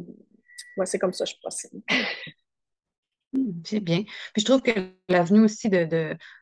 moi, 0.77 0.85
c'est 0.85 0.99
comme 0.99 1.13
ça 1.13 1.25
que 1.25 1.31
je 1.31 1.37
procède. 1.39 1.71
C'est 3.63 3.79
bien. 3.79 4.03
Puis 4.33 4.41
je 4.41 4.45
trouve 4.45 4.61
que 4.61 4.71
l'avenue 5.09 5.41
aussi 5.41 5.69
de, 5.69 5.85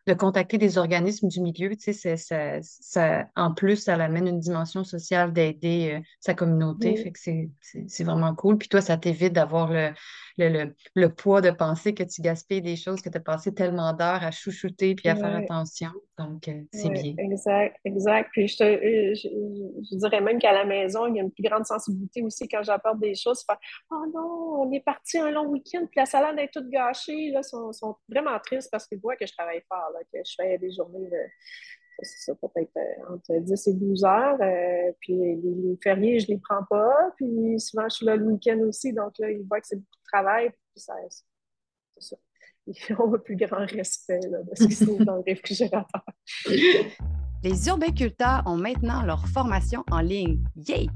de, 0.08 0.14
contacter 0.14 0.58
des 0.58 0.78
organismes 0.78 1.28
du 1.28 1.42
milieu, 1.42 1.76
tu 1.76 1.94
sais, 1.94 2.18
ça, 2.18 2.60
ça, 2.62 3.26
en 3.36 3.54
plus, 3.54 3.78
ça 3.78 3.96
amène 3.96 4.28
une 4.28 4.40
dimension 4.40 4.84
sociale 4.84 5.34
d'aider 5.34 5.94
euh, 5.96 6.00
sa 6.20 6.34
communauté. 6.34 6.96
Fait 6.96 7.12
que 7.12 7.20
c'est 7.88 8.04
vraiment 8.04 8.36
cool. 8.36 8.58
Puis 8.58 8.70
toi, 8.70 8.82
ça 8.82 8.98
t'évite 8.98 9.34
d'avoir 9.34 9.72
le, 9.72 9.92
le, 10.38 10.74
le, 10.96 11.10
poids 11.10 11.42
de 11.42 11.52
penser 11.52 11.94
que 11.94 12.04
tu 12.04 12.22
gaspilles 12.22 12.62
des 12.62 12.76
choses, 12.76 13.02
que 13.02 13.10
tu 13.10 13.18
as 13.18 13.22
passé 13.22 13.54
tellement 13.54 13.94
d'heures 13.94 14.24
à 14.24 14.32
chouchouter 14.32 14.96
puis 14.96 15.10
à 15.10 15.16
faire 15.16 15.36
attention. 15.36 15.90
Donc, 16.18 16.48
euh, 16.48 16.62
c'est 16.72 16.90
bien. 16.90 17.16
Exact, 17.18 17.78
exact. 17.86 18.30
Puis 18.32 18.48
je, 18.48 18.58
te, 18.58 18.64
euh, 18.64 19.16
je, 19.16 19.98
dirais 19.98 20.22
même 20.22 20.40
qu'à 20.40 20.54
la 20.54 20.66
maison, 20.66 21.08
il 21.08 21.16
y 21.16 21.20
a 21.20 21.24
une 21.24 21.32
plus 21.32 21.44
grande 21.44 21.66
sensibilité 21.66 22.22
aussi 22.22 22.48
quand 22.48 22.62
j'apporte 22.64 23.00
des 23.00 23.16
choses. 23.16 23.44
oh 23.92 24.06
non, 24.14 24.62
on 24.62 24.72
est 24.72 24.84
parti 24.84 25.18
un 25.18 25.32
long 25.32 25.48
week-end, 25.48 25.86
puis 25.90 26.00
la 26.00 26.06
salade 26.06 26.38
est 26.38 26.52
toute 26.54 26.70
gâtée 26.70 26.83
lâchés, 26.86 27.32
là, 27.32 27.43
sont, 27.43 27.72
sont 27.72 27.96
vraiment 28.08 28.38
tristes 28.39 28.69
parce 28.72 28.88
qu'ils 28.88 29.00
voient 29.00 29.16
que 29.16 29.26
je 29.26 29.34
travaille 29.34 29.64
fort, 29.68 29.89
là, 29.93 29.99
que 30.12 30.20
je 30.26 30.34
fais 30.36 30.58
des 30.58 30.72
journées 30.72 31.10
de 31.10 31.18
c'est 32.01 32.32
ça, 32.32 32.36
peut-être 32.36 32.72
euh, 32.78 33.14
entre 33.14 33.39
10 33.39 33.68
et 33.68 33.74
12 33.74 34.03
heures. 34.03 34.38
Euh, 34.41 34.91
puis 34.99 35.14
les, 35.16 35.78
fériés, 35.82 36.20
je 36.20 36.28
les 36.28 36.38
prends 36.38 36.64
pas. 36.70 37.12
Puis 37.18 37.60
souvent, 37.60 37.88
je 37.89 37.95
suis 37.95 38.05
là 38.05 38.16
le 38.16 38.26
week-end 38.26 38.60
aussi. 38.68 38.93
Donc 38.93 39.14
là, 39.20 39.32
ils 39.32 39.43
voient 39.47 39.62
que 39.62 39.68
c'est 39.68 39.76
beaucoup 39.76 39.97
de 39.97 40.12
travail. 40.12 40.49
Puis 40.49 40.84
ça, 40.84 40.93
c'est 41.10 42.10
ça. 42.10 42.16
Ils 42.66 42.95
ont 42.97 43.14
un 43.14 43.18
plus 43.18 43.36
grand 43.36 43.66
respect 43.66 44.22
là, 44.30 44.41
de 44.41 44.51
ce 44.55 44.64
qui 44.64 44.74
se 44.74 44.86
trouve 44.86 45.03
dans 45.03 45.18
le 45.18 45.24
réfrigérateur. 45.28 46.05
Les 47.43 47.68
urbainculteurs 47.68 48.41
ont 48.45 48.55
maintenant 48.55 49.03
leur 49.03 49.28
formation 49.28 49.84
en 49.91 49.99
ligne. 49.99 50.41
Yay! 50.55 50.88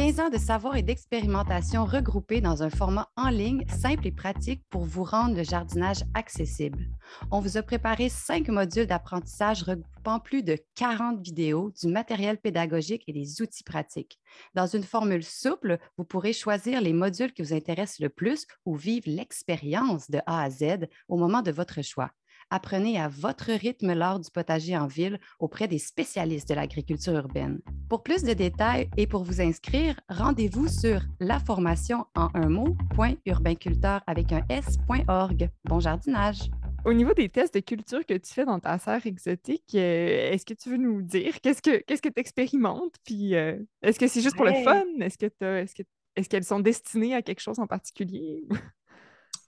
15 0.00 0.20
ans 0.20 0.30
de 0.30 0.38
savoir 0.38 0.76
et 0.76 0.82
d'expérimentation 0.82 1.84
regroupés 1.84 2.40
dans 2.40 2.62
un 2.62 2.70
format 2.70 3.10
en 3.16 3.28
ligne 3.28 3.66
simple 3.68 4.06
et 4.06 4.10
pratique 4.10 4.62
pour 4.70 4.86
vous 4.86 5.04
rendre 5.04 5.36
le 5.36 5.42
jardinage 5.42 5.98
accessible. 6.14 6.88
On 7.30 7.40
vous 7.40 7.58
a 7.58 7.62
préparé 7.62 8.08
cinq 8.08 8.48
modules 8.48 8.86
d'apprentissage 8.86 9.62
regroupant 9.62 10.18
plus 10.18 10.42
de 10.42 10.56
40 10.76 11.20
vidéos, 11.20 11.70
du 11.78 11.88
matériel 11.88 12.38
pédagogique 12.38 13.04
et 13.08 13.12
des 13.12 13.42
outils 13.42 13.62
pratiques. 13.62 14.18
Dans 14.54 14.66
une 14.66 14.84
formule 14.84 15.22
souple, 15.22 15.78
vous 15.98 16.04
pourrez 16.04 16.32
choisir 16.32 16.80
les 16.80 16.94
modules 16.94 17.34
qui 17.34 17.42
vous 17.42 17.52
intéressent 17.52 18.00
le 18.00 18.08
plus 18.08 18.46
ou 18.64 18.76
vivre 18.76 19.04
l'expérience 19.06 20.10
de 20.10 20.20
A 20.24 20.44
à 20.44 20.48
Z 20.48 20.88
au 21.08 21.18
moment 21.18 21.42
de 21.42 21.50
votre 21.50 21.82
choix. 21.82 22.10
Apprenez 22.52 22.98
à 22.98 23.06
votre 23.06 23.52
rythme 23.52 23.92
l'art 23.92 24.18
du 24.18 24.28
potager 24.28 24.76
en 24.76 24.88
ville 24.88 25.20
auprès 25.38 25.68
des 25.68 25.78
spécialistes 25.78 26.48
de 26.48 26.54
l'agriculture 26.54 27.14
urbaine. 27.14 27.60
Pour 27.88 28.02
plus 28.02 28.24
de 28.24 28.32
détails 28.32 28.90
et 28.96 29.06
pour 29.06 29.22
vous 29.22 29.40
inscrire, 29.40 30.00
rendez-vous 30.08 30.66
sur 30.66 31.00
laformation 31.20 32.06
en 32.16 32.28
un 32.34 32.48
mot.urbainculteur 32.48 34.02
avec 34.08 34.32
un 34.32 34.42
s.org. 34.48 35.48
Bon 35.64 35.78
jardinage! 35.78 36.50
Au 36.84 36.92
niveau 36.92 37.12
des 37.14 37.28
tests 37.28 37.54
de 37.54 37.60
culture 37.60 38.04
que 38.04 38.14
tu 38.14 38.32
fais 38.32 38.46
dans 38.46 38.58
ta 38.58 38.78
serre 38.78 39.06
exotique, 39.06 39.74
euh, 39.74 40.32
est-ce 40.32 40.44
que 40.44 40.54
tu 40.54 40.70
veux 40.70 40.78
nous 40.78 41.02
dire 41.02 41.40
qu'est-ce 41.42 41.62
que 41.62 41.76
qu'est-ce 41.82 42.02
que 42.02 42.08
tu 42.08 42.18
expérimentes? 42.18 42.96
Puis 43.04 43.36
euh, 43.36 43.58
est-ce 43.82 43.98
que 44.00 44.08
c'est 44.08 44.22
juste 44.22 44.34
pour 44.34 44.46
le 44.46 44.54
fun? 44.64 44.84
Est-ce 45.00 45.18
que 45.18 45.26
est-ce 45.40 45.82
est-ce 46.16 46.28
qu'elles 46.28 46.44
sont 46.44 46.60
destinées 46.60 47.14
à 47.14 47.22
quelque 47.22 47.40
chose 47.40 47.58
en 47.58 47.66
particulier? 47.66 48.44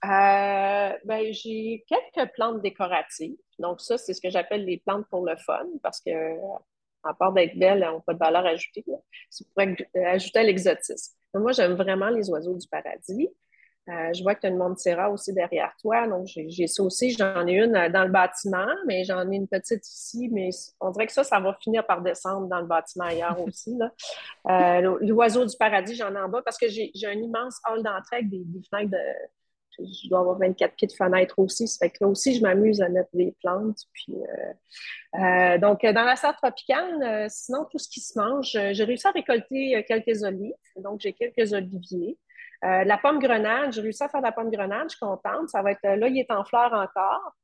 Euh, 0.03 0.97
ben, 1.05 1.31
j'ai 1.31 1.85
quelques 1.87 2.33
plantes 2.33 2.61
décoratives. 2.61 3.37
Donc, 3.59 3.79
ça, 3.79 3.97
c'est 3.97 4.13
ce 4.13 4.21
que 4.21 4.29
j'appelle 4.29 4.65
les 4.65 4.77
plantes 4.77 5.07
pour 5.09 5.25
le 5.25 5.35
fun, 5.37 5.65
parce 5.81 6.01
que, 6.01 6.11
à 7.03 7.13
part 7.13 7.31
d'être 7.31 7.57
belles, 7.57 7.83
elles 7.83 7.89
n'ont 7.89 8.01
pas 8.01 8.13
de 8.13 8.19
valeur 8.19 8.45
ajoutée. 8.45 8.83
C'est 9.29 9.47
pour 9.53 9.63
ajouter 10.05 10.39
à 10.39 10.43
l'exotisme. 10.43 11.15
Moi, 11.33 11.53
j'aime 11.53 11.73
vraiment 11.73 12.09
les 12.09 12.29
oiseaux 12.29 12.57
du 12.57 12.67
paradis. 12.67 13.29
Euh, 13.89 14.13
je 14.13 14.23
vois 14.23 14.33
que 14.33 14.41
tu 14.41 14.47
as 14.47 14.49
une 14.49 14.57
Montserrat 14.57 15.09
aussi 15.09 15.33
derrière 15.33 15.73
toi, 15.81 16.07
donc 16.07 16.25
j'ai 16.25 16.67
ça 16.67 16.83
aussi. 16.83 17.09
J'en 17.11 17.45
ai 17.45 17.53
une 17.53 17.75
euh, 17.75 17.89
dans 17.89 18.05
le 18.05 18.11
bâtiment, 18.11 18.67
mais 18.87 19.03
j'en 19.03 19.29
ai 19.29 19.35
une 19.35 19.47
petite 19.47 19.85
ici, 19.85 20.29
mais 20.31 20.51
on 20.79 20.89
dirait 20.91 21.05
que 21.05 21.11
ça, 21.11 21.25
ça 21.25 21.41
va 21.41 21.53
finir 21.61 21.85
par 21.85 22.01
descendre 22.01 22.47
dans 22.47 22.61
le 22.61 22.65
bâtiment 22.65 23.05
ailleurs 23.05 23.37
aussi. 23.45 23.77
L'oiseau 24.45 25.45
du 25.45 25.57
paradis, 25.57 25.95
j'en 25.95 26.15
ai 26.15 26.19
en 26.19 26.29
bas 26.29 26.41
parce 26.43 26.57
que 26.57 26.69
j'ai 26.69 26.91
un 27.03 27.11
immense 27.11 27.59
hall 27.69 27.83
d'entrée 27.83 28.17
avec 28.17 28.29
des, 28.29 28.43
des 28.45 28.61
fenêtres 28.69 28.91
de, 28.91 28.97
je 29.79 30.09
dois 30.09 30.19
avoir 30.19 30.37
24 30.37 30.75
pieds 30.75 30.87
de 30.87 30.93
fenêtres 30.93 31.39
aussi. 31.39 31.67
Ça 31.67 31.85
fait 31.85 31.91
que 31.91 31.97
là 32.01 32.07
aussi, 32.07 32.35
je 32.35 32.41
m'amuse 32.41 32.81
à 32.81 32.89
mettre 32.89 33.09
des 33.13 33.35
plantes. 33.41 33.79
Puis, 33.93 34.15
euh, 34.15 35.19
euh, 35.19 35.57
donc, 35.57 35.83
dans 35.83 36.03
la 36.03 36.15
serre 36.15 36.35
tropicale, 36.35 37.01
euh, 37.03 37.27
sinon, 37.29 37.65
tout 37.69 37.79
ce 37.79 37.89
qui 37.89 37.99
se 37.99 38.17
mange, 38.17 38.51
j'ai 38.51 38.83
réussi 38.83 39.07
à 39.07 39.11
récolter 39.11 39.83
quelques 39.87 40.23
olives. 40.23 40.53
Donc, 40.77 41.01
j'ai 41.01 41.13
quelques 41.13 41.53
oliviers. 41.53 42.17
la 42.61 42.97
pomme 42.97 43.19
grenade, 43.19 43.73
j'ai 43.73 43.81
réussi 43.81 44.03
à 44.03 44.09
faire 44.09 44.21
de 44.21 44.25
la 44.25 44.31
pomme 44.31 44.51
grenade. 44.51 44.85
Je 44.85 44.95
suis 44.95 44.99
contente. 44.99 45.49
Ça 45.49 45.61
va 45.61 45.71
être, 45.71 45.83
là, 45.83 46.07
il 46.07 46.17
est 46.17 46.31
en 46.31 46.43
fleurs 46.43 46.73
encore. 46.73 47.35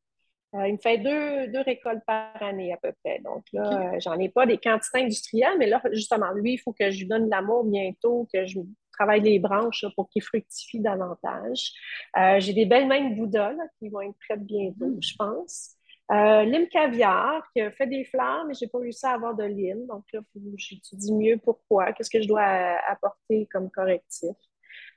il 0.53 0.73
me 0.73 0.77
fait 0.77 0.97
deux, 0.97 1.47
deux, 1.47 1.61
récoltes 1.61 2.03
par 2.05 2.41
année 2.41 2.73
à 2.73 2.77
peu 2.77 2.93
près. 3.03 3.19
Donc 3.19 3.43
là, 3.53 3.99
j'en 3.99 4.17
ai 4.17 4.30
pas 4.30 4.45
des 4.45 4.57
quantités 4.57 4.99
industrielles, 5.03 5.57
mais 5.57 5.67
là, 5.67 5.82
justement, 5.91 6.32
lui, 6.32 6.53
il 6.53 6.57
faut 6.57 6.73
que 6.73 6.89
je 6.89 6.99
lui 6.99 7.07
donne 7.07 7.25
de 7.25 7.32
l'amour 7.32 7.65
bientôt, 7.65 8.27
que 8.34 8.45
je 8.45 8.59
travaille 9.00 9.22
les 9.22 9.39
branches 9.39 9.86
pour 9.95 10.10
qu'ils 10.10 10.24
fructifient 10.24 10.82
davantage. 10.82 11.72
Euh, 12.18 12.39
j'ai 12.39 12.54
des 12.54 12.66
belles 12.66 12.88
mains 12.88 13.10
de 13.10 13.16
Bouddha 13.16 13.54
qui 13.80 13.89
vont 13.89 14.02
être 14.02 14.18
prêtes 14.28 14.45
bientôt, 14.45 14.88
mm. 14.88 15.02
je 15.02 15.16
pense. 15.18 15.76
Euh, 16.12 16.43
lime 16.43 16.68
caviar 16.68 17.43
qui 17.54 17.62
a 17.62 17.72
fait 17.72 17.86
des 17.86 18.04
fleurs, 18.04 18.43
mais 18.45 18.56
je 18.56 18.66
n'ai 18.66 18.70
pas 18.70 18.80
réussi 18.80 19.06
à 19.06 19.12
avoir 19.12 19.36
de 19.36 19.43
lime. 19.43 19.86
Donc 19.88 20.04
là, 20.12 20.22
j'étudie 20.58 21.14
mieux 21.14 21.38
pourquoi, 21.38 21.93
qu'est-ce 21.93 22.10
que 22.10 22.22
je 22.22 22.28
dois 22.28 22.43
apporter 22.88 23.47
comme 23.52 23.70
correctif. 23.70 24.36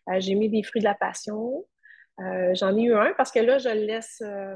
Euh, 0.09 0.19
j'ai 0.19 0.35
mis 0.35 0.49
des 0.49 0.63
fruits 0.63 0.81
de 0.81 0.87
la 0.87 0.95
passion. 0.95 1.65
Euh, 2.21 2.55
j'en 2.55 2.77
ai 2.77 2.83
eu 2.83 2.95
un 2.95 3.13
parce 3.17 3.33
que 3.33 3.41
là, 3.41 3.59
je 3.59 3.71
le 3.71 3.87
laisse 3.87 4.23
euh, 4.23 4.55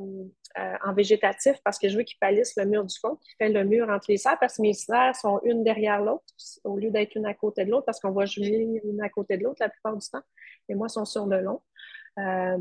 en 0.85 0.93
végétatif 0.93 1.57
parce 1.65 1.79
que 1.79 1.89
je 1.89 1.97
veux 1.97 2.03
qu'il 2.03 2.19
palisse 2.19 2.55
le 2.57 2.67
mur 2.67 2.85
du 2.85 2.95
fond, 2.99 3.17
qui 3.17 3.35
fait 3.39 3.49
le 3.49 3.65
mur 3.65 3.89
entre 3.89 4.07
les 4.09 4.19
serres, 4.19 4.39
parce 4.39 4.57
que 4.57 4.63
mes 4.63 4.75
serres 4.75 5.17
sont 5.17 5.41
une 5.45 5.65
derrière 5.65 6.03
l'autre 6.03 6.25
au 6.65 6.77
lieu 6.77 6.91
d'être 6.91 7.15
une 7.17 7.27
à 7.27 7.35
côté 7.35 7.65
de 7.65 7.71
l'autre, 7.71 7.87
parce 7.87 8.01
qu'on 8.01 8.13
voit 8.13 8.27
jouer 8.27 8.81
une 8.85 9.01
à 9.03 9.09
côté 9.09 9.37
de 9.37 9.45
l'autre 9.45 9.59
la 9.61 9.69
plupart 9.69 9.97
du 9.97 10.07
temps. 10.09 10.23
Et 10.69 10.75
moi, 10.75 10.89
sont 10.89 11.05
sur 11.05 11.27
le 11.27 11.41
long. 11.41 11.63
Euh, 12.19 12.57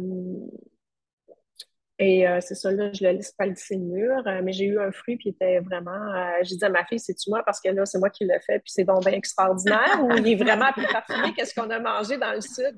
et 1.98 2.28
euh, 2.28 2.40
c'est 2.42 2.56
ça, 2.56 2.72
là, 2.72 2.92
je 2.92 3.06
le 3.06 3.12
laisse 3.12 3.32
palisser 3.32 3.76
le 3.76 3.84
mur. 3.84 4.24
mais 4.44 4.52
j'ai 4.52 4.66
eu 4.66 4.80
un 4.80 4.92
fruit, 4.92 5.18
qui 5.18 5.30
était 5.30 5.60
vraiment. 5.60 6.12
j'ai 6.42 6.58
dit 6.58 6.66
à 6.66 6.70
ma 6.70 6.86
fille, 6.86 7.00
c'est-tu 7.00 7.30
moi? 7.30 7.42
Parce 7.46 7.62
que 7.62 7.70
là, 7.70 7.86
c'est 7.86 8.00
moi 8.00 8.10
qui 8.10 8.26
le 8.26 8.38
fais, 8.46 8.60
puis 8.60 8.72
c'est 8.72 8.84
donc 8.84 9.06
bien 9.06 9.14
extraordinaire. 9.14 10.04
ou 10.04 10.12
il 10.18 10.28
est 10.28 10.36
vraiment 10.36 10.72
plus 10.74 10.88
parfumé 10.88 11.34
que 11.34 11.46
ce 11.46 11.54
qu'on 11.54 11.70
a 11.70 11.80
mangé 11.80 12.18
dans 12.18 12.34
le 12.34 12.42
sud 12.42 12.76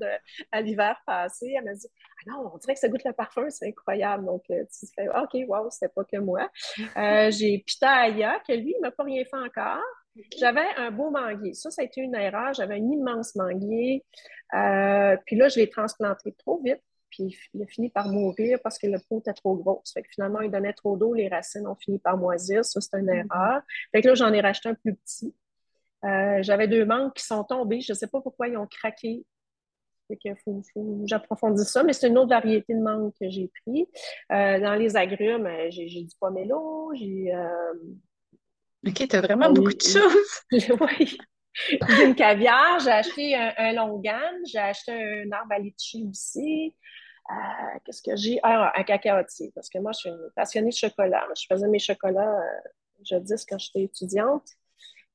à 0.51 0.61
l'hiver 0.61 0.99
passé. 1.07 1.51
Elle 1.57 1.65
m'a 1.65 1.74
dit, 1.74 1.88
non, 2.26 2.51
on 2.53 2.57
dirait 2.57 2.74
que 2.74 2.80
ça 2.80 2.89
goûte 2.89 3.03
le 3.03 3.13
parfum, 3.13 3.49
c'est 3.49 3.68
incroyable. 3.68 4.26
Donc, 4.26 4.43
euh, 4.49 4.63
tu 4.65 4.88
fais, 4.95 5.07
OK, 5.09 5.36
wow, 5.47 5.70
c'était 5.70 5.89
pas 5.89 6.03
que 6.03 6.18
moi. 6.18 6.49
Euh, 6.97 7.30
j'ai 7.32 7.59
Pitaya, 7.59 8.39
que 8.47 8.53
lui, 8.53 8.74
il 8.76 8.82
m'a 8.82 8.91
pas 8.91 9.03
rien 9.03 9.24
fait 9.24 9.38
encore. 9.38 9.84
J'avais 10.38 10.65
un 10.78 10.89
beau 10.89 11.11
manguier. 11.11 11.53
Ça, 11.53 11.70
ça 11.70 11.82
a 11.82 11.86
été 11.86 12.01
une 12.01 12.15
erreur. 12.15 12.53
J'avais 12.53 12.76
un 12.76 12.91
immense 12.91 13.36
manguier. 13.36 14.03
Euh, 14.55 15.15
puis 15.26 15.36
là, 15.36 15.47
je 15.47 15.59
l'ai 15.59 15.70
transplanté 15.70 16.34
trop 16.34 16.59
vite. 16.63 16.82
Puis 17.09 17.38
il 17.53 17.61
a 17.61 17.68
fini 17.68 17.89
par 17.89 18.07
mourir 18.07 18.59
parce 18.63 18.80
que 18.80 18.88
le 18.88 18.99
pot 19.09 19.20
était 19.20 19.34
trop 19.34 19.55
gros. 19.55 19.84
Fait 19.93 20.01
que 20.01 20.09
finalement, 20.09 20.41
il 20.41 20.49
donnait 20.49 20.74
trop 20.74 20.97
d'eau. 20.97 21.13
Les 21.13 21.28
racines 21.28 21.68
ont 21.68 21.76
fini 21.76 21.99
par 21.99 22.18
moisir. 22.18 22.65
Ça, 22.65 22.82
c'est 22.82 22.97
une 22.97 23.05
mm-hmm. 23.05 23.28
erreur. 23.32 23.61
Fait 23.91 24.01
que 24.01 24.07
là, 24.07 24.15
j'en 24.15 24.34
ai 24.34 24.41
racheté 24.41 24.70
un 24.70 24.76
plus 24.76 24.95
petit. 24.95 25.36
J'avais 26.41 26.68
deux 26.68 26.86
mangues 26.86 27.13
qui 27.13 27.24
sont 27.24 27.43
tombées. 27.43 27.82
Je 27.82 27.91
ne 27.91 27.97
sais 27.97 28.07
pas 28.07 28.22
pourquoi 28.22 28.47
ils 28.47 28.57
ont 28.57 28.68
craqué 28.68 29.26
faut, 30.43 30.62
faut 30.74 31.01
j'approfondis 31.05 31.66
ça, 31.66 31.84
mais 31.84 31.93
c'est 31.93 32.08
une 32.08 32.18
autre 32.18 32.30
variété 32.30 32.74
de 32.74 32.80
mangue 32.80 33.12
que 33.20 33.30
j'ai 33.30 33.49
pris. 33.66 33.88
Euh, 34.32 34.60
dans 34.60 34.76
les 34.76 34.95
agrumes, 34.95 35.45
euh, 35.45 35.68
j'ai, 35.70 35.88
du 35.88 36.16
pomelo, 36.20 36.91
j'ai. 36.95 37.34
Euh, 37.34 37.74
OK, 38.88 39.08
tu 39.08 39.16
as 39.16 39.22
vraiment 39.22 39.51
beaucoup 39.51 39.74
de 39.74 39.82
choses. 39.82 40.41
oui. 40.51 41.18
J'ai 41.70 42.05
une 42.05 42.16
caviar, 42.16 42.80
j'ai 42.80 42.91
acheté 42.91 43.36
un, 43.36 43.51
un 43.58 43.74
longan, 43.74 44.32
j'ai 44.45 44.60
acheté 44.60 44.91
un 44.91 45.32
arbre 45.32 45.53
à 45.53 45.60
litchi 45.60 46.05
aussi. 46.08 46.76
qu'est-ce 47.84 48.03
que 48.03 48.16
j'ai? 48.16 48.39
Ah, 48.43 48.72
un 48.76 48.84
cacaotier, 48.84 49.51
parce 49.55 49.68
que 49.70 49.80
moi, 49.80 49.91
je 49.91 49.99
suis 49.99 50.10
une 50.10 50.30
passionnée 50.36 50.70
de 50.70 50.76
chocolat. 50.76 51.28
Je 51.36 51.45
faisais 51.49 51.68
mes 51.68 51.80
chocolats, 51.80 52.39
je 53.03 53.16
dis, 53.16 53.34
quand 53.49 53.58
j'étais 53.58 53.84
étudiante. 53.84 54.47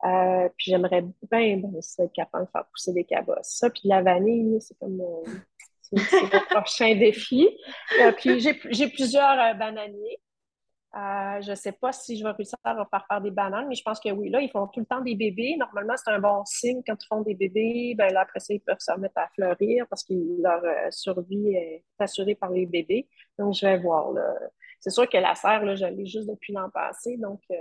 Euh, 0.05 0.49
puis 0.57 0.73
j'aimerais 0.73 1.03
bien, 1.31 1.59
bien 1.59 1.71
être 1.99 2.13
capable 2.13 2.47
de 2.47 2.51
faire 2.51 2.65
pousser 2.67 2.93
des 2.93 3.05
cabosses. 3.05 3.59
Ça, 3.59 3.71
puis 3.71 3.83
la 3.85 4.03
vanille, 4.03 4.61
c'est 4.61 4.77
comme 4.79 4.97
mon, 4.97 5.23
prochain 6.51 6.95
défi. 6.97 7.49
Euh, 8.01 8.13
puis 8.13 8.41
j'ai 8.41 8.89
plusieurs 8.89 9.39
euh, 9.39 9.55
bananiers. 9.55 10.19
je 10.93 11.51
ne 11.51 11.55
sais 11.55 11.73
pas 11.73 11.93
si 11.93 12.19
je 12.19 12.25
vais 12.25 12.33
réussir 12.33 12.59
à 12.65 12.75
faire 12.75 13.07
faire 13.09 13.21
des 13.21 13.31
bananes, 13.31 13.67
mais 13.69 13.77
je 13.77 13.83
pense 13.85 14.01
que 14.01 14.11
oui. 14.11 14.29
Là, 14.29 14.41
ils 14.41 14.51
font 14.51 14.67
tout 14.67 14.81
le 14.81 14.87
temps 14.87 15.03
des 15.03 15.15
bébés. 15.15 15.57
Normalement, 15.57 15.95
c'est 15.97 16.11
un 16.11 16.19
bon 16.19 16.45
signe 16.47 16.83
quand 16.85 16.97
ils 17.01 17.07
font 17.07 17.21
des 17.21 17.35
bébés. 17.35 17.95
Ben 17.97 18.13
là, 18.13 18.23
après 18.23 18.41
ça, 18.41 18.55
ils 18.55 18.61
peuvent 18.61 18.81
se 18.81 18.91
remettre 18.91 19.19
à 19.19 19.29
fleurir 19.35 19.87
parce 19.89 20.03
que 20.03 20.15
leur 20.43 20.63
survie 20.93 21.55
est 21.55 21.85
assurée 22.01 22.35
par 22.35 22.51
les 22.51 22.67
bébés. 22.67 23.09
Donc, 23.39 23.55
je 23.55 23.67
vais 23.67 23.79
voir. 23.79 24.11
Là. 24.13 24.35
C'est 24.85 24.91
sûr 24.91 25.09
que 25.09 25.17
la 25.17 25.37
serre, 25.37 25.65
là, 25.65 25.77
je 25.77 25.85
l'ai 25.87 26.07
juste 26.07 26.29
depuis 26.29 26.53
l'an 26.53 26.69
passé, 26.69 27.17
donc 27.17 27.41
euh, 27.53 27.55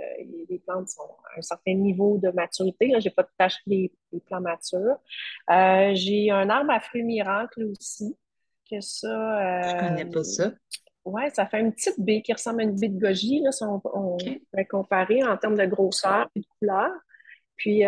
les 0.50 0.58
plantes 0.58 0.88
sont 0.88 1.02
à 1.02 1.38
un 1.38 1.40
certain 1.40 1.74
niveau 1.74 2.18
de 2.18 2.30
maturité. 2.30 2.92
Je 2.98 3.04
n'ai 3.04 3.14
pas 3.14 3.22
tout 3.22 3.30
acheté 3.38 3.62
les, 3.66 3.92
les 4.10 4.18
plants 4.18 4.40
matures. 4.40 4.96
Euh, 5.48 5.92
j'ai 5.94 6.32
un 6.32 6.50
arbre 6.50 6.72
à 6.72 6.80
fruits 6.80 7.04
miracle 7.04 7.64
aussi, 7.70 8.16
que 8.68 8.80
ça... 8.80 9.06
Euh, 9.08 9.62
je 9.62 9.88
connais 9.88 10.04
pas 10.04 10.24
ça. 10.24 10.50
Oui, 11.04 11.22
ça 11.32 11.46
fait 11.46 11.60
une 11.60 11.72
petite 11.72 12.00
baie 12.00 12.22
qui 12.22 12.32
ressemble 12.32 12.62
à 12.62 12.64
une 12.64 12.76
baie 12.76 12.88
de 12.88 12.98
goji, 12.98 13.40
là, 13.40 13.52
si 13.52 13.62
on, 13.62 13.80
on 13.84 14.16
comparer 14.68 15.22
en 15.22 15.36
termes 15.36 15.56
de 15.56 15.66
grosseur 15.66 16.28
et 16.34 16.40
de 16.40 16.46
couleur. 16.58 16.90
Puis 17.54 17.82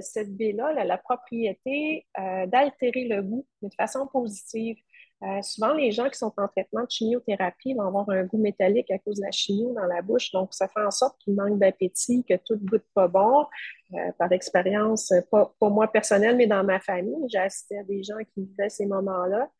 cette 0.00 0.36
baie-là, 0.36 0.70
elle 0.70 0.78
a 0.78 0.84
la 0.84 0.98
propriété 0.98 2.06
d'altérer 2.16 3.08
le 3.08 3.22
goût, 3.22 3.44
mais 3.60 3.68
de 3.68 3.74
façon 3.74 4.06
positive. 4.06 4.76
Euh, 5.22 5.40
souvent, 5.40 5.72
les 5.72 5.92
gens 5.92 6.10
qui 6.10 6.18
sont 6.18 6.32
en 6.36 6.46
traitement 6.46 6.82
de 6.82 6.90
chimiothérapie 6.90 7.72
vont 7.72 7.86
avoir 7.86 8.10
un 8.10 8.24
goût 8.24 8.36
métallique 8.36 8.90
à 8.90 8.98
cause 8.98 9.16
de 9.16 9.24
la 9.24 9.30
chimio 9.30 9.72
dans 9.72 9.86
la 9.86 10.02
bouche. 10.02 10.30
Donc, 10.32 10.52
ça 10.52 10.68
fait 10.68 10.82
en 10.82 10.90
sorte 10.90 11.18
qu'ils 11.20 11.34
manquent 11.34 11.58
d'appétit, 11.58 12.22
que 12.24 12.34
tout 12.34 12.58
goûte 12.58 12.84
pas 12.94 13.08
bon. 13.08 13.46
Euh, 13.94 14.12
par 14.18 14.30
expérience, 14.32 15.12
pas, 15.30 15.54
moi 15.62 15.90
personnelle, 15.90 16.36
mais 16.36 16.46
dans 16.46 16.64
ma 16.64 16.80
famille, 16.80 17.28
j'ai 17.28 17.38
assisté 17.38 17.78
à 17.78 17.84
des 17.84 18.02
gens 18.02 18.18
qui 18.34 18.44
vivaient 18.44 18.68
ces 18.68 18.84
moments-là. 18.86 19.50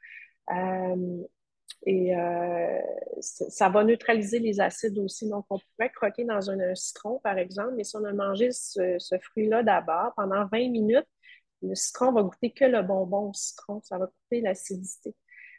Euh, 0.53 1.23
et 1.87 2.13
ça 3.21 3.69
va 3.69 3.85
neutraliser 3.85 4.41
les 4.41 4.61
acides 4.61 4.99
aussi. 4.99 5.29
Donc, 5.29 5.47
on 5.51 5.59
pourrait 5.59 5.91
croquer 5.91 6.25
dans 6.25 6.51
un, 6.51 6.75
citron, 6.75 7.21
par 7.23 7.39
exemple, 7.39 7.75
mais 7.77 7.85
si 7.85 7.97
on 7.97 8.05
a 8.05 8.13
mangé 8.13 8.51
ce, 8.51 8.97
ce 8.99 9.17
fruit-là 9.19 9.63
d'abord 9.63 10.13
pendant 10.17 10.47
20 10.47 10.71
minutes, 10.71 11.07
le 11.63 11.75
citron 11.75 12.13
va 12.13 12.23
goûter 12.23 12.51
que 12.51 12.65
le 12.65 12.83
bonbon 12.83 13.31
au 13.31 13.33
citron, 13.35 13.81
ça 13.83 13.99
va 13.99 14.07
goûter 14.07 14.41
l'acidité. 14.43 15.15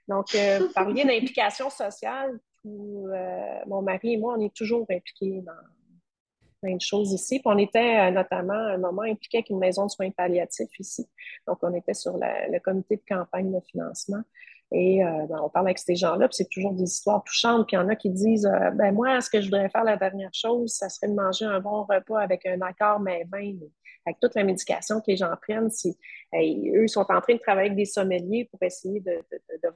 Donc, 0.08 0.34
euh, 0.36 0.68
par 0.74 0.90
lien 0.90 1.06
d'implication 1.06 1.70
sociale, 1.70 2.40
euh, 2.66 3.60
mon 3.68 3.82
mari 3.82 4.14
et 4.14 4.18
moi, 4.18 4.36
on 4.38 4.42
est 4.42 4.54
toujours 4.54 4.86
impliqués 4.90 5.42
dans 5.42 5.54
plein 6.62 6.76
de 6.76 6.82
choses 6.82 7.12
ici. 7.12 7.40
Puis 7.40 7.54
on 7.54 7.58
était 7.58 8.00
euh, 8.00 8.12
notamment 8.12 8.54
à 8.54 8.74
un 8.74 8.78
moment 8.78 9.04
impliqué 9.04 9.40
avec 9.40 9.50
une 9.50 9.60
maison 9.60 9.86
de 9.86 9.92
soins 9.92 10.10
palliatifs 10.12 10.80
ici. 10.80 11.08
Donc, 11.46 11.60
on 11.62 11.74
était 11.74 11.94
sur 11.94 12.18
le 12.18 12.60
comité 12.60 12.96
de 12.98 13.04
campagne 13.08 13.52
de 13.52 13.60
financement. 13.70 14.22
Et 14.74 15.00
ben, 15.02 15.40
on 15.42 15.48
parle 15.48 15.68
avec 15.68 15.80
ces 15.80 15.96
gens-là, 15.96 16.28
puis 16.28 16.36
c'est 16.36 16.50
toujours 16.50 16.74
des 16.74 16.84
histoires 16.84 17.24
touchantes. 17.24 17.66
Puis 17.68 17.78
il 17.78 17.80
y 17.80 17.82
en 17.82 17.88
a 17.88 17.96
qui 17.96 18.10
disent 18.10 18.50
ben 18.74 18.94
moi, 18.94 19.22
ce 19.22 19.30
que 19.30 19.40
je 19.40 19.46
voudrais 19.46 19.70
faire 19.70 19.86
la 19.86 19.96
dernière 19.96 20.34
chose, 20.34 20.74
ça 20.74 20.90
serait 20.90 21.08
de 21.08 21.14
manger 21.14 21.46
un 21.46 21.62
bon 21.62 21.84
repas 21.84 22.20
avec 22.20 22.46
un 22.46 22.60
accord 22.60 23.00
mais 23.00 23.26
vin 23.32 23.54
avec 24.08 24.20
toute 24.20 24.36
la 24.36 24.44
médication 24.44 25.00
que 25.00 25.06
les 25.08 25.18
gens 25.18 25.32
prennent, 25.42 25.68
eux 25.68 26.88
sont 26.88 27.06
en 27.10 27.22
train 27.22 27.34
de 27.34 27.40
travailler 27.40 27.68
avec 27.68 27.78
des 27.78 27.86
sommeliers 27.86 28.48
pour 28.50 28.62
essayer 28.64 29.02
de, 29.02 29.22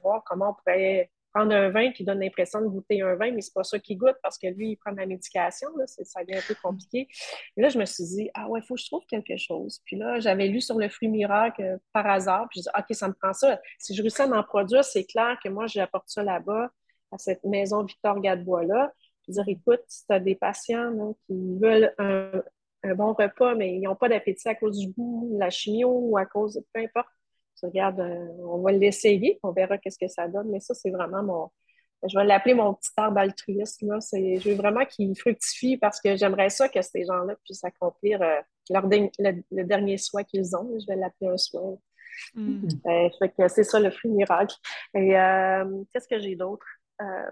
voir 0.02 0.24
comment 0.24 0.50
on 0.50 0.54
pourrait 0.54 1.10
prendre 1.34 1.54
un 1.54 1.70
vin 1.70 1.92
qui 1.92 2.04
donne 2.04 2.20
l'impression 2.20 2.60
de 2.60 2.66
goûter 2.66 3.00
un 3.02 3.14
vin, 3.14 3.30
mais 3.30 3.40
c'est 3.40 3.54
pas 3.54 3.64
ça 3.64 3.78
qui 3.78 3.96
goûte 3.96 4.16
parce 4.22 4.38
que 4.38 4.48
lui, 4.48 4.72
il 4.72 4.76
prend 4.76 4.92
de 4.92 4.98
la 4.98 5.06
médication, 5.06 5.68
ça 5.86 6.22
devient 6.24 6.38
un 6.38 6.46
peu 6.46 6.54
compliqué. 6.62 7.08
Là, 7.56 7.68
je 7.68 7.78
me 7.78 7.84
suis 7.86 8.04
dit, 8.04 8.30
ah 8.34 8.48
ouais, 8.48 8.60
il 8.60 8.66
faut 8.66 8.74
que 8.74 8.80
je 8.80 8.86
trouve 8.86 9.04
quelque 9.06 9.36
chose. 9.36 9.80
Puis 9.84 9.96
là, 9.96 10.20
j'avais 10.20 10.48
lu 10.48 10.60
sur 10.60 10.78
le 10.78 10.88
fruit 10.88 11.08
miracle 11.08 11.78
par 11.92 12.06
hasard, 12.06 12.48
puis 12.50 12.60
je 12.60 12.64
dis, 12.64 12.68
OK, 12.78 12.94
ça 12.94 13.08
me 13.08 13.14
prend 13.14 13.32
ça. 13.32 13.60
Si 13.78 13.94
je 13.94 14.02
réussis 14.02 14.22
à 14.22 14.26
m'en 14.26 14.42
produire, 14.42 14.84
c'est 14.84 15.04
clair 15.04 15.38
que 15.42 15.48
moi, 15.48 15.66
j'apporte 15.66 16.08
ça 16.08 16.22
là-bas, 16.22 16.70
à 17.12 17.18
cette 17.18 17.44
maison 17.44 17.82
Victor 17.82 18.20
Gadebois-là. 18.20 18.92
Je 19.26 19.32
dire, 19.32 19.44
écoute, 19.46 19.82
si 19.86 20.04
tu 20.06 20.12
as 20.12 20.20
des 20.20 20.34
patients 20.34 21.14
qui 21.26 21.58
veulent 21.58 21.94
un, 21.98 22.42
un 22.82 22.94
bon 22.94 23.12
repas, 23.12 23.54
mais 23.54 23.74
ils 23.74 23.82
n'ont 23.82 23.94
pas 23.94 24.08
d'appétit 24.08 24.48
à 24.48 24.54
cause 24.54 24.78
du 24.78 24.88
goût, 24.92 25.30
de 25.32 25.38
la 25.38 25.50
chimio 25.50 25.88
ou 25.88 26.16
à 26.16 26.26
cause 26.26 26.54
de 26.54 26.64
peu 26.72 26.80
importe. 26.80 27.08
regarde, 27.62 28.00
euh, 28.00 28.28
on 28.44 28.60
va 28.60 28.72
l'essayer, 28.72 29.38
on 29.42 29.52
verra 29.52 29.78
qu'est-ce 29.78 29.98
que 29.98 30.08
ça 30.08 30.28
donne. 30.28 30.48
Mais 30.50 30.60
ça, 30.60 30.74
c'est 30.74 30.90
vraiment 30.90 31.22
mon. 31.22 31.50
Je 32.08 32.18
vais 32.18 32.24
l'appeler 32.24 32.54
mon 32.54 32.74
petit 32.74 32.90
arbre 32.96 33.18
altruiste. 33.18 33.82
Là. 33.82 33.98
Je 34.12 34.48
veux 34.48 34.56
vraiment 34.56 34.84
qu'il 34.84 35.16
fructifie 35.16 35.76
parce 35.76 36.00
que 36.00 36.16
j'aimerais 36.16 36.50
ça 36.50 36.68
que 36.68 36.82
ces 36.82 37.04
gens-là 37.04 37.36
puissent 37.44 37.62
accomplir 37.62 38.20
euh, 38.22 38.40
leur 38.70 38.88
le, 38.88 39.62
dernier 39.62 39.98
souhait 39.98 40.24
qu'ils 40.24 40.56
ont. 40.56 40.68
Je 40.80 40.86
vais 40.88 40.96
l'appeler 40.96 41.30
un 41.30 41.36
souhait. 41.36 41.78
Mm. 42.34 42.68
Euh, 42.86 43.48
c'est 43.48 43.62
ça 43.62 43.78
le 43.78 43.92
fruit 43.92 44.10
miracle. 44.10 44.56
Et 44.94 45.10
qu'est-ce 45.92 46.08
que 46.08 46.18
j'ai 46.18 46.34
d'autre? 46.34 46.66
Euh, 47.02 47.30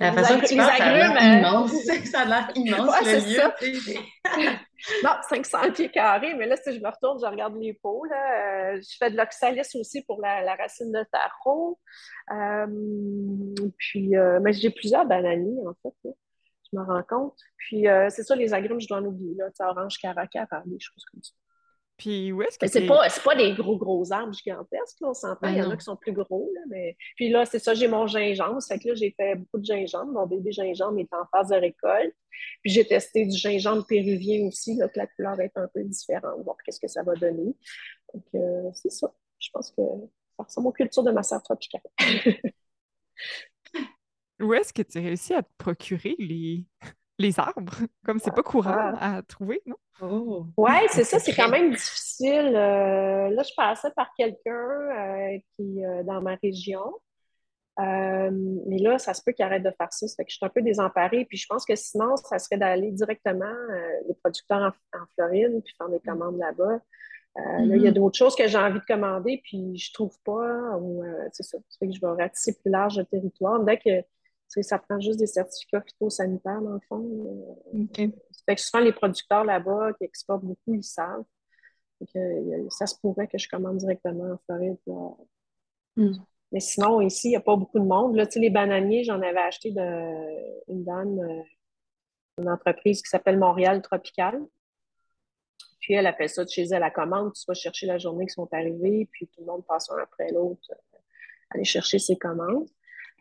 la 0.00 0.12
façon 0.12 0.40
que 0.40 0.46
tu 0.46 0.56
parles, 0.56 0.76
ça 0.76 0.84
a 0.84 0.92
l'air 0.92 1.16
euh, 1.16 1.38
immense. 1.38 1.72
ça 2.10 2.20
a 2.20 2.24
l'air 2.24 2.50
immense, 2.54 2.94
non, 5.04 5.10
500 5.28 5.72
pieds 5.72 5.90
carrés, 5.90 6.34
mais 6.34 6.46
là, 6.46 6.56
si 6.56 6.72
je 6.74 6.80
me 6.80 6.88
retourne, 6.88 7.18
je 7.20 7.26
regarde 7.26 7.56
les 7.56 7.74
pots. 7.74 8.04
Là. 8.04 8.74
Euh, 8.74 8.80
je 8.80 8.96
fais 8.98 9.10
de 9.10 9.16
l'oxalis 9.16 9.68
aussi 9.74 10.02
pour 10.02 10.20
la, 10.20 10.54
racine 10.54 10.92
de 10.92 11.04
tarot. 11.10 11.78
puis, 13.78 14.14
mais 14.42 14.52
j'ai 14.52 14.70
plusieurs 14.70 15.06
bananiers, 15.06 15.66
en 15.66 15.74
fait. 15.82 15.94
Je 16.70 16.78
me 16.78 16.84
rends 16.84 17.02
compte. 17.02 17.40
Puis, 17.56 17.86
c'est 18.10 18.22
ça, 18.22 18.36
les 18.36 18.54
agrumes, 18.54 18.80
je 18.80 18.88
dois 18.88 18.98
en 18.98 19.04
oublier. 19.04 19.34
Là. 19.36 19.48
Orange, 19.60 19.98
caracara, 19.98 20.62
des 20.66 20.80
choses 20.80 21.04
comme 21.10 21.22
ça. 21.22 21.32
Puis 21.98 22.30
où 22.30 22.42
est-ce 22.42 22.56
que 22.58 22.68
c'est 22.68 22.86
pas, 22.86 23.08
pas 23.24 23.34
des 23.34 23.54
gros, 23.54 23.76
gros 23.76 24.12
arbres 24.12 24.32
gigantesques, 24.32 25.00
là, 25.00 25.08
on 25.08 25.14
s'entend. 25.14 25.38
Ben 25.42 25.50
il 25.50 25.58
y 25.58 25.62
en 25.62 25.70
a 25.70 25.76
qui 25.76 25.84
sont 25.84 25.96
plus 25.96 26.12
gros, 26.12 26.48
là, 26.54 26.60
mais... 26.68 26.96
Puis 27.16 27.28
là, 27.28 27.44
c'est 27.44 27.58
ça, 27.58 27.74
j'ai 27.74 27.88
mon 27.88 28.06
gingembre. 28.06 28.62
Fait 28.62 28.78
que 28.78 28.88
là, 28.88 28.94
j'ai 28.94 29.10
fait 29.10 29.34
beaucoup 29.34 29.58
de 29.58 29.64
gingembre. 29.64 30.12
Mon 30.12 30.26
bébé 30.26 30.52
gingembre 30.52 31.00
est 31.00 31.12
en 31.12 31.26
phase 31.32 31.48
de 31.48 31.56
récolte. 31.56 32.14
Puis 32.62 32.70
j'ai 32.72 32.86
testé 32.86 33.26
du 33.26 33.36
gingembre 33.36 33.84
péruvien 33.84 34.46
aussi, 34.46 34.76
là, 34.76 34.88
que 34.88 34.96
la 34.96 35.08
couleur 35.08 35.34
va 35.34 35.44
être 35.44 35.56
un 35.56 35.68
peu 35.74 35.82
différente. 35.82 36.40
Voir 36.44 36.56
qu'est-ce 36.64 36.78
que 36.78 36.86
ça 36.86 37.02
va 37.02 37.14
donner. 37.16 37.56
Donc, 38.14 38.24
euh, 38.36 38.70
c'est 38.74 38.92
ça. 38.92 39.12
Je 39.40 39.48
pense 39.52 39.72
que 39.72 39.82
ça 40.36 40.44
ressemble 40.44 40.68
aux 40.68 40.72
cultures 40.72 41.02
de 41.02 41.10
ma 41.10 41.24
serre 41.24 41.42
tropicale. 41.42 41.82
Où 44.40 44.54
est-ce 44.54 44.72
que 44.72 44.82
tu 44.82 44.98
as 44.98 45.00
réussi 45.00 45.34
à 45.34 45.42
te 45.42 45.50
procurer 45.58 46.14
les, 46.20 46.64
les 47.18 47.38
arbres? 47.38 47.72
Comme 48.04 48.18
c'est 48.18 48.34
pas 48.34 48.42
courant 48.42 48.74
ah. 48.74 49.16
à 49.16 49.22
trouver, 49.22 49.60
non? 49.66 49.76
Oh. 50.00 50.46
Oui, 50.56 50.70
c'est 50.90 51.04
ça, 51.04 51.18
c'est 51.18 51.34
quand 51.34 51.48
même 51.48 51.72
difficile. 51.72 52.54
Euh, 52.54 53.30
là, 53.30 53.42
je 53.42 53.52
passais 53.56 53.90
par 53.96 54.12
quelqu'un 54.16 54.52
euh, 54.52 55.38
qui 55.56 55.84
euh, 55.84 56.04
dans 56.04 56.22
ma 56.22 56.36
région. 56.36 56.84
mais 57.78 58.78
là, 58.78 58.98
ça 58.98 59.12
se 59.14 59.22
peut 59.24 59.32
qu'il 59.32 59.44
arrête 59.44 59.62
de 59.62 59.72
faire 59.76 59.92
ça. 59.92 60.06
Ça 60.06 60.14
fait 60.16 60.24
que 60.24 60.30
je 60.30 60.36
suis 60.36 60.46
un 60.46 60.50
peu 60.50 60.62
désemparée. 60.62 61.24
Puis 61.24 61.38
je 61.38 61.46
pense 61.48 61.64
que 61.64 61.74
sinon, 61.74 62.16
ça 62.16 62.38
serait 62.38 62.58
d'aller 62.58 62.92
directement 62.92 63.54
les 64.06 64.14
producteurs 64.14 64.72
en, 64.94 65.06
Floride 65.14 65.60
puis 65.64 65.74
faire 65.76 65.88
des 65.88 65.98
mm. 65.98 66.08
commandes 66.08 66.38
là-bas. 66.38 66.80
Là, 67.36 67.60
il 67.60 67.82
y 67.82 67.86
a 67.86 67.90
mm-hmm. 67.90 67.94
d'autres 67.94 68.18
choses 68.18 68.34
que 68.34 68.48
j'ai 68.48 68.58
envie 68.58 68.80
de 68.80 68.84
commander, 68.84 69.40
puis 69.44 69.76
je 69.76 69.92
trouve 69.92 70.16
pas. 70.24 70.78
c'est 71.32 71.44
ça. 71.44 71.58
Ça 71.68 71.78
fait 71.78 71.88
que 71.88 71.94
je 71.94 72.00
vais 72.00 72.22
ratisser 72.22 72.56
plus 72.60 72.70
large 72.70 72.98
le 72.98 73.04
territoire. 73.04 73.60
Dès 73.64 73.78
que 73.78 74.02
ça 74.48 74.78
prend 74.78 74.98
juste 75.00 75.18
des 75.18 75.26
certificats 75.26 75.82
phytosanitaires, 75.82 76.60
dans 76.60 76.74
le 76.74 76.80
fond. 76.88 77.56
Okay. 77.74 78.12
Fait 78.46 78.54
que 78.54 78.60
souvent, 78.60 78.82
les 78.82 78.92
producteurs 78.92 79.44
là-bas 79.44 79.92
qui 79.94 80.04
exportent 80.04 80.44
beaucoup, 80.44 80.74
ils 80.74 80.84
savent. 80.84 81.24
Euh, 82.16 82.66
ça 82.70 82.86
se 82.86 82.98
pourrait 83.00 83.26
que 83.26 83.38
je 83.38 83.48
commande 83.48 83.78
directement 83.78 84.32
en 84.32 84.38
Floride. 84.46 84.78
Hmm. 85.96 86.12
Mais 86.52 86.60
sinon, 86.60 87.00
ici, 87.00 87.28
il 87.28 87.30
n'y 87.30 87.36
a 87.36 87.40
pas 87.40 87.56
beaucoup 87.56 87.78
de 87.78 87.84
monde. 87.84 88.16
Là, 88.16 88.26
les 88.36 88.50
bananiers, 88.50 89.04
j'en 89.04 89.20
avais 89.20 89.38
acheté 89.38 89.70
d'une 89.70 90.84
dame, 90.84 91.18
euh, 91.18 91.42
une 92.38 92.48
entreprise 92.48 93.02
qui 93.02 93.08
s'appelle 93.08 93.38
Montréal 93.38 93.82
Tropical. 93.82 94.40
Puis 95.80 95.94
elle 95.94 96.06
a 96.06 96.12
fait 96.12 96.28
ça 96.28 96.44
de 96.44 96.48
chez 96.48 96.64
elle 96.64 96.82
à 96.82 96.90
commande. 96.90 97.32
Tu 97.34 97.44
vas 97.46 97.54
chercher 97.54 97.86
la 97.86 97.98
journée 97.98 98.26
qui 98.26 98.32
sont 98.34 98.48
arrivés, 98.52 99.08
puis 99.10 99.26
tout 99.28 99.40
le 99.40 99.46
monde 99.46 99.64
passe 99.66 99.90
un 99.90 99.98
après 99.98 100.30
l'autre, 100.32 100.70
euh, 100.70 100.98
aller 101.50 101.64
chercher 101.64 101.98
ses 101.98 102.16
commandes. 102.16 102.68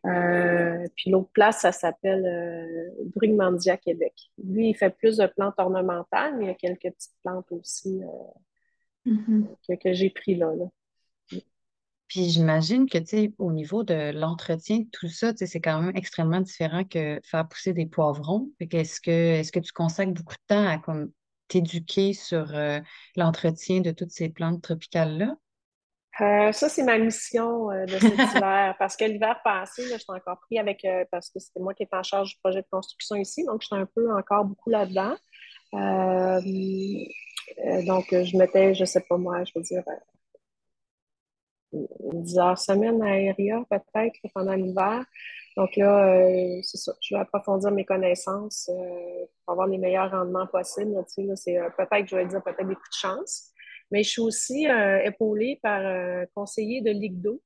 Euh, 0.07 0.87
puis 0.95 1.09
l'autre 1.09 1.29
place, 1.33 1.61
ça 1.61 1.71
s'appelle 1.71 2.25
euh, 2.25 3.09
Brugmandia, 3.15 3.77
Québec. 3.77 4.13
Lui, 4.43 4.69
il 4.69 4.75
fait 4.75 4.89
plus 4.89 5.17
de 5.17 5.25
plantes 5.25 5.55
ornementales, 5.57 6.37
mais 6.37 6.45
il 6.45 6.47
y 6.47 6.51
a 6.51 6.55
quelques 6.55 6.93
petites 6.93 7.15
plantes 7.23 7.51
aussi 7.51 8.01
euh, 8.03 9.11
mm-hmm. 9.11 9.77
que, 9.77 9.93
j'ai 9.93 10.09
pris 10.09 10.35
là. 10.35 10.51
Puis 12.07 12.29
j'imagine 12.29 12.87
que, 12.87 12.97
tu 12.99 13.05
sais, 13.05 13.33
au 13.37 13.51
niveau 13.51 13.83
de 13.83 14.11
l'entretien, 14.17 14.83
tout 14.93 15.09
ça, 15.09 15.33
tu 15.33 15.39
sais, 15.39 15.45
c'est 15.45 15.59
quand 15.59 15.81
même 15.81 15.95
extrêmement 15.95 16.39
différent 16.39 16.85
que 16.85 17.19
faire 17.25 17.47
pousser 17.49 17.73
des 17.73 17.85
poivrons. 17.85 18.49
est-ce 18.59 19.01
que, 19.01 19.11
est-ce 19.11 19.51
que 19.51 19.59
tu 19.59 19.73
consacres 19.73 20.13
beaucoup 20.13 20.35
de 20.35 20.55
temps 20.55 20.67
à 20.67 20.77
comme 20.77 21.11
t'éduquer 21.49 22.13
sur 22.13 22.53
l'entretien 23.17 23.81
de 23.81 23.91
toutes 23.91 24.11
ces 24.11 24.29
plantes 24.29 24.61
tropicales-là? 24.61 25.35
Euh, 26.22 26.51
ça, 26.51 26.68
c'est 26.68 26.84
ma 26.84 26.97
mission 26.97 27.72
euh, 27.72 27.86
de 27.86 27.99
cet 27.99 28.13
hiver. 28.36 28.76
Parce 28.80 28.97
que 28.97 29.05
l'hiver 29.05 29.39
passé, 29.43 29.84
je 29.84 29.97
suis 29.97 30.05
encore 30.09 30.39
pris 30.39 30.57
avec, 30.57 30.84
euh, 30.86 31.05
parce 31.11 31.30
que 31.30 31.39
c'était 31.39 31.59
moi 31.59 31.74
qui 31.74 31.84
étais 31.84 31.95
en 31.95 32.03
charge 32.03 32.30
du 32.30 32.36
projet 32.43 32.61
de 32.61 32.68
construction 32.72 33.15
ici, 33.18 33.43
donc 33.45 33.61
j'étais 33.61 33.76
un 33.76 33.86
peu 33.86 34.11
encore 34.15 34.45
beaucoup 34.45 34.70
là-dedans. 34.70 35.15
donc, 37.86 38.05
je 38.11 38.38
mettais, 38.38 38.74
je 38.74 38.86
sais 38.86 39.01
pas 39.01 39.18
moi, 39.18 39.43
je 39.43 39.51
veux 39.55 39.61
dire, 39.61 39.84
10 41.74 42.39
heures 42.39 42.57
semaine 42.57 43.01
à 43.03 43.11
Aéria, 43.11 43.63
peut-être, 43.70 44.15
pendant 44.34 44.53
l'hiver. 44.53 45.05
Donc 45.55 45.76
là, 45.76 46.28
c'est 46.63 46.78
ça, 46.78 46.93
je 47.01 47.15
vais 47.15 47.22
approfondir 47.22 47.72
mes 47.72 47.86
connaissances 47.86 48.70
pour 49.43 49.53
avoir 49.53 49.68
les 49.68 49.78
meilleurs 49.78 50.11
rendements 50.11 50.47
possibles. 50.47 50.95
c'est 51.36 51.59
peut-être, 51.78 52.07
je 52.07 52.15
vais 52.15 52.26
dire, 52.26 52.41
peut-être 52.43 52.68
des 52.68 52.76
coups 52.76 52.89
de 52.89 52.97
chance. 52.97 53.51
Mais 53.91 54.03
je 54.03 54.09
suis 54.09 54.21
aussi 54.21 54.67
euh, 54.67 55.01
épaulée 55.03 55.59
par 55.61 55.85
un 55.85 56.25
conseiller 56.35 56.81
de 56.81 56.91
l'IGDO, 56.91 57.41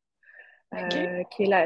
euh, 0.73 1.23
qui 1.31 1.43
est 1.43 1.47
la, 1.47 1.65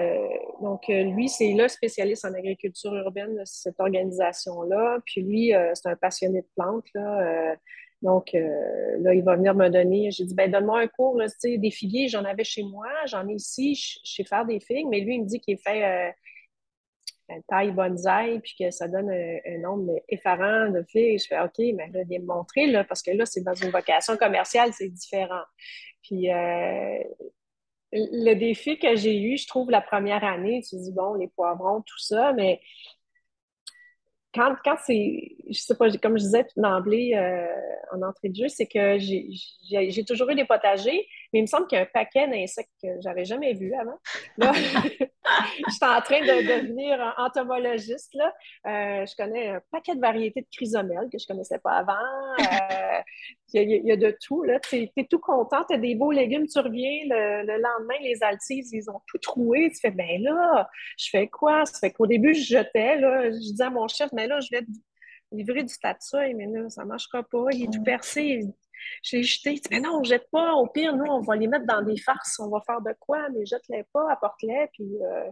donc, 0.61 0.89
euh, 0.89 1.03
lui, 1.03 1.29
c'est 1.29 1.53
le 1.53 1.67
spécialiste 1.67 2.25
en 2.25 2.33
agriculture 2.33 2.93
urbaine 2.95 3.35
de 3.35 3.43
cette 3.45 3.79
organisation-là. 3.79 4.99
Puis 5.05 5.21
lui, 5.21 5.53
c'est 5.73 5.89
un 5.89 5.95
passionné 5.95 6.41
de 6.41 6.47
plantes. 6.55 6.87
Là, 6.93 7.55
donc, 8.01 8.33
là, 8.33 9.13
il 9.13 9.23
va 9.23 9.35
venir 9.35 9.55
me 9.55 9.69
donner. 9.69 10.11
J'ai 10.11 10.25
dit, 10.25 10.35
ben 10.35 10.51
donne-moi 10.51 10.81
un 10.81 10.87
cours. 10.87 11.17
Là, 11.17 11.27
des 11.43 11.71
figuiers, 11.71 12.07
j'en 12.07 12.25
avais 12.25 12.43
chez 12.43 12.63
moi, 12.63 12.87
j'en 13.05 13.27
ai 13.27 13.33
ici, 13.33 13.75
je 13.75 14.11
sais 14.11 14.23
faire 14.23 14.45
des 14.45 14.59
figues. 14.59 14.87
Mais 14.89 15.01
lui, 15.01 15.15
il 15.15 15.21
me 15.21 15.27
dit 15.27 15.39
qu'il 15.39 15.57
fait 15.59 16.13
taille 17.47 17.71
bonsaï, 17.71 18.39
puis 18.39 18.55
que 18.59 18.71
ça 18.71 18.87
donne 18.87 19.09
un, 19.09 19.57
nombre 19.59 20.01
effarant 20.09 20.69
de 20.69 20.83
filles. 20.83 21.19
Je 21.19 21.27
fais 21.27 21.39
OK, 21.39 21.57
mais 21.57 21.87
là, 21.91 22.03
viens 22.07 22.19
me 22.19 22.25
montrer, 22.25 22.67
là, 22.67 22.83
parce 22.83 23.01
que 23.01 23.11
là, 23.11 23.25
c'est 23.25 23.41
dans 23.41 23.53
une 23.53 23.71
vocation 23.71 24.17
commerciale, 24.17 24.71
c'est 24.73 24.89
différent. 24.89 25.43
Puis 26.03 26.31
euh, 26.31 26.99
le 27.91 28.33
défi 28.33 28.77
que 28.77 28.95
j'ai 28.95 29.19
eu, 29.21 29.37
je 29.37 29.47
trouve, 29.47 29.71
la 29.71 29.81
première 29.81 30.23
année, 30.23 30.61
tu 30.67 30.75
dis, 30.75 30.91
bon, 30.91 31.15
les 31.15 31.27
poivrons, 31.27 31.81
tout 31.81 31.99
ça, 31.99 32.33
mais 32.33 32.61
quand, 34.33 34.55
quand 34.63 34.75
c'est, 34.85 35.35
je 35.49 35.59
sais 35.59 35.75
pas, 35.75 35.89
comme 35.97 36.17
je 36.17 36.23
disais 36.23 36.45
d'emblée 36.57 37.13
euh, 37.15 37.95
en 37.95 38.01
entrée 38.01 38.29
de 38.29 38.35
jeu, 38.35 38.47
c'est 38.49 38.67
que 38.67 38.97
j'ai 38.99 40.05
toujours 40.05 40.29
eu 40.29 40.35
des 40.35 40.45
potagers, 40.45 41.07
Mais 41.35 41.39
il 41.39 41.43
me 41.43 41.47
semble 41.47 41.67
qu'il 41.67 41.77
y 41.77 41.81
a 41.81 41.83
un 41.83 41.89
paquet 41.93 42.29
d'insectes 42.29 42.71
que 42.81 42.87
j'avais 43.01 43.25
jamais 43.25 43.51
vu 43.51 43.73
avant. 43.73 43.99
Là, 44.37 44.53
je 44.55 45.73
suis 45.73 45.85
en 45.85 45.99
train 45.99 46.21
de 46.21 46.47
devenir 46.47 47.13
entomologiste. 47.17 48.13
Là. 48.13 48.33
Euh, 48.67 49.05
je 49.05 49.13
connais 49.17 49.49
un 49.49 49.61
paquet 49.69 49.95
de 49.95 49.99
variétés 49.99 50.43
de 50.43 50.47
chrysomèles 50.49 51.09
que 51.11 51.17
je 51.17 51.25
ne 51.25 51.33
connaissais 51.33 51.59
pas 51.59 51.73
avant. 51.73 51.93
Euh, 52.39 53.01
il, 53.51 53.85
y 53.85 53.91
a, 53.91 53.97
de 53.97 54.15
tout. 54.25 54.45
Tu 54.69 54.89
es, 54.95 55.07
tout 55.09 55.19
content, 55.19 55.65
tu 55.67 55.75
as 55.75 55.77
des 55.77 55.95
beaux 55.95 56.13
légumes, 56.13 56.47
tu 56.47 56.57
reviens 56.57 57.01
le, 57.09 57.61
lendemain, 57.61 57.95
les 58.01 58.23
altises, 58.23 58.71
ils 58.71 58.89
ont 58.89 59.01
tout 59.05 59.17
troué. 59.17 59.69
Tu 59.71 59.81
fais, 59.81 59.91
ben 59.91 60.21
là, 60.21 60.69
je 60.97 61.09
fais 61.09 61.27
quoi? 61.27 61.65
Ça 61.65 61.79
fait 61.79 61.91
qu'au 61.91 62.07
début, 62.07 62.33
je 62.33 62.45
jetais. 62.45 62.95
Là, 62.95 63.29
je 63.29 63.35
disais 63.35 63.65
à 63.65 63.69
mon 63.69 63.89
chef, 63.89 64.09
mais 64.13 64.27
là, 64.27 64.39
je 64.39 64.47
vais 64.51 64.65
livrer 65.33 65.63
du 65.63 65.77
tatsui, 65.79 66.33
mais 66.33 66.45
là, 66.45 66.69
ça 66.69 66.83
ne 66.83 66.87
marchera 66.87 67.23
pas. 67.23 67.47
Il 67.51 67.65
est 67.65 67.73
tout 67.73 67.83
percé. 67.83 68.45
Je 69.03 69.17
l'ai 69.17 69.23
jeté. 69.23 69.61
Mais 69.71 69.79
non, 69.79 70.03
jette 70.03 70.29
pas. 70.31 70.53
Au 70.53 70.67
pire, 70.67 70.95
nous, 70.95 71.05
on 71.05 71.21
va 71.21 71.35
les 71.35 71.47
mettre 71.47 71.65
dans 71.65 71.81
des 71.81 71.97
farces. 71.97 72.39
On 72.39 72.49
va 72.49 72.61
faire 72.65 72.81
de 72.81 72.93
quoi? 72.99 73.29
Mais 73.29 73.45
jette-les 73.45 73.83
pas, 73.93 74.11
apporte-les. 74.11 74.67
Puis, 74.73 74.87
euh, 75.01 75.29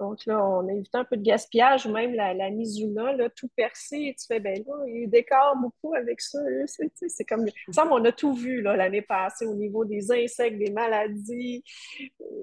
donc 0.00 0.26
là, 0.26 0.44
on 0.44 0.66
a 0.68 0.72
évité 0.72 0.98
un 0.98 1.04
peu 1.04 1.16
de 1.16 1.22
gaspillage 1.22 1.86
ou 1.86 1.92
même 1.92 2.14
la, 2.14 2.34
la 2.34 2.50
Mizuna, 2.50 3.12
là, 3.12 3.28
tout 3.30 3.48
percé. 3.54 4.14
tu 4.18 4.26
fais, 4.26 4.40
ben 4.40 4.62
là, 4.66 4.74
il 4.86 5.08
décore 5.08 5.56
beaucoup 5.56 5.94
avec 5.94 6.20
ça. 6.20 6.38
C'est 6.66 7.24
comme. 7.24 7.46
Ça, 7.70 7.86
on 7.90 8.04
a 8.04 8.12
tout 8.12 8.34
vu 8.34 8.62
l'année 8.62 9.02
passée 9.02 9.46
au 9.46 9.54
niveau 9.54 9.84
des 9.84 10.10
insectes, 10.10 10.58
des 10.58 10.70
maladies. 10.70 11.62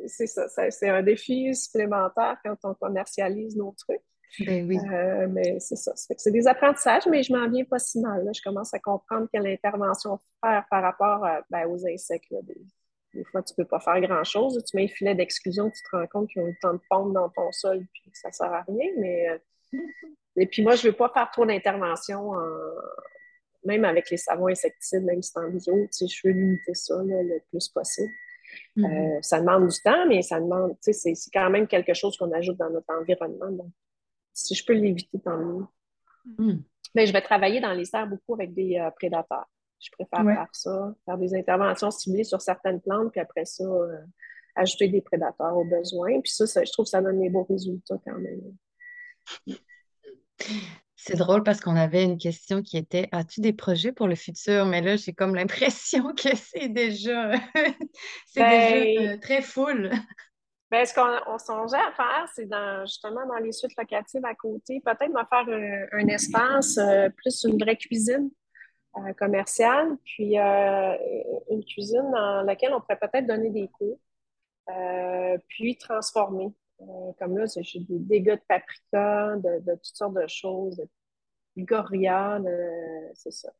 C'est 0.08 0.28
ça, 0.28 0.48
c'est 0.48 0.90
un 0.90 1.04
défi 1.04 1.54
supplémentaire 1.56 2.38
quand 2.44 2.56
on 2.64 2.74
commercialise 2.76 3.56
nos 3.58 3.74
trucs. 3.78 4.02
Ben 4.40 4.68
oui. 4.68 4.78
Euh, 4.78 5.28
mais 5.30 5.60
c'est 5.60 5.76
ça. 5.76 5.92
C'est 5.96 6.32
des 6.32 6.48
apprentissages, 6.48 7.08
mais 7.08 7.24
je 7.24 7.34
m'en 7.34 7.50
viens 7.50 7.66
pas 7.66 7.80
si 7.80 8.00
mal. 8.00 8.28
Je 8.34 8.42
commence 8.42 8.74
à 8.74 8.80
comprendre 8.80 9.28
quelle 9.32 9.48
intervention 9.48 10.20
faire 10.44 10.66
par 10.70 10.84
rapport 10.84 11.26
ben, 11.50 11.66
aux 11.68 11.86
insectes. 11.88 12.34
Des, 13.14 13.24
fois, 13.26 13.42
tu 13.42 13.54
ne 13.54 13.64
peux 13.64 13.68
pas 13.68 13.80
faire 13.80 14.00
grand-chose. 14.02 14.64
Tu 14.70 14.78
mets 14.78 14.86
un 14.86 14.88
filet 14.88 15.16
d'exclusion, 15.16 15.70
tu 15.70 15.82
te 15.82 15.96
rends 15.96 16.08
compte 16.08 16.30
qu'ils 16.30 16.44
ont 16.44 16.48
le 16.48 16.56
temps 16.62 16.74
de 16.74 16.82
pondre 16.90 17.14
dans 17.14 17.30
ton 17.30 17.52
sol, 17.52 17.84
puis 17.92 18.04
ça 18.14 18.30
ne 18.30 18.34
sert 18.34 18.54
à 18.54 18.62
rien. 18.62 18.92
Mais... 18.98 19.30
Euh, 19.30 19.78
et 20.36 20.46
puis 20.46 20.62
moi, 20.62 20.76
je 20.76 20.86
ne 20.86 20.92
veux 20.92 20.98
pas 20.98 21.10
faire 21.10 21.30
trop 21.32 21.46
d'intervention, 21.46 22.32
même 23.66 23.84
avec 23.84 24.10
les 24.10 24.18
savons 24.18 24.48
insecticides, 24.48 25.04
même 25.04 25.22
si 25.22 25.32
c'est 25.34 25.40
en 25.40 25.50
bio. 25.50 25.88
Je 25.92 26.28
veux 26.28 26.34
limiter 26.34 26.74
ça 26.74 26.96
le 27.04 27.40
plus 27.50 27.68
possible. 27.68 28.12
Mm-hmm. 28.78 29.18
Euh, 29.18 29.20
ça 29.22 29.40
demande 29.40 29.68
du 29.68 29.78
temps, 29.82 30.06
mais 30.08 30.22
ça 30.22 30.40
demande, 30.40 30.76
c'est 30.82 31.14
quand 31.34 31.50
même 31.50 31.68
quelque 31.68 31.94
chose 31.94 32.18
qu'on 32.18 32.32
ajoute 32.32 32.58
dans 32.58 32.70
notre 32.70 32.92
environnement. 32.94 33.52
Donc, 33.52 33.72
si 34.46 34.56
je 34.56 34.66
peux 34.66 34.74
l'éviter, 34.74 35.20
tant 35.20 35.38
mieux. 35.38 35.66
Mais 36.38 36.46
hmm. 36.46 36.64
ben, 36.96 37.08
je 37.08 37.14
vais 37.14 37.22
travailler 37.22 37.60
dans 37.60 37.74
les 37.74 37.86
serres 37.86 38.08
beaucoup 38.08 38.34
avec 38.36 38.54
des 38.54 38.78
euh, 38.78 38.92
prédateurs. 38.92 39.50
Je 39.80 39.90
préfère 39.92 40.26
faire 40.26 40.50
ça, 40.52 40.94
faire 41.06 41.18
des 41.18 41.34
interventions 41.34 41.90
ciblées 41.90 42.26
sur 42.26 42.42
certaines 42.42 42.82
plantes, 42.82 43.12
puis 43.12 43.22
après 43.22 43.46
ça, 43.46 43.64
euh, 43.64 43.98
ajouter 44.56 44.90
des 44.90 45.02
prédateurs 45.02 45.56
aux 45.56 45.64
besoins. 45.64 46.20
Puis 46.22 46.34
ça, 46.34 46.46
je 46.46 46.72
trouve 46.72 46.86
que 46.86 46.90
ça 46.90 47.02
donne 47.02 47.20
des 47.22 47.30
beaux 47.30 47.46
résultats 47.46 47.98
quand 48.06 48.18
même. 48.18 49.58
C'est 50.96 51.16
drôle 51.16 51.44
parce 51.44 51.62
qu'on 51.62 51.78
avait 51.78 52.04
une 52.04 52.18
question 52.18 52.62
qui 52.62 52.76
était 52.76 53.08
As-tu 53.14 53.40
des 53.40 53.54
projets 53.54 53.94
pour 53.94 54.08
le 54.08 54.16
futur? 54.16 54.66
Mais 54.66 54.82
là, 54.82 54.98
j'ai 54.98 55.14
comme 55.14 55.34
l'impression 55.34 56.14
que 56.16 56.36
c'est 56.36 56.68
déjà, 56.68 57.32
c'est 58.28 58.42
déjà 58.42 58.50
ben, 58.50 59.14
euh, 59.14 59.18
très 59.18 59.42
full. 59.42 59.92
Bien, 60.72 60.86
ce 60.86 60.94
qu'on 60.94 61.38
songeait 61.40 61.78
à 61.78 61.92
faire, 61.94 62.30
c'est 62.36 62.46
dans, 62.46 62.86
justement 62.86 63.26
dans 63.26 63.38
les 63.38 63.52
suites 63.52 63.76
locatives 63.76 64.24
à 64.24 64.36
côté, 64.36 64.80
peut-être 64.82 65.10
me 65.10 65.26
faire 65.26 65.90
un, 65.94 66.08
espace, 66.08 66.78
euh, 66.78 67.10
plus 67.10 67.44
une 67.44 67.58
vraie 67.58 67.76
cuisine 67.76 68.30
euh, 68.98 69.14
commerciale, 69.14 69.98
puis 70.06 70.38
euh, 70.38 70.96
une 71.50 71.66
cuisine 71.66 72.12
dans 72.12 72.44
laquelle 72.44 72.72
on 72.74 72.82
pourrait 72.82 73.00
peut-être 73.00 73.26
donner 73.26 73.50
des 73.50 73.68
cours, 73.70 74.00
puis 75.48 75.76
transformer. 75.76 76.54
comme 77.18 77.36
là, 77.36 77.46
j'ai 77.48 77.80
des 77.80 77.98
dégâts 77.98 78.36
de 78.36 78.42
paprika, 78.48 79.38
de, 79.38 79.74
toutes 79.74 79.96
sortes 79.96 80.14
de 80.14 80.28
choses, 80.28 80.80
goria, 81.58 82.40
c'est 83.14 83.32
ça. 83.32 83.52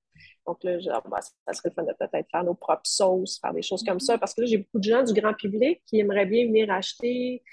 Donc 0.46 0.64
là, 0.64 0.80
genre, 0.80 1.04
bah, 1.10 1.20
ça 1.22 1.54
serait 1.54 1.70
le 1.70 1.74
fun 1.74 1.84
de 1.84 1.94
peut-être 1.94 2.28
faire 2.30 2.44
nos 2.44 2.56
propres 2.56 2.82
sauces, 2.86 3.40
faire 3.40 3.54
des 3.54 3.62
choses 3.62 3.84
comme 3.84 4.00
ça, 4.00 4.18
parce 4.18 4.34
que 4.34 4.42
là, 4.42 4.48
j'ai 4.48 4.58
beaucoup 4.58 4.80
de 4.80 4.84
gens 4.84 5.04
du 5.04 5.14
grand 5.14 5.34
public 5.34 5.82
qui 5.86 6.00
aimeraient 6.00 6.26
bien 6.26 6.46
venir 6.46 6.72
acheter. 6.72 7.44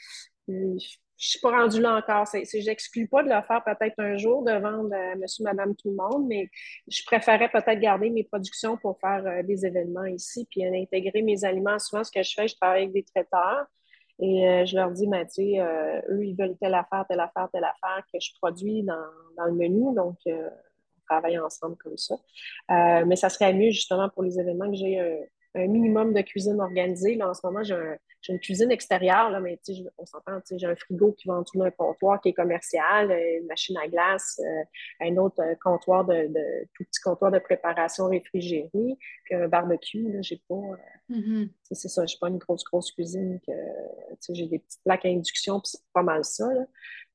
Je 0.48 0.52
ne 0.54 0.78
suis 1.16 1.40
pas 1.40 1.50
rendue 1.50 1.80
là 1.80 1.96
encore. 1.96 2.26
Je 2.26 2.66
n'exclus 2.66 3.08
pas 3.08 3.22
de 3.22 3.28
le 3.28 3.42
faire 3.42 3.62
peut-être 3.64 3.94
un 3.98 4.16
jour, 4.16 4.44
de 4.44 4.52
vendre 4.52 4.94
à 4.94 5.16
monsieur, 5.16 5.44
madame, 5.44 5.74
tout 5.74 5.90
le 5.90 5.96
monde, 5.96 6.26
mais 6.28 6.48
je 6.88 7.02
préférerais 7.04 7.50
peut-être 7.50 7.80
garder 7.80 8.10
mes 8.10 8.24
productions 8.24 8.76
pour 8.76 8.98
faire 9.00 9.24
euh, 9.26 9.42
des 9.42 9.64
événements 9.64 10.04
ici, 10.04 10.46
puis 10.50 10.64
intégrer 10.64 11.22
mes 11.22 11.44
aliments. 11.44 11.78
Souvent, 11.78 12.04
ce 12.04 12.10
que 12.10 12.22
je 12.22 12.34
fais, 12.34 12.48
je 12.48 12.56
travaille 12.56 12.82
avec 12.82 12.92
des 12.92 13.04
traiteurs. 13.04 13.66
Et 14.18 14.48
euh, 14.48 14.64
je 14.64 14.76
leur 14.76 14.90
dis, 14.90 15.06
ben, 15.06 15.26
tu 15.26 15.60
euh, 15.60 16.00
eux, 16.10 16.24
ils 16.24 16.34
veulent 16.34 16.56
telle 16.58 16.74
affaire, 16.74 17.04
telle 17.08 17.20
affaire, 17.20 17.48
telle 17.52 17.64
affaire 17.64 18.02
que 18.12 18.18
je 18.20 18.30
produis 18.40 18.82
dans, 18.82 19.04
dans 19.36 19.44
le 19.44 19.52
menu. 19.52 19.94
Donc, 19.94 20.16
travailler 21.08 21.38
ensemble 21.38 21.76
comme 21.76 21.96
ça. 21.96 22.14
Euh, 22.70 23.04
mais 23.06 23.16
ça 23.16 23.28
serait 23.28 23.52
mieux 23.54 23.70
justement 23.70 24.08
pour 24.08 24.22
les 24.22 24.38
événements 24.38 24.70
que 24.70 24.76
j'ai 24.76 25.00
un, 25.54 25.66
minimum 25.66 26.12
de 26.12 26.20
cuisine 26.20 26.60
organisée. 26.60 27.14
Là, 27.14 27.30
en 27.30 27.34
ce 27.34 27.46
moment, 27.46 27.62
j'ai 27.62 27.74
une 28.32 28.40
cuisine 28.40 28.70
extérieure, 28.70 29.30
là, 29.30 29.40
mais 29.40 29.58
on 29.98 30.06
s'entend, 30.06 30.40
j'ai 30.50 30.66
un 30.66 30.76
frigo 30.76 31.12
qui 31.12 31.28
va 31.28 31.34
en 31.34 31.42
dessous 31.42 31.58
d'un 31.58 31.70
comptoir 31.70 32.20
qui 32.20 32.30
est 32.30 32.32
commercial, 32.32 33.10
euh, 33.10 33.38
une 33.40 33.46
machine 33.46 33.76
à 33.76 33.88
glace, 33.88 34.40
euh, 34.44 34.64
un 35.06 35.16
autre 35.16 35.42
comptoir 35.62 36.04
de, 36.04 36.28
tout 36.74 36.84
petit 36.84 37.00
comptoir 37.00 37.30
de 37.30 37.38
préparation 37.38 38.08
réfrigéré, 38.08 38.70
puis 39.24 39.34
un 39.34 39.48
barbecue. 39.48 40.12
Là, 40.12 40.22
j'ai 40.22 40.40
pas. 40.48 40.54
Mm-hmm. 41.10 41.50
C'est 41.70 41.88
ça, 41.88 42.06
j'ai 42.06 42.18
pas 42.20 42.28
une 42.28 42.38
grosse, 42.38 42.64
grosse 42.64 42.92
cuisine 42.92 43.40
que 43.46 43.52
j'ai 44.30 44.46
des 44.46 44.58
petites 44.58 44.82
plaques 44.84 45.04
à 45.04 45.08
induction, 45.08 45.60
puis 45.60 45.70
c'est 45.72 45.92
pas 45.92 46.02
mal 46.02 46.24
ça. 46.24 46.52
Là. 46.52 46.66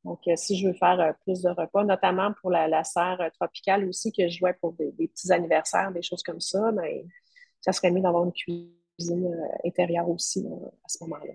Donc, 0.04 0.20
euh, 0.28 0.36
si 0.36 0.58
je 0.58 0.68
veux 0.68 0.74
faire 0.74 1.00
euh, 1.00 1.12
plus 1.24 1.42
de 1.42 1.50
repas, 1.50 1.84
notamment 1.84 2.34
pour 2.42 2.50
la, 2.50 2.84
serre 2.84 3.22
euh, 3.22 3.30
tropicale 3.30 3.88
aussi, 3.88 4.12
que 4.12 4.28
je 4.28 4.40
jouais 4.40 4.54
pour 4.54 4.74
des, 4.74 4.92
petits 4.92 5.32
anniversaires, 5.32 5.92
des 5.92 6.02
choses 6.02 6.24
comme 6.24 6.40
ça, 6.40 6.72
mais 6.72 7.04
ben, 7.04 7.10
ça 7.62 7.72
serait 7.72 7.92
mieux 7.92 8.02
d'avoir 8.02 8.24
une 8.26 8.34
cuisine 8.34 8.72
intérieure 9.66 10.10
aussi 10.10 10.46
à 10.84 10.88
ce 10.90 11.04
moment-là. 11.04 11.34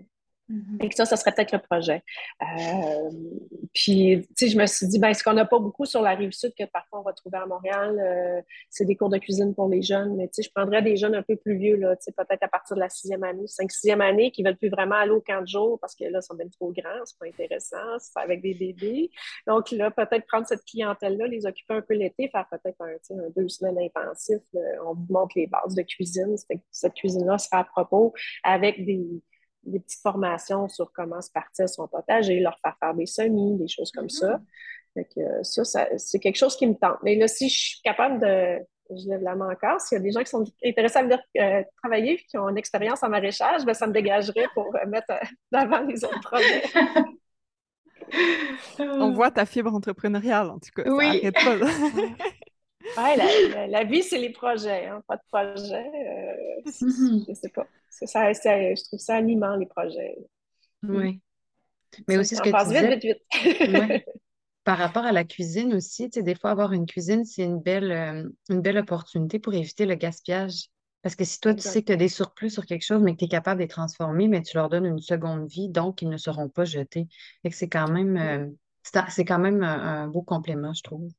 Mm-hmm. 0.49 0.83
Et 0.83 0.89
que 0.89 0.95
ça, 0.95 1.05
ça 1.05 1.17
serait 1.17 1.33
peut-être 1.33 1.51
le 1.51 1.59
projet. 1.59 2.03
Euh, 2.41 3.09
puis, 3.73 4.25
tu 4.37 4.45
sais, 4.45 4.47
je 4.47 4.57
me 4.57 4.65
suis 4.65 4.87
dit, 4.87 4.99
ben, 4.99 5.13
ce 5.13 5.23
qu'on 5.23 5.33
n'a 5.33 5.45
pas 5.45 5.59
beaucoup 5.59 5.85
sur 5.85 6.01
la 6.01 6.11
rive 6.11 6.31
sud 6.31 6.53
que 6.57 6.63
parfois 6.65 6.99
on 6.99 7.03
va 7.03 7.13
trouver 7.13 7.37
à 7.37 7.45
Montréal, 7.45 7.99
euh, 7.99 8.41
c'est 8.69 8.85
des 8.85 8.95
cours 8.95 9.09
de 9.09 9.17
cuisine 9.17 9.53
pour 9.53 9.67
les 9.67 9.81
jeunes. 9.81 10.15
Mais 10.15 10.27
tu 10.27 10.35
sais, 10.35 10.43
je 10.43 10.51
prendrais 10.53 10.81
des 10.81 10.95
jeunes 10.95 11.15
un 11.15 11.21
peu 11.21 11.35
plus 11.35 11.57
vieux, 11.57 11.75
là, 11.75 11.95
tu 11.97 12.03
sais, 12.03 12.11
peut-être 12.11 12.43
à 12.43 12.47
partir 12.47 12.75
de 12.75 12.81
la 12.81 12.89
sixième 12.89 13.23
année, 13.23 13.47
cinq, 13.47 13.71
sixième 13.71 14.01
année, 14.01 14.31
qui 14.31 14.43
veulent 14.43 14.57
plus 14.57 14.69
vraiment 14.69 14.95
aller 14.95 15.11
au 15.11 15.21
camp 15.21 15.41
de 15.41 15.47
jour 15.47 15.79
parce 15.79 15.95
que 15.95 16.05
là, 16.05 16.19
ils 16.21 16.25
sont 16.25 16.35
bien 16.35 16.47
trop 16.47 16.71
grands, 16.71 17.05
c'est 17.05 17.17
pas 17.19 17.27
intéressant, 17.27 17.99
c'est 17.99 18.19
avec 18.19 18.41
des 18.41 18.53
bébés. 18.53 19.09
Donc 19.47 19.71
là, 19.71 19.91
peut-être 19.91 20.25
prendre 20.27 20.47
cette 20.47 20.63
clientèle-là, 20.63 21.27
les 21.27 21.45
occuper 21.45 21.73
un 21.73 21.81
peu 21.81 21.93
l'été, 21.93 22.29
faire 22.29 22.47
peut-être 22.49 22.81
un, 22.81 23.15
un, 23.17 23.29
deux 23.35 23.49
semaines 23.49 23.77
intensif. 23.79 24.39
on 24.85 24.93
vous 24.93 25.07
montre 25.09 25.33
les 25.35 25.47
bases 25.47 25.75
de 25.75 25.81
cuisine. 25.81 26.35
Cette 26.71 26.93
cuisine-là 26.93 27.37
sera 27.37 27.59
à 27.59 27.63
propos 27.63 28.13
avec 28.43 28.85
des 28.85 29.21
des 29.67 29.79
petites 29.79 30.01
formations 30.01 30.67
sur 30.69 30.91
comment 30.91 31.21
se 31.21 31.31
partir 31.31 31.69
son 31.69 31.87
potager, 31.87 32.39
leur 32.39 32.57
faire 32.59 32.75
faire 32.79 32.93
des 32.93 33.05
semis, 33.05 33.57
des 33.57 33.67
choses 33.67 33.91
comme 33.91 34.09
ça. 34.09 34.39
Euh, 35.17 35.43
ça, 35.43 35.87
c'est 35.97 36.19
quelque 36.19 36.37
chose 36.37 36.55
qui 36.55 36.67
me 36.67 36.73
tente. 36.73 36.97
Mais 37.03 37.15
là, 37.15 37.27
si 37.27 37.49
je 37.49 37.59
suis 37.59 37.81
capable 37.81 38.19
de. 38.19 38.59
Je 38.89 39.09
lève 39.09 39.21
la 39.21 39.35
main 39.35 39.51
encore. 39.51 39.81
S'il 39.81 39.97
y 39.97 39.99
a 39.99 40.01
des 40.01 40.11
gens 40.11 40.21
qui 40.21 40.29
sont 40.29 40.45
intéressés 40.63 40.99
à 40.99 41.03
venir 41.03 41.19
euh, 41.39 41.61
travailler 41.83 42.13
et 42.13 42.23
qui 42.23 42.37
ont 42.37 42.47
une 42.47 42.57
expérience 42.57 43.03
en 43.03 43.09
maraîchage, 43.09 43.65
ben, 43.65 43.73
ça 43.73 43.85
me 43.85 43.91
dégagerait 43.91 44.47
pour 44.53 44.73
euh, 44.73 44.85
mettre 44.87 45.11
devant 45.51 45.81
les 45.81 46.05
autres 46.05 46.21
projets. 46.21 46.63
On 48.79 49.11
voit 49.11 49.29
ta 49.29 49.45
fibre 49.45 49.73
entrepreneuriale, 49.73 50.49
en 50.49 50.59
tout 50.59 50.69
cas. 50.73 50.89
Oui. 50.89 51.21
Ouais, 52.95 53.67
la, 53.67 53.83
vie, 53.83 54.03
c'est 54.03 54.17
les 54.17 54.31
projets. 54.31 54.85
Hein. 54.85 55.01
Pas 55.07 55.17
de 55.17 55.21
projet, 55.31 55.75
euh, 55.75 56.69
mm-hmm. 56.69 57.25
je 57.27 57.33
sais 57.33 57.49
pas. 57.49 57.67
Ça, 57.89 58.31
je 58.31 58.83
trouve 58.83 58.99
ça 58.99 59.15
animant, 59.15 59.55
les 59.55 59.65
projets. 59.65 60.17
Oui. 60.83 61.21
Mais 62.07 62.17
aussi 62.17 62.35
ce 62.35 62.41
que 62.41 62.49
tu 62.49 62.65
disais... 62.65 62.95
vite, 62.95 63.03
vite, 63.03 63.69
vite. 63.69 64.05
Par 64.63 64.77
rapport 64.77 65.05
à 65.05 65.13
la 65.13 65.23
cuisine 65.23 65.73
aussi, 65.73 66.09
tu 66.09 66.19
sais, 66.19 66.23
des 66.23 66.35
fois, 66.35 66.51
avoir 66.51 66.73
une 66.73 66.85
cuisine, 66.85 67.23
c'est 67.23 67.43
une 67.43 67.61
belle, 67.61 67.91
euh, 67.91 68.29
une 68.49 68.61
belle 68.61 68.77
opportunité 68.77 69.39
pour 69.39 69.53
éviter 69.53 69.85
le 69.85 69.95
gaspillage. 69.95 70.65
Parce 71.01 71.15
que 71.15 71.23
si 71.23 71.39
toi, 71.39 71.53
tu 71.53 71.61
sais 71.61 71.81
que 71.81 71.87
tu 71.87 71.93
as 71.93 71.97
des 71.97 72.09
surplus 72.09 72.49
sur 72.49 72.65
quelque 72.65 72.83
chose, 72.83 73.01
mais 73.01 73.13
que 73.13 73.19
tu 73.19 73.25
es 73.25 73.29
capable 73.29 73.59
de 73.59 73.63
les 73.63 73.69
transformer, 73.69 74.27
mais 74.27 74.41
tu 74.41 74.57
leur 74.57 74.67
donnes 74.67 74.85
une 74.85 74.99
seconde 74.99 75.47
vie, 75.47 75.69
donc 75.69 76.01
ils 76.01 76.09
ne 76.09 76.17
seront 76.17 76.49
pas 76.49 76.65
jetés. 76.65 77.07
c'est 77.49 77.69
quand 77.69 77.87
même, 77.87 78.17
euh, 78.17 78.47
c'est 79.07 79.23
quand 79.23 79.39
même 79.39 79.63
un 79.63 80.07
beau 80.07 80.21
complément, 80.21 80.73
je 80.73 80.83
trouve. 80.83 81.09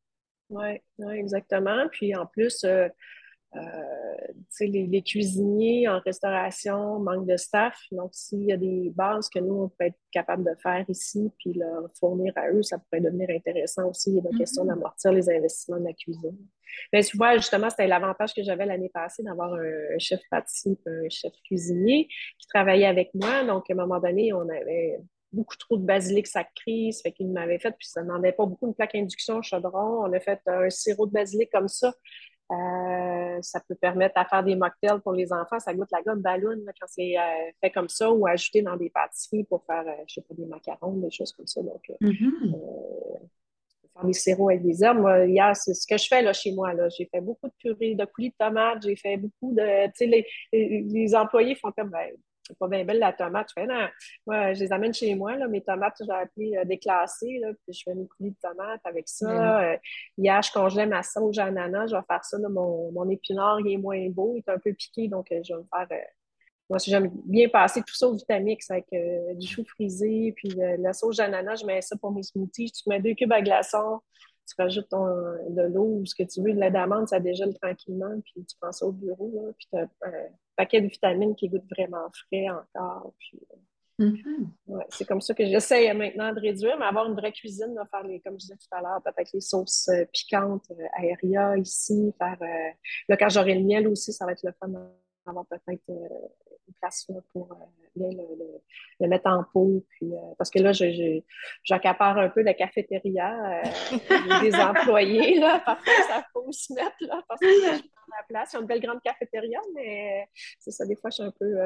Oui, 0.50 0.80
ouais, 0.98 1.18
exactement. 1.18 1.88
Puis 1.90 2.14
en 2.16 2.26
plus, 2.26 2.64
euh, 2.64 2.88
les, 4.60 4.86
les, 4.86 5.02
cuisiniers 5.02 5.88
en 5.88 6.00
restauration 6.00 6.98
manquent 6.98 7.26
de 7.26 7.36
staff. 7.36 7.78
Donc, 7.92 8.10
s'il 8.12 8.44
y 8.44 8.52
a 8.52 8.56
des 8.56 8.92
bases 8.94 9.28
que 9.28 9.38
nous, 9.38 9.62
on 9.62 9.68
peut 9.68 9.86
être 9.86 9.98
capable 10.12 10.44
de 10.44 10.54
faire 10.60 10.84
ici, 10.88 11.30
puis 11.38 11.54
leur 11.54 11.88
fournir 11.98 12.32
à 12.36 12.50
eux, 12.50 12.62
ça 12.62 12.78
pourrait 12.78 13.00
devenir 13.00 13.30
intéressant 13.30 13.88
aussi. 13.88 14.10
Il 14.10 14.16
y 14.16 14.20
a 14.20 14.30
la 14.30 14.36
question 14.36 14.64
mm-hmm. 14.64 14.68
d'amortir 14.68 15.12
les 15.12 15.30
investissements 15.30 15.78
de 15.78 15.84
la 15.84 15.94
cuisine. 15.94 16.36
Mais 16.92 17.02
tu 17.02 17.16
vois, 17.16 17.36
justement, 17.36 17.70
c'était 17.70 17.86
l'avantage 17.86 18.34
que 18.34 18.42
j'avais 18.42 18.66
l'année 18.66 18.90
passée 18.92 19.22
d'avoir 19.22 19.54
un, 19.54 19.98
chef 19.98 20.20
pâtissier 20.30 20.76
un 20.86 21.08
chef 21.08 21.32
cuisinier 21.46 22.08
qui 22.38 22.46
travaillait 22.48 22.86
avec 22.86 23.10
moi. 23.14 23.44
Donc, 23.44 23.70
à 23.70 23.72
un 23.72 23.76
moment 23.76 23.98
donné, 23.98 24.32
on 24.34 24.48
avait 24.48 24.98
beaucoup 25.32 25.56
trop 25.56 25.76
de 25.76 25.84
basilic 25.84 26.26
sacré, 26.26 26.90
ça 26.92 27.02
fait 27.02 27.12
qu'il 27.12 27.30
m'avait 27.30 27.58
fait, 27.58 27.72
puis 27.72 27.86
ça 27.86 28.02
demandait 28.02 28.32
pas 28.32 28.46
beaucoup 28.46 28.68
de 28.68 28.72
plaque 28.72 28.94
induction 28.94 29.42
chaudron. 29.42 30.04
On 30.04 30.12
a 30.12 30.20
fait 30.20 30.40
un 30.46 30.70
sirop 30.70 31.06
de 31.06 31.12
basilic 31.12 31.50
comme 31.50 31.68
ça. 31.68 31.92
Euh, 32.50 33.38
ça 33.42 33.60
peut 33.68 33.74
permettre 33.74 34.16
à 34.16 34.24
faire 34.24 34.42
des 34.42 34.56
mocktails 34.56 35.00
pour 35.00 35.12
les 35.12 35.32
enfants. 35.32 35.60
Ça 35.60 35.74
goûte 35.74 35.90
la 35.92 36.02
gomme 36.02 36.22
ballon 36.22 36.56
quand 36.80 36.86
c'est 36.86 37.18
euh, 37.18 37.22
fait 37.60 37.70
comme 37.70 37.90
ça 37.90 38.10
ou 38.10 38.26
ajouté 38.26 38.62
dans 38.62 38.76
des 38.76 38.88
pâtisseries 38.88 39.44
pour 39.44 39.64
faire, 39.66 39.84
je 39.84 39.90
euh, 39.90 40.04
je 40.06 40.14
sais 40.14 40.22
pas, 40.22 40.34
des 40.34 40.46
macarons, 40.46 40.92
des 40.92 41.10
choses 41.10 41.32
comme 41.32 41.46
ça. 41.46 41.62
Donc, 41.62 41.92
mm-hmm. 42.00 42.54
faire 43.92 44.04
des 44.04 44.12
sirops 44.14 44.50
avec 44.50 44.62
des 44.62 44.82
herbes. 44.82 45.00
Moi, 45.00 45.26
hier, 45.26 45.54
c'est 45.54 45.74
ce 45.74 45.86
que 45.86 45.98
je 45.98 46.08
fais 46.08 46.22
là, 46.22 46.32
chez 46.32 46.52
moi. 46.52 46.72
J'ai 46.96 47.04
fait 47.04 47.20
beaucoup 47.20 47.48
de 47.48 47.54
purée 47.58 47.94
de 47.94 48.04
coulis 48.06 48.30
de 48.30 48.36
tomates. 48.38 48.82
J'ai 48.82 48.96
fait 48.96 49.18
beaucoup 49.18 49.52
de. 49.54 49.86
Tu 49.88 49.92
sais, 49.94 50.06
les, 50.06 50.26
les, 50.52 51.14
employés 51.14 51.54
font 51.54 51.70
comme. 51.72 51.90
Ben, 51.90 52.12
c'est 52.48 52.58
pas 52.58 52.68
bien 52.68 52.84
belle 52.84 52.98
la 52.98 53.12
tomate. 53.12 53.48
Je 53.50 53.60
fais, 53.60 53.66
non, 53.66 53.86
moi, 54.26 54.54
je 54.54 54.60
les 54.60 54.72
amène 54.72 54.94
chez 54.94 55.14
moi, 55.14 55.36
là, 55.36 55.46
mes 55.46 55.60
tomates, 55.62 55.96
j'ai 56.00 56.10
appelé 56.10 56.56
euh, 56.56 56.64
déclassées, 56.64 57.38
là, 57.38 57.48
puis 57.62 57.72
je 57.72 57.82
fais 57.84 57.94
mes 57.94 58.06
coulis 58.06 58.30
de 58.30 58.36
tomates 58.40 58.80
avec 58.84 59.08
ça. 59.08 59.62
Euh, 59.62 59.76
hier, 60.16 60.42
je 60.42 60.50
congelais 60.50 60.86
ma 60.86 61.02
sauge 61.02 61.38
à 61.38 61.46
ananas, 61.46 61.88
je 61.88 61.96
vais 61.96 62.02
faire 62.08 62.24
ça. 62.24 62.38
Là, 62.38 62.48
mon, 62.48 62.90
mon 62.92 63.08
épinard, 63.08 63.60
il 63.60 63.72
est 63.72 63.76
moins 63.76 64.08
beau, 64.08 64.34
il 64.34 64.38
est 64.38 64.50
un 64.50 64.58
peu 64.58 64.72
piqué, 64.72 65.08
donc 65.08 65.30
euh, 65.30 65.40
je 65.46 65.54
vais 65.54 65.60
me 65.60 65.66
faire. 65.70 66.00
moi, 66.70 66.78
j'aime 66.78 67.10
bien 67.24 67.48
passer 67.48 67.82
tout 67.82 67.94
ça 67.94 68.08
au 68.08 68.14
Vitamix 68.14 68.70
avec 68.70 68.86
du 69.36 69.46
chou 69.46 69.64
frisé, 69.64 70.32
puis 70.36 70.54
la 70.78 70.92
sauge 70.92 71.16
d'ananas, 71.16 71.56
je 71.60 71.66
mets 71.66 71.82
ça 71.82 71.96
pour 71.96 72.12
mes 72.12 72.22
smoothies. 72.22 72.72
Tu 72.72 72.88
mets 72.88 73.00
deux 73.00 73.14
cubes 73.14 73.32
à 73.32 73.42
glaçons, 73.42 74.00
tu 74.48 74.54
rajoutes 74.58 74.90
de 74.90 75.62
l'eau 75.62 76.00
ou 76.00 76.06
ce 76.06 76.14
que 76.14 76.22
tu 76.22 76.42
veux, 76.42 76.52
de 76.52 76.60
lait 76.60 76.70
d'amande, 76.70 77.08
ça 77.08 77.20
dégèle 77.20 77.54
tranquillement, 77.58 78.20
puis 78.24 78.44
tu 78.44 78.56
prends 78.60 78.72
ça 78.72 78.86
au 78.86 78.92
bureau, 78.92 79.30
là, 79.34 79.52
puis 79.56 79.68
tu 79.72 79.78
as 79.78 79.82
un 79.82 80.28
paquet 80.56 80.80
de 80.80 80.88
vitamines 80.88 81.34
qui 81.34 81.48
goûtent 81.48 81.70
vraiment 81.70 82.08
frais 82.12 82.48
encore. 82.48 83.12
Puis, 83.18 83.40
euh, 84.00 84.06
mm-hmm. 84.06 84.84
c'est 84.90 85.06
comme 85.06 85.20
ça 85.20 85.34
que 85.34 85.44
j'essaie 85.44 85.92
maintenant 85.94 86.32
de 86.32 86.40
réduire, 86.40 86.76
mais 86.78 86.86
avoir 86.86 87.06
une 87.06 87.14
vraie 87.14 87.32
cuisine, 87.32 87.74
faire 87.90 88.02
les, 88.04 88.20
comme 88.20 88.34
je 88.34 88.46
disais 88.46 88.56
tout 88.56 88.76
à 88.76 88.80
l'heure, 88.80 89.02
peut-être 89.02 89.30
les 89.32 89.40
sauces 89.40 89.88
euh, 89.88 90.04
piquantes, 90.12 90.70
euh, 90.70 90.84
aéria 90.94 91.56
ici, 91.56 92.12
faire 92.18 92.38
là, 93.08 93.16
quand 93.16 93.28
j'aurai 93.28 93.54
le 93.54 93.64
miel 93.64 93.88
aussi, 93.88 94.12
ça 94.12 94.26
va 94.26 94.32
être 94.32 94.42
le 94.42 94.52
fun 94.52 94.68
d'avoir 95.26 95.46
peut-être 95.46 95.82
une 96.68 96.74
place 96.80 97.06
pour 97.32 97.56
bien 97.96 98.10
le, 99.00 99.08
mettre 99.08 99.28
en 99.28 99.44
pot. 99.52 99.84
Puis, 99.90 100.12
parce 100.36 100.50
que 100.50 100.60
là, 100.60 100.72
j'accapare 101.64 102.18
un 102.18 102.28
peu 102.28 102.42
la 102.42 102.54
cafétéria 102.54 103.62
des 104.40 104.54
employés. 104.54 105.38
Là, 105.38 105.60
parfois, 105.64 105.92
ça 106.06 106.24
faut 106.32 106.52
se 106.52 106.72
mettre 106.72 106.96
là, 107.00 107.22
parce 107.26 107.40
que 107.40 107.46
je 107.46 107.78
prends 107.78 108.16
la 108.16 108.24
place. 108.28 108.52
Il 108.52 108.56
y 108.56 108.58
a 108.58 108.60
une 108.60 108.66
belle 108.66 108.80
grande 108.80 109.02
cafétéria, 109.02 109.60
mais 109.74 110.28
c'est 110.58 110.70
ça, 110.70 110.86
des 110.86 110.96
fois, 110.96 111.10
je 111.10 111.14
suis 111.14 111.24
un 111.24 111.32
peu, 111.32 111.58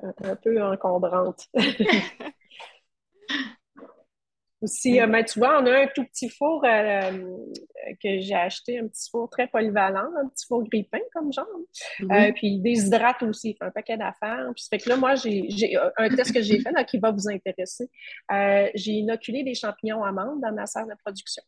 un 0.00 0.36
peu 0.36 0.62
encombrante. 0.62 1.46
Aussi, 4.60 5.00
euh, 5.00 5.06
ben, 5.06 5.24
tu 5.24 5.38
vois, 5.38 5.62
on 5.62 5.66
a 5.66 5.82
un 5.82 5.86
tout 5.86 6.04
petit 6.04 6.28
four 6.28 6.64
euh, 6.64 7.10
que 8.02 8.18
j'ai 8.18 8.34
acheté, 8.34 8.80
un 8.80 8.88
petit 8.88 9.08
four 9.08 9.30
très 9.30 9.46
polyvalent, 9.46 10.10
un 10.20 10.28
petit 10.28 10.46
four 10.46 10.64
grippin 10.64 10.98
comme 11.14 11.32
genre. 11.32 11.46
Euh, 12.10 12.32
puis 12.34 12.58
des 12.58 12.86
hydrates 12.86 13.22
aussi, 13.22 13.56
un 13.60 13.70
paquet 13.70 13.96
d'affaires. 13.96 14.50
Puis 14.56 14.66
fait 14.68 14.78
que 14.78 14.88
là, 14.88 14.96
moi, 14.96 15.14
j'ai 15.14 15.76
un 15.96 16.08
test 16.08 16.32
que 16.32 16.42
j'ai 16.42 16.60
fait 16.60 16.72
là, 16.72 16.82
qui 16.82 16.98
va 16.98 17.12
vous 17.12 17.28
intéresser. 17.28 17.88
j'ai 18.74 18.92
inoculé 18.92 19.44
des 19.44 19.54
champignons 19.54 20.02
amandes 20.02 20.40
dans 20.40 20.52
ma 20.52 20.66
salle 20.66 20.88
de 20.88 20.94
production. 21.04 21.42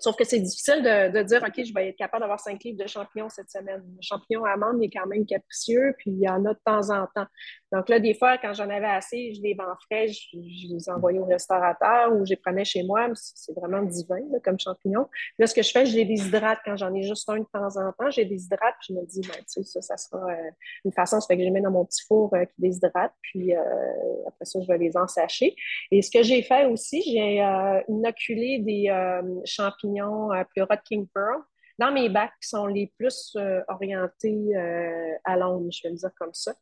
Sauf 0.00 0.14
que 0.14 0.24
c'est 0.24 0.38
difficile 0.38 0.80
de, 0.82 1.22
dire, 1.24 1.42
OK, 1.42 1.64
je 1.64 1.74
vais 1.74 1.88
être 1.88 1.96
capable 1.96 2.20
d'avoir 2.20 2.38
5 2.38 2.62
livres 2.62 2.80
de 2.80 2.86
champignons 2.86 3.28
cette 3.28 3.50
semaine. 3.50 3.82
Le 3.84 4.00
champignon 4.00 4.44
amande 4.44 4.80
est 4.80 4.90
quand 4.90 5.06
même 5.06 5.26
capricieux, 5.26 5.92
puis 5.98 6.12
il 6.12 6.20
y 6.20 6.28
en 6.28 6.44
a 6.44 6.54
de 6.54 6.60
temps 6.64 6.90
en 6.90 7.06
temps. 7.14 7.26
Donc 7.72 7.88
là, 7.88 7.98
des 7.98 8.14
fois, 8.14 8.38
quand 8.38 8.54
j'en 8.54 8.70
avais 8.70 8.86
assez, 8.86 9.34
je 9.34 9.42
les 9.42 9.54
vends 9.54 9.74
frais, 9.90 10.06
je, 10.06 10.28
les 10.34 10.88
envoyais 10.88 11.18
au 11.18 11.24
restaurateur 11.24 12.12
ou 12.12 12.24
je 12.24 12.30
les 12.30 12.36
prenais 12.36 12.64
chez 12.64 12.84
moi. 12.84 13.08
C'est 13.14 13.52
vraiment 13.54 13.82
divin 13.82 14.20
comme 14.44 14.58
champignon. 14.60 15.08
Là, 15.36 15.48
ce 15.48 15.54
que 15.54 15.62
je 15.62 15.72
fais, 15.72 15.84
je 15.84 15.96
les 15.96 16.04
déshydrate 16.04 16.60
quand 16.64 16.76
j'en 16.76 16.94
ai 16.94 17.02
juste 17.02 17.28
un 17.28 17.40
de 17.40 17.46
temps 17.52 17.76
en 17.76 17.92
temps. 17.92 18.10
Je 18.10 18.20
les 18.20 18.26
déshydrate, 18.26 18.76
puis 18.80 18.94
je 18.94 19.00
me 19.00 19.04
dis, 19.04 19.22
ben, 19.22 19.34
tu 19.38 19.44
sais, 19.46 19.62
ça, 19.64 19.82
ça 19.82 19.96
sera 19.96 20.24
euh, 20.30 20.50
une 20.84 20.92
façon, 20.92 21.20
ça 21.20 21.26
fait 21.26 21.36
que 21.36 21.42
je 21.42 21.46
les 21.46 21.50
mets 21.50 21.60
dans 21.60 21.72
mon 21.72 21.84
petit 21.84 22.04
four 22.06 22.32
euh, 22.34 22.44
qui 22.44 22.54
déshydrate, 22.60 23.12
puis 23.20 23.54
euh, 23.54 23.60
après 24.28 24.44
ça, 24.44 24.60
je 24.60 24.66
vais 24.68 24.78
les 24.78 24.96
ensacher. 24.96 25.56
Et 25.90 26.02
ce 26.02 26.10
que 26.10 26.22
j'ai 26.22 26.42
fait 26.42 26.66
aussi, 26.66 27.02
j'ai 27.02 27.38
inoculé 27.88 28.60
des 28.60 28.88
champignons 29.44 29.87
pleurote 30.54 30.80
King 30.84 31.06
Pearl 31.12 31.42
dans 31.78 31.92
mes 31.92 32.08
bacs 32.08 32.32
qui 32.42 32.48
sont 32.48 32.66
les 32.66 32.92
plus 32.98 33.36
orientés 33.68 34.56
à 35.24 35.36
l'ombre, 35.36 35.70
je 35.70 35.82
vais 35.84 35.90
le 35.90 35.96
dire 35.96 36.10
comme 36.18 36.34
ça. 36.34 36.52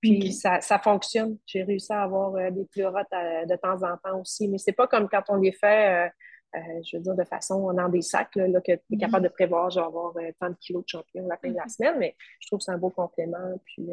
Puis 0.00 0.32
ça, 0.32 0.60
ça, 0.60 0.78
fonctionne. 0.78 1.38
J'ai 1.46 1.62
réussi 1.62 1.92
à 1.92 2.02
avoir 2.02 2.34
euh, 2.36 2.50
des 2.50 2.64
pleurotes 2.66 3.06
euh, 3.12 3.44
de 3.46 3.56
temps 3.56 3.82
en 3.82 3.96
temps 3.96 4.20
aussi. 4.20 4.48
Mais 4.48 4.58
c'est 4.58 4.72
pas 4.72 4.86
comme 4.86 5.08
quand 5.08 5.22
on 5.28 5.36
les 5.36 5.52
fait, 5.52 6.06
euh, 6.06 6.08
je 6.54 6.96
veux 6.96 7.02
dire, 7.02 7.14
de 7.14 7.24
façon 7.24 7.72
dans 7.72 7.88
des 7.88 8.02
sacs, 8.02 8.34
là, 8.36 8.60
que 8.60 8.72
tu 8.72 8.94
es 8.94 8.96
capable 8.96 9.24
de 9.24 9.28
prévoir, 9.28 9.70
genre 9.70 9.86
avoir 9.86 10.14
tant 10.40 10.50
de 10.50 10.56
kilos 10.60 10.84
de 10.84 10.88
champignons 10.88 11.26
à 11.26 11.30
la 11.30 11.36
fin 11.36 11.50
de 11.50 11.54
la 11.54 11.64
mm-hmm. 11.64 11.68
semaine. 11.68 11.98
Mais 11.98 12.16
je 12.40 12.46
trouve 12.46 12.58
que 12.58 12.64
c'est 12.64 12.72
un 12.72 12.78
beau 12.78 12.90
complément. 12.90 13.60
Puis 13.64 13.88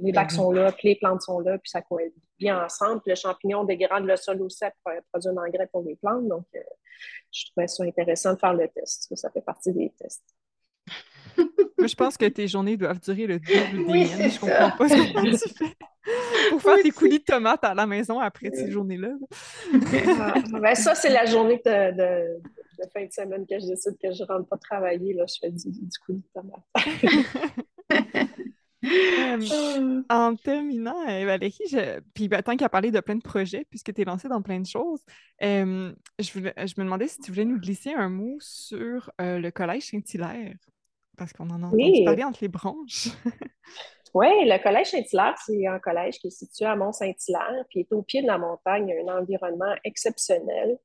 les 0.00 0.12
bacs 0.12 0.30
sont 0.30 0.50
là, 0.50 0.72
puis 0.72 0.88
les 0.88 0.94
plantes 0.96 1.22
sont 1.22 1.40
là, 1.40 1.58
puis 1.58 1.70
ça 1.70 1.82
colle 1.82 2.12
bien 2.38 2.64
ensemble. 2.64 3.02
Puis 3.02 3.10
le 3.10 3.16
champignon 3.16 3.64
dégrade 3.64 4.04
le 4.04 4.16
sol 4.16 4.40
aussi 4.42 4.64
pour 4.82 4.92
produire 5.12 5.38
un 5.38 5.46
engrais 5.46 5.66
pour 5.66 5.82
les 5.82 5.96
plantes. 5.96 6.26
Donc, 6.28 6.46
je 7.30 7.50
trouvais 7.50 7.68
ça 7.68 7.84
intéressant 7.84 8.34
de 8.34 8.38
faire 8.38 8.54
le 8.54 8.68
test. 8.68 9.14
Ça 9.14 9.30
fait 9.30 9.42
partie 9.42 9.72
des 9.72 9.92
tests. 9.98 10.24
Moi, 11.78 11.86
je 11.86 11.94
pense 11.94 12.16
que 12.16 12.26
tes 12.26 12.48
journées 12.48 12.76
doivent 12.76 13.00
durer 13.00 13.26
le 13.26 13.38
double 13.38 13.70
des 13.72 13.78
miennes. 13.78 14.30
Je 14.30 14.40
comprends 14.40 14.70
pas 14.76 14.88
ce 14.88 14.94
que 14.94 15.46
tu 15.46 15.54
fais 15.54 15.76
pour 16.50 16.62
faire 16.62 16.76
tes 16.82 16.90
coulis 16.90 17.18
de 17.18 17.24
tomates 17.24 17.64
à 17.64 17.74
la 17.74 17.86
maison 17.86 18.18
après 18.18 18.50
ces 18.52 18.70
journées-là. 18.70 19.12
Ah, 20.20 20.34
ben, 20.52 20.74
ça, 20.74 20.94
c'est 20.94 21.10
la 21.10 21.26
journée 21.26 21.60
de, 21.64 22.40
fin 22.92 23.04
de 23.04 23.12
semaine 23.12 23.46
que 23.46 23.58
je 23.58 23.66
décide 23.66 23.96
que 24.02 24.12
je 24.12 24.22
ne 24.22 24.28
rentre 24.28 24.48
pas 24.48 24.56
travailler. 24.56 25.14
Là, 25.14 25.24
je 25.28 25.34
fais 25.40 25.50
du, 25.50 25.70
coulis 26.04 26.22
de 26.22 26.40
tomates. 26.40 28.28
Euh, 28.84 30.02
en 30.08 30.36
terminant, 30.36 31.00
euh, 31.08 31.26
Valérie, 31.26 31.64
je... 31.68 31.98
puis 32.14 32.28
ben, 32.28 32.40
tant 32.42 32.56
qu'à 32.56 32.68
parler 32.68 32.92
de 32.92 33.00
plein 33.00 33.16
de 33.16 33.22
projets, 33.22 33.66
puisque 33.68 33.92
tu 33.92 34.02
es 34.02 34.04
lancée 34.04 34.28
dans 34.28 34.40
plein 34.40 34.60
de 34.60 34.66
choses, 34.66 35.04
euh, 35.42 35.92
je, 36.20 36.30
je, 36.32 36.40
me 36.78 36.84
demandais 36.84 37.08
si 37.08 37.18
tu 37.18 37.32
voulais 37.32 37.44
nous 37.44 37.58
glisser 37.58 37.92
un 37.92 38.08
mot 38.08 38.36
sur 38.38 39.10
le 39.18 39.50
Collège 39.50 39.90
Saint-Hilaire 39.90 40.54
parce 41.18 41.32
qu'on 41.32 41.50
en 41.50 41.62
a 41.62 41.66
entendu 41.66 42.04
parler 42.04 42.24
entre 42.24 42.38
les 42.40 42.48
branches. 42.48 43.08
oui, 44.14 44.28
le 44.44 44.62
collège 44.62 44.90
Saint-Hilaire, 44.90 45.34
c'est 45.44 45.66
un 45.66 45.78
collège 45.78 46.18
qui 46.18 46.28
est 46.28 46.30
situé 46.30 46.64
à 46.64 46.76
Mont-Saint-Hilaire, 46.76 47.64
puis 47.68 47.80
est 47.80 47.92
au 47.92 48.02
pied 48.02 48.22
de 48.22 48.26
la 48.26 48.38
montagne, 48.38 48.94
un 49.06 49.18
environnement 49.18 49.74
exceptionnel. 49.84 50.78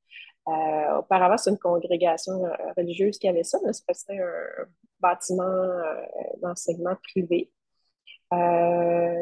Euh, 0.46 0.98
auparavant, 0.98 1.38
c'est 1.38 1.50
une 1.50 1.58
congrégation 1.58 2.44
euh, 2.44 2.50
religieuse 2.76 3.18
qui 3.18 3.28
avait 3.28 3.44
ça, 3.44 3.58
mais 3.64 3.72
c'était 3.72 4.18
un 4.18 4.66
bâtiment 5.00 5.44
euh, 5.44 6.02
d'enseignement 6.42 6.96
privé. 7.02 7.50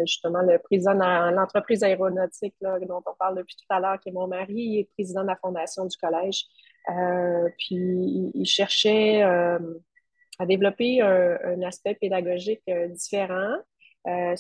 justement, 0.05 0.43
le 0.43 0.59
président 0.59 0.95
de 0.95 1.35
l'entreprise 1.35 1.85
aéronautique 1.85 2.55
dont 2.61 3.03
on 3.07 3.15
parle 3.19 3.37
depuis 3.37 3.57
tout 3.57 3.67
à 3.69 3.79
l'heure, 3.79 4.01
qui 4.01 4.09
est 4.09 4.13
mon 4.13 4.27
mari, 4.27 4.55
il 4.55 4.79
est 4.81 4.91
président 4.95 5.23
de 5.23 5.29
la 5.29 5.37
fondation 5.37 5.85
du 5.85 5.97
collège. 5.99 6.47
puis 7.59 8.33
il 8.35 8.47
cherchait 8.47 9.23
à 10.39 10.47
développer 10.47 11.01
un, 11.01 11.63
aspect 11.63 11.95
pédagogique 11.95 12.63
euh, 12.69 12.89
différent. 12.89 13.57
Euh, 14.07 14.35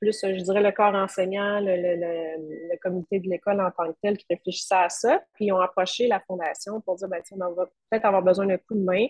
plus, 0.00 0.18
je 0.20 0.42
dirais, 0.42 0.62
le 0.62 0.72
corps 0.72 0.94
enseignant, 0.94 1.60
le, 1.60 2.76
comité 2.82 3.20
de 3.20 3.28
l'école 3.28 3.60
en 3.60 3.70
tant 3.70 3.92
que 3.92 3.96
tel 4.02 4.16
qui 4.16 4.26
réfléchissait 4.28 4.74
à 4.74 4.88
ça. 4.88 5.22
Puis 5.34 5.46
ils 5.46 5.52
ont 5.52 5.60
approché 5.60 6.08
la 6.08 6.18
fondation 6.20 6.80
pour 6.80 6.96
dire, 6.96 7.08
ben, 7.08 7.22
on 7.32 7.52
va 7.52 7.66
peut-être 7.88 8.04
avoir 8.04 8.22
besoin 8.22 8.46
d'un 8.46 8.58
coup 8.58 8.74
de 8.74 8.82
main 8.82 9.06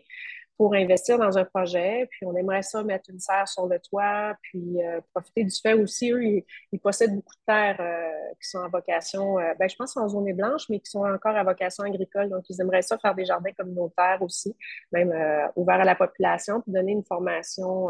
pour 0.63 0.75
investir 0.75 1.19
dans 1.19 1.37
un 1.37 1.45
projet. 1.45 2.07
Puis 2.09 2.25
on 2.25 2.37
aimerait 2.37 2.63
ça 2.63 2.85
mettre 2.85 3.11
une 3.11 3.19
serre 3.19 3.49
sur 3.49 3.67
le 3.67 3.81
toit, 3.81 4.37
puis 4.43 4.81
euh, 4.81 5.01
profiter 5.13 5.43
du 5.43 5.57
fait 5.61 5.73
aussi, 5.73 6.13
eux, 6.13 6.23
ils, 6.23 6.79
possèdent 6.79 7.17
beaucoup 7.17 7.35
de 7.35 7.45
terres 7.45 7.81
euh, 7.81 8.35
qui 8.41 8.49
sont 8.49 8.59
en 8.59 8.69
vocation, 8.69 9.41
euh, 9.41 9.55
ben, 9.59 9.69
je 9.69 9.75
pense 9.75 9.97
en 9.97 10.09
zone 10.09 10.33
blanche, 10.35 10.69
mais 10.69 10.79
qui 10.79 10.89
sont 10.89 11.05
encore 11.05 11.35
à 11.35 11.43
vocation 11.43 11.83
agricole. 11.83 12.29
Donc, 12.29 12.45
ils 12.49 12.61
aimeraient 12.61 12.83
ça 12.83 12.97
faire 12.97 13.13
des 13.17 13.25
jardins 13.25 13.51
communautaires 13.59 14.19
aussi, 14.21 14.55
même 14.93 15.13
ouverts 15.57 15.81
à 15.81 15.85
la 15.85 15.97
population, 15.97 16.61
puis 16.61 16.71
donner 16.71 16.93
une 16.93 17.05
formation 17.05 17.89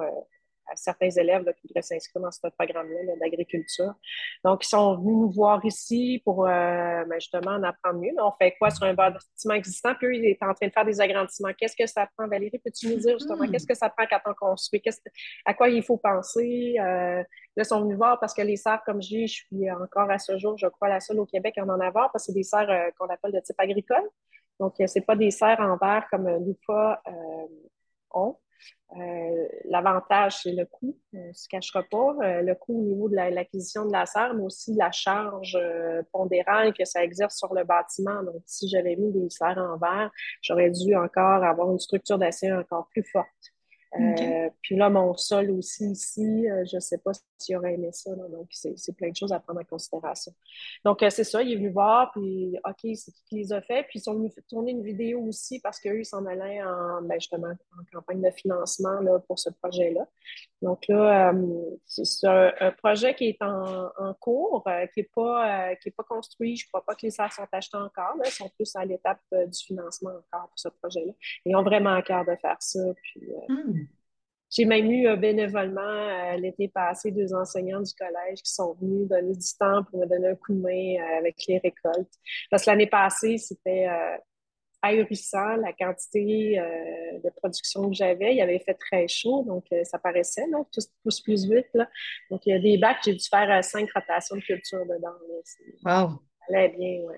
certains 0.75 1.11
élèves 1.11 1.45
qui 1.55 1.67
voudraient 1.67 1.83
s'inscrire 1.83 2.23
dans 2.23 2.31
ce 2.31 2.41
programme-là 2.59 3.15
d'agriculture. 3.21 3.93
Donc, 4.45 4.65
ils 4.65 4.69
sont 4.69 4.97
venus 4.97 5.17
nous 5.17 5.31
voir 5.31 5.65
ici 5.65 6.23
pour 6.25 6.45
ben, 6.45 7.07
justement 7.15 7.53
en 7.53 7.63
apprendre 7.63 8.01
mieux. 8.01 8.13
On 8.19 8.33
fait 8.33 8.55
quoi 8.59 8.71
sur 8.71 8.85
un 8.85 8.95
bâtiment 8.95 9.55
existant? 9.55 9.95
Puis 9.95 10.07
eux, 10.07 10.15
ils 10.15 10.27
étaient 10.27 10.45
en 10.45 10.55
train 10.55 10.69
de 10.69 10.73
faire 10.73 10.85
des 10.85 11.01
agrandissements. 11.01 11.53
Qu'est-ce 11.59 11.77
que 11.77 11.87
ça 11.87 12.09
prend, 12.17 12.29
Valérie? 12.29 12.61
Peux-tu 12.65 12.89
nous 12.89 12.99
dire 12.99 13.19
justement 13.19 13.47
qu'est-ce 13.49 13.67
que 13.67 13.75
ça 13.75 13.91
prend 13.91 14.07
quand 14.09 14.31
on 14.31 14.35
construit? 14.35 14.83
à 15.45 15.55
quoi 15.55 15.69
il 15.69 15.83
faut 15.83 15.97
penser? 15.97 16.75
là, 16.77 17.25
ils 17.57 17.65
sont 17.65 17.83
venus 17.83 17.97
voir 17.97 18.19
parce 18.19 18.35
que 18.35 18.43
les 18.43 18.57
serres, 18.57 18.83
comme 18.85 19.03
je 19.03 19.09
dis, 19.09 19.27
je 19.27 19.45
suis 19.45 19.71
encore 19.71 20.11
à 20.11 20.19
ce 20.19 20.39
jour, 20.39 20.57
je 20.59 20.67
crois, 20.67 20.89
la 20.89 21.01
seule 21.01 21.21
au 21.21 21.27
Québec 21.27 21.59
à 21.59 21.65
en 21.65 21.81
avoir 21.81 22.11
parce 22.13 22.25
que 22.25 22.33
c'est 22.33 22.39
des 22.39 22.43
serres 22.43 22.91
qu'on 22.99 23.07
appelle 23.07 23.33
de 23.33 23.41
type 23.41 23.59
agricole. 23.59 24.09
Donc, 24.61 24.75
ce 24.79 24.99
n'est 24.99 25.05
pas 25.05 25.17
des 25.17 25.31
serres 25.31 25.61
en 25.61 25.77
verre 25.77 26.07
comme 26.11 26.29
l'UFA 26.29 27.03
ont. 28.11 28.37
Euh, 28.97 29.49
l'avantage, 29.65 30.43
c'est 30.43 30.53
le 30.53 30.67
coût, 30.67 30.99
on 31.15 31.29
ne 31.29 31.33
se 31.33 31.49
cachera 31.49 31.83
pas. 31.83 32.15
Euh, 32.23 32.43
le 32.43 32.55
coût 32.55 32.79
au 32.79 32.83
niveau 32.83 33.09
de 33.09 33.17
l'acquisition 33.17 33.87
de 33.87 33.93
la 33.93 34.05
serre, 34.05 34.35
mais 34.35 34.43
aussi 34.43 34.75
la 34.75 34.93
charge 34.93 35.57
euh, 35.61 36.03
pondérale 36.13 36.75
que 36.75 36.85
ça 36.85 37.03
exerce 37.03 37.39
sur 37.39 37.55
le 37.55 37.65
bâtiment. 37.65 38.23
Donc, 38.23 38.43
si 38.45 38.69
j'avais 38.69 38.97
mis 38.97 39.11
des 39.13 39.31
serres 39.31 39.59
en 39.59 39.79
verre, 39.79 40.11
j'aurais 40.43 40.71
dû 40.71 40.95
encore 40.95 41.43
avoir 41.43 41.71
une 41.71 41.79
structure 41.79 42.19
d'acier 42.19 42.53
encore 42.53 42.89
plus 42.91 43.05
forte. 43.05 43.52
Euh, 44.01 44.49
puis 44.63 44.77
là, 44.77 44.89
mon 44.89 45.15
sol 45.17 45.51
aussi 45.51 45.91
ici, 45.91 46.49
euh, 46.49 46.65
je 46.71 46.77
ne 46.77 46.81
sais 46.81 46.99
pas 46.99 47.13
s'il 47.39 47.57
aurait 47.57 47.75
aimé 47.75 47.91
ça. 47.93 48.15
donc, 48.15 48.47
c'est 48.51 48.97
plein 48.97 49.11
de 49.11 49.17
choses 49.17 49.33
à 49.33 49.41
prendre 49.41 49.61
en 49.61 49.65
considération. 49.65 50.33
Donc, 50.85 51.03
euh, 51.03 51.11
c'est 51.11 51.25
ça, 51.25 51.43
il 51.43 51.53
est 51.53 51.57
venu 51.57 51.71
voir, 51.71 52.11
puis 52.13 52.57
OK, 52.67 52.91
c'est 52.95 53.13
qui 53.27 53.37
les 53.37 53.53
a 53.53 53.61
fait. 53.61 53.83
Puis 53.85 53.99
ils 53.99 54.03
sont 54.03 54.15
venus 54.15 54.33
tourner 54.49 54.71
une 54.73 54.83
vidéo 54.83 55.21
aussi 55.23 55.61
parce 55.61 55.79
qu'eux, 55.79 56.01
ils 56.01 56.07
s'en 56.07 56.25
allaient 56.25 56.63
en, 56.63 57.03
ben, 57.03 57.21
justement 57.21 57.49
en 57.49 57.85
campagne 57.93 58.23
de 58.23 58.31
financement 58.31 59.01
là, 59.01 59.19
pour 59.27 59.39
ce 59.39 59.51
projet-là. 59.51 60.07
Donc 60.63 60.87
là, 60.89 61.35
c'est 61.85 62.27
un, 62.27 62.71
projet 62.79 63.15
qui 63.15 63.29
est 63.31 63.43
en, 63.43 64.15
cours, 64.21 64.65
qui 64.95 65.01
n'est 65.01 65.11
pas, 65.15 65.75
qui 65.77 65.89
est 65.89 65.93
pas 65.93 66.05
construit. 66.05 66.57
Je 66.57 66.67
ne 66.67 66.69
crois 66.69 66.85
pas 66.85 66.95
que 66.95 67.03
les 67.03 67.11
salles 67.11 67.33
sont 67.33 67.47
achetées 67.51 67.77
encore. 67.77 68.17
Là. 68.17 68.25
Ils 68.27 68.31
sont 68.31 68.49
plus 68.49 68.75
à 68.77 68.85
l'étape 68.85 69.21
du 69.33 69.59
financement 69.59 70.11
encore 70.11 70.49
pour 70.49 70.59
ce 70.59 70.69
projet-là. 70.69 71.13
Ils 71.45 71.57
ont 71.57 71.65
vraiment 71.65 71.95
à 71.95 72.03
cœur 72.03 72.25
de 72.25 72.37
faire 72.37 72.57
ça. 72.61 72.81
Puis, 73.03 73.23
hmm. 73.49 73.82
J'ai 74.53 74.67
même 74.67 74.91
eu 74.91 75.09
euh, 75.09 75.17
bénévolement 75.17 75.81
euh, 75.81 76.37
l'été 76.37 76.69
passé 76.69 77.11
deux 77.11 77.33
enseignants 77.33 77.81
du 77.81 77.93
collège 77.95 78.43
qui 78.43 78.53
sont 78.53 78.75
venus 78.75 79.09
donner 79.09 79.33
du 79.33 79.49
temps 79.59 79.83
pour 79.85 80.01
me 80.01 80.07
donner 80.07 80.29
un 80.29 80.35
coup 80.35 80.53
de 80.53 80.61
main 80.61 81.03
euh, 81.03 81.19
avec 81.19 81.37
les 81.49 81.57
récoltes. 81.57 82.13
Parce 82.51 82.65
que 82.65 82.71
l'année 82.71 82.87
passée, 82.87 83.39
c'était 83.39 83.89
ahurissant 84.83 85.57
la 85.57 85.73
quantité 85.73 86.61
de 87.23 87.31
production 87.37 87.89
que 87.89 87.95
j'avais. 87.95 88.35
Il 88.35 88.41
avait 88.43 88.59
fait 88.59 88.75
très 88.75 89.09
chaud, 89.09 89.45
donc 89.47 89.65
ça 89.85 89.99
paraissait, 89.99 90.47
non? 90.49 90.67
Tout 90.73 90.81
pousse 91.03 91.21
plus 91.21 91.49
vite. 91.49 91.69
Là. 91.73 91.89
Donc, 92.31 92.45
il 92.47 92.51
y 92.51 92.53
a 92.53 92.59
des 92.59 92.79
bacs, 92.79 92.99
j'ai 93.05 93.15
dû 93.15 93.25
faire 93.25 93.65
cinq 93.65 93.89
rotations 93.95 94.37
de 94.37 94.43
culture 94.43 94.85
dedans. 94.85 95.15
Wow! 95.85 96.19
Ça 96.49 96.57
allait 96.57 96.69
bien, 96.71 97.01
oui. 97.09 97.17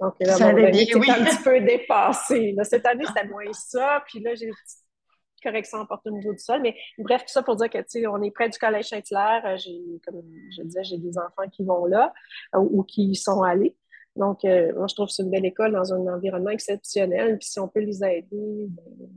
Donc 0.00 0.14
là, 0.20 0.32
ça 0.32 0.48
allait 0.48 0.70
bien, 0.70 0.86
oui. 0.96 1.10
un 1.10 1.24
petit 1.24 1.42
peu 1.44 1.60
dépassé. 1.64 2.54
cette 2.62 2.86
année, 2.86 3.04
c'était 3.06 3.28
moins 3.28 3.52
ça. 3.52 4.02
Puis 4.06 4.20
là, 4.20 4.34
j'ai 4.34 4.50
correction 5.42 5.78
en 5.78 6.10
niveau 6.10 6.32
du 6.32 6.38
sol. 6.38 6.60
Mais 6.62 6.76
bref, 6.98 7.22
tout 7.22 7.32
ça 7.32 7.42
pour 7.42 7.56
dire 7.56 7.70
que, 7.70 7.78
tu 7.78 7.84
sais, 7.88 8.06
on 8.06 8.22
est 8.22 8.30
près 8.30 8.48
du 8.48 8.58
Collège 8.58 8.88
Saint-Hilaire. 8.88 9.42
Euh, 9.44 9.56
j'ai, 9.56 10.00
comme 10.06 10.22
je 10.56 10.62
disais, 10.62 10.84
j'ai 10.84 10.98
des 10.98 11.18
enfants 11.18 11.48
qui 11.50 11.64
vont 11.64 11.86
là 11.86 12.12
euh, 12.54 12.58
ou 12.58 12.82
qui 12.82 13.10
y 13.10 13.16
sont 13.16 13.42
allés. 13.42 13.76
Donc, 14.16 14.44
euh, 14.44 14.72
moi, 14.74 14.86
je 14.88 14.94
trouve 14.94 15.06
que 15.08 15.12
c'est 15.12 15.22
une 15.22 15.30
belle 15.30 15.46
école 15.46 15.72
dans 15.72 15.92
un 15.92 16.14
environnement 16.14 16.50
exceptionnel. 16.50 17.38
Puis 17.38 17.48
si 17.48 17.60
on 17.60 17.68
peut 17.68 17.80
les 17.80 18.04
aider, 18.04 18.66
ben, 18.68 19.08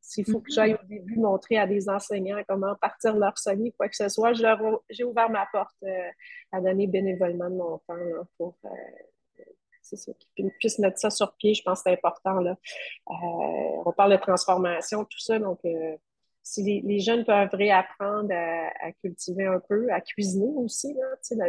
s'il 0.00 0.24
faut 0.24 0.40
que 0.40 0.50
mm-hmm. 0.50 0.54
j'aille 0.54 0.74
au 0.74 0.86
début 0.88 1.18
montrer 1.18 1.56
à 1.56 1.66
des 1.66 1.88
enseignants 1.88 2.42
comment 2.46 2.74
partir 2.76 3.16
leur 3.16 3.38
semi, 3.38 3.72
quoi 3.72 3.88
que 3.88 3.96
ce 3.96 4.08
soit, 4.08 4.32
j'ai 4.90 5.04
ouvert 5.04 5.30
ma 5.30 5.46
porte 5.52 5.76
à 6.50 6.60
donner 6.60 6.86
bénévolement 6.86 7.48
de 7.48 7.54
mon 7.54 7.78
temps 7.78 8.26
pour 8.36 8.56
c'est 9.82 9.96
ça, 9.96 10.12
qu'ils 10.36 10.50
puissent 10.58 10.78
mettre 10.78 10.98
ça 10.98 11.10
sur 11.10 11.34
pied, 11.34 11.54
je 11.54 11.62
pense 11.62 11.80
que 11.80 11.90
c'est 11.90 11.92
important. 11.92 12.40
Là. 12.40 12.52
Euh, 13.10 13.82
on 13.84 13.92
parle 13.92 14.12
de 14.12 14.16
transformation, 14.16 15.04
tout 15.04 15.18
ça, 15.18 15.38
donc 15.38 15.58
euh, 15.64 15.96
si 16.42 16.82
les, 16.82 17.00
jeunes 17.00 17.24
peuvent 17.24 17.50
réapprendre 17.52 18.32
à, 18.32 18.92
cultiver 19.00 19.46
un 19.46 19.60
peu, 19.60 19.88
à 19.92 20.00
cuisiner 20.00 20.52
aussi, 20.56 20.94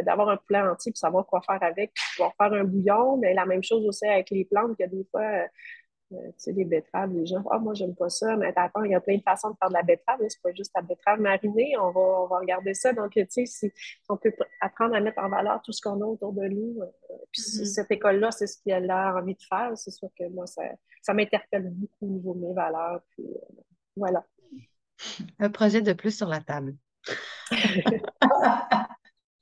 d'avoir 0.04 0.28
un 0.28 0.36
plan 0.36 0.70
entier 0.70 0.92
pour 0.92 0.98
savoir 0.98 1.26
quoi 1.26 1.40
faire 1.42 1.62
avec, 1.62 1.92
pouvoir 2.14 2.32
faire 2.36 2.52
un 2.52 2.64
bouillon, 2.64 3.16
mais 3.16 3.34
la 3.34 3.46
même 3.46 3.62
chose 3.62 3.84
aussi 3.86 4.06
avec 4.06 4.30
les 4.30 4.44
plantes, 4.44 4.76
que 4.78 4.84
des 4.84 5.04
fois, 5.10 5.22
euh, 5.22 5.46
tu 6.22 6.32
sais, 6.38 6.52
les 6.52 6.64
betteraves, 6.64 7.12
les 7.12 7.26
gens, 7.26 7.42
ah, 7.50 7.58
moi, 7.58 7.74
j'aime 7.74 7.94
pas 7.94 8.08
ça, 8.08 8.36
mais 8.36 8.52
attends, 8.56 8.82
il 8.84 8.92
y 8.92 8.94
a 8.94 9.00
plein 9.00 9.16
de 9.16 9.22
façons 9.22 9.50
de 9.50 9.56
faire 9.56 9.68
de 9.68 9.74
la 9.74 9.82
betterave, 9.82 10.20
c'est 10.28 10.42
pas 10.42 10.52
juste 10.52 10.72
la 10.74 10.82
betterave 10.82 11.20
marinée, 11.20 11.74
on 11.78 11.90
va, 11.90 12.00
on 12.00 12.26
va 12.26 12.38
regarder 12.38 12.74
ça. 12.74 12.92
Donc, 12.92 13.12
tu 13.12 13.26
sais, 13.28 13.46
si 13.46 13.72
on 14.08 14.16
peut 14.16 14.32
apprendre 14.60 14.94
à 14.94 15.00
mettre 15.00 15.22
en 15.22 15.28
valeur 15.28 15.60
tout 15.62 15.72
ce 15.72 15.80
qu'on 15.80 16.00
a 16.00 16.04
autour 16.04 16.32
de 16.32 16.46
nous, 16.48 16.80
euh, 16.80 16.86
puis 17.32 17.42
mm-hmm. 17.42 17.64
cette 17.64 17.90
école-là, 17.90 18.30
c'est 18.30 18.46
ce 18.46 18.62
qu'elle 18.62 18.90
a 18.90 19.14
envie 19.16 19.34
de 19.34 19.42
faire, 19.42 19.72
c'est 19.76 19.90
sûr 19.90 20.08
que 20.18 20.28
moi, 20.28 20.46
ça, 20.46 20.62
ça 21.02 21.14
m'interpelle 21.14 21.70
beaucoup 21.70 22.06
au 22.06 22.08
niveau 22.08 22.34
de 22.34 22.40
mes 22.40 22.54
valeurs, 22.54 23.00
puis 23.10 23.24
euh, 23.24 23.62
voilà. 23.96 24.24
Un 25.38 25.50
projet 25.50 25.82
de 25.82 25.92
plus 25.92 26.16
sur 26.16 26.28
la 26.28 26.40
table. 26.40 26.76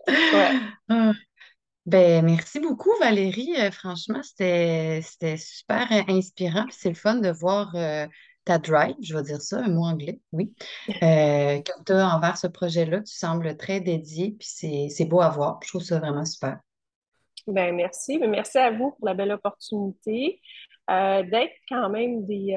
ouais. 0.08 1.12
Ben, 1.84 2.24
merci 2.24 2.60
beaucoup, 2.60 2.92
Valérie. 3.00 3.54
Euh, 3.58 3.72
franchement, 3.72 4.22
c'était 4.22 5.02
super 5.36 5.90
euh, 5.90 6.02
inspirant. 6.08 6.64
C'est 6.70 6.90
le 6.90 6.94
fun 6.94 7.16
de 7.16 7.28
voir 7.28 7.74
euh, 7.74 8.06
ta 8.44 8.58
drive, 8.58 8.94
je 9.02 9.16
vais 9.16 9.22
dire 9.24 9.40
ça, 9.40 9.58
un 9.58 9.68
mot 9.68 9.82
anglais, 9.82 10.20
oui, 10.30 10.54
que 10.86 11.84
tu 11.84 11.92
as 11.92 12.16
envers 12.16 12.36
ce 12.36 12.46
projet-là. 12.46 13.00
Tu 13.00 13.12
sembles 13.12 13.56
très 13.56 13.80
dédié, 13.80 14.36
puis 14.38 14.90
c'est 14.90 15.04
beau 15.06 15.20
à 15.20 15.28
voir. 15.28 15.58
Je 15.64 15.68
trouve 15.68 15.82
ça 15.82 15.98
vraiment 15.98 16.24
super. 16.24 16.60
Ben, 17.48 17.74
merci. 17.74 18.18
Ben, 18.18 18.30
merci 18.30 18.58
à 18.58 18.70
vous 18.70 18.92
pour 18.92 19.06
la 19.06 19.14
belle 19.14 19.32
opportunité 19.32 20.40
d'être 20.88 21.54
quand 21.68 21.88
même 21.88 22.24
des, 22.26 22.56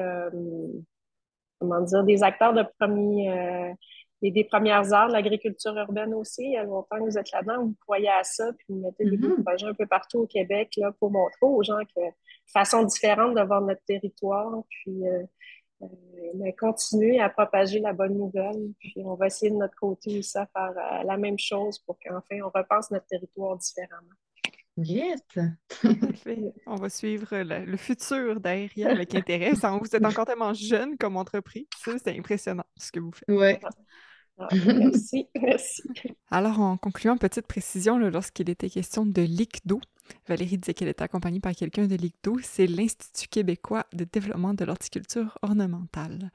comment 1.58 1.80
dire, 1.80 2.04
des 2.04 2.22
acteurs 2.22 2.52
de 2.52 2.64
premier 2.78 3.74
des 4.22 4.44
premières 4.44 4.92
heures 4.92 5.08
de 5.08 5.12
l'agriculture 5.12 5.76
urbaine 5.76 6.14
aussi. 6.14 6.42
Il 6.44 6.52
y 6.52 6.56
a 6.56 6.64
longtemps 6.64 6.96
que 6.96 7.04
vous 7.04 7.18
êtes 7.18 7.30
là-dedans, 7.32 7.64
vous 7.64 7.74
croyez 7.80 8.08
à 8.08 8.24
ça, 8.24 8.52
puis 8.52 8.66
vous 8.68 8.80
mettez 8.80 9.04
des 9.04 9.16
mm-hmm. 9.16 9.42
projets 9.44 9.66
un 9.66 9.74
peu 9.74 9.86
partout 9.86 10.20
au 10.20 10.26
Québec 10.26 10.70
là, 10.76 10.92
pour 10.98 11.10
montrer 11.10 11.38
aux 11.42 11.62
gens 11.62 11.80
que 11.94 12.00
façon 12.46 12.84
différente 12.84 13.34
de 13.34 13.42
voir 13.42 13.60
notre 13.60 13.82
territoire, 13.84 14.52
puis 14.68 15.06
euh, 15.06 15.22
euh, 15.82 16.52
continuer 16.58 17.20
à 17.20 17.28
propager 17.28 17.80
la 17.80 17.92
bonne 17.92 18.16
nouvelle. 18.16 18.72
Puis 18.78 18.94
on 19.04 19.14
va 19.14 19.26
essayer 19.26 19.50
de 19.50 19.56
notre 19.56 19.76
côté 19.76 20.18
aussi 20.18 20.38
à 20.38 20.46
faire 20.46 20.72
euh, 20.76 21.04
la 21.04 21.16
même 21.16 21.38
chose 21.38 21.78
pour 21.80 21.98
qu'enfin 21.98 22.40
on 22.42 22.50
repense 22.54 22.90
notre 22.90 23.06
territoire 23.06 23.56
différemment. 23.56 24.14
Yes! 24.78 25.22
On 26.66 26.74
va 26.74 26.90
suivre 26.90 27.28
le, 27.32 27.76
futur 27.78 28.40
d'Aéria 28.40 28.90
avec 28.90 29.14
intérêt. 29.14 29.52
Vous 29.52 29.96
êtes 29.96 30.04
encore 30.04 30.26
tellement 30.26 30.52
jeune 30.52 30.98
comme 30.98 31.16
entreprise. 31.16 31.66
C'est 31.82 32.18
impressionnant 32.18 32.66
ce 32.76 32.92
que 32.92 33.00
vous 33.00 33.12
faites. 33.12 33.28
Ouais. 33.28 33.58
Ah, 34.38 34.48
merci. 34.66 35.28
Alors, 36.30 36.60
en 36.60 36.76
concluant, 36.76 37.16
petite 37.16 37.46
précision, 37.46 37.98
lorsqu'il 37.98 38.50
était 38.50 38.68
question 38.68 39.06
de 39.06 39.22
l'ICDO, 39.22 39.80
Valérie 40.28 40.58
disait 40.58 40.74
qu'elle 40.74 40.88
était 40.88 41.02
accompagnée 41.02 41.40
par 41.40 41.54
quelqu'un 41.54 41.86
de 41.86 41.96
l'ICDO, 41.96 42.38
c'est 42.42 42.66
l'Institut 42.66 43.28
québécois 43.28 43.86
de 43.92 44.04
développement 44.04 44.54
de 44.54 44.64
l'horticulture 44.64 45.38
ornementale. 45.42 46.30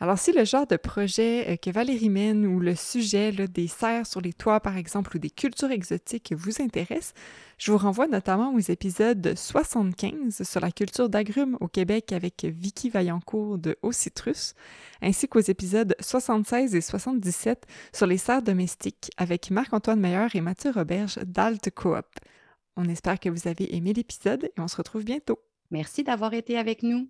Alors, 0.00 0.18
si 0.18 0.32
le 0.32 0.44
genre 0.44 0.66
de 0.66 0.76
projet 0.76 1.52
euh, 1.52 1.56
que 1.56 1.70
Valérie 1.70 2.10
mène 2.10 2.46
ou 2.46 2.58
le 2.60 2.74
sujet 2.74 3.32
des 3.32 3.68
serres 3.68 4.06
sur 4.06 4.20
les 4.20 4.32
toits, 4.32 4.60
par 4.60 4.76
exemple, 4.76 5.16
ou 5.16 5.18
des 5.18 5.30
cultures 5.30 5.70
exotiques 5.70 6.32
vous 6.36 6.60
intéresse, 6.60 7.14
je 7.58 7.70
vous 7.70 7.78
renvoie 7.78 8.08
notamment 8.08 8.52
aux 8.52 8.58
épisodes 8.58 9.34
75 9.36 10.42
sur 10.42 10.60
la 10.60 10.72
culture 10.72 11.08
d'agrumes 11.08 11.56
au 11.60 11.68
Québec 11.68 12.12
avec 12.12 12.44
Vicky 12.44 12.90
Vaillancourt 12.90 13.58
de 13.58 13.76
Haut 13.82 13.92
Citrus, 13.92 14.54
ainsi 15.00 15.28
qu'aux 15.28 15.40
épisodes 15.40 15.94
76 16.00 16.74
et 16.74 16.80
77 16.80 17.64
sur 17.92 18.06
les 18.06 18.18
serres 18.18 18.42
domestiques 18.42 19.10
avec 19.16 19.50
Marc-Antoine 19.50 20.00
Meyer 20.00 20.26
et 20.34 20.40
Mathieu 20.40 20.72
Roberge 20.72 21.18
d'Alt 21.24 21.70
Coop. 21.70 22.06
On 22.76 22.88
espère 22.88 23.20
que 23.20 23.28
vous 23.28 23.46
avez 23.46 23.76
aimé 23.76 23.92
l'épisode 23.92 24.44
et 24.44 24.60
on 24.60 24.66
se 24.66 24.76
retrouve 24.76 25.04
bientôt. 25.04 25.38
Merci 25.70 26.02
d'avoir 26.02 26.34
été 26.34 26.58
avec 26.58 26.82
nous. 26.82 27.08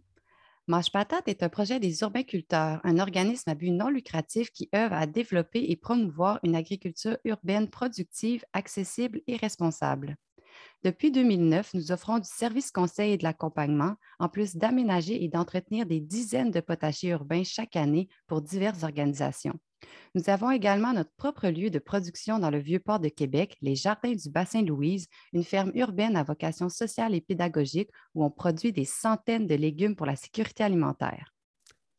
Mange 0.67 0.91
Patate 0.91 1.29
est 1.29 1.43
un 1.43 1.51
projet 1.51 1.79
des 1.79 2.01
urbainculteurs, 2.01 2.81
un 2.85 2.99
organisme 2.99 3.51
à 3.51 3.55
but 3.55 3.71
non 3.71 3.91
lucratif 3.91 4.51
qui 4.51 4.71
œuvre 4.75 4.95
à 4.95 5.07
développer 5.07 5.63
et 5.69 5.77
promouvoir 5.77 6.41
une 6.43 6.57
agriculture 6.57 7.19
urbaine 7.25 7.69
productive, 7.69 8.47
accessible 8.55 9.21
et 9.27 9.37
responsable. 9.37 10.17
Depuis 10.83 11.11
2009, 11.11 11.75
nous 11.75 11.93
offrons 11.93 12.19
du 12.19 12.29
service 12.29 12.71
conseil 12.71 13.13
et 13.13 13.19
de 13.19 13.25
l'accompagnement, 13.25 13.97
en 14.19 14.31
plus 14.31 14.57
d'aménager 14.57 15.23
et 15.23 15.29
d'entretenir 15.29 15.85
des 15.85 16.01
dizaines 16.01 16.51
de 16.51 16.61
potagers 16.61 17.09
urbains 17.09 17.45
chaque 17.45 17.77
année 17.77 18.09
pour 18.27 18.41
diverses 18.41 18.85
organisations. 18.85 19.59
Nous 20.15 20.29
avons 20.29 20.51
également 20.51 20.93
notre 20.93 21.13
propre 21.17 21.49
lieu 21.49 21.71
de 21.71 21.79
production 21.79 22.39
dans 22.39 22.51
le 22.51 22.59
Vieux-Port 22.59 23.01
de 23.01 23.09
Québec, 23.09 23.57
les 23.63 23.75
Jardins 23.75 24.13
du 24.13 24.31
Bassin 24.31 24.63
Louise, 24.63 25.07
une 25.33 25.45
ferme 25.45 25.73
urbaine 25.75 26.17
à 26.17 26.23
vocation 26.23 26.69
sociale 26.69 27.15
et 27.15 27.21
pédagogique 27.21 27.91
où 28.15 28.25
on 28.25 28.31
produit 28.31 28.73
des 28.73 28.85
centaines 28.85 29.47
de 29.47 29.55
légumes 29.55 29.97
pour 29.97 30.07
la 30.07 30.17
sécurité 30.17 30.65
alimentaire. 30.65 31.33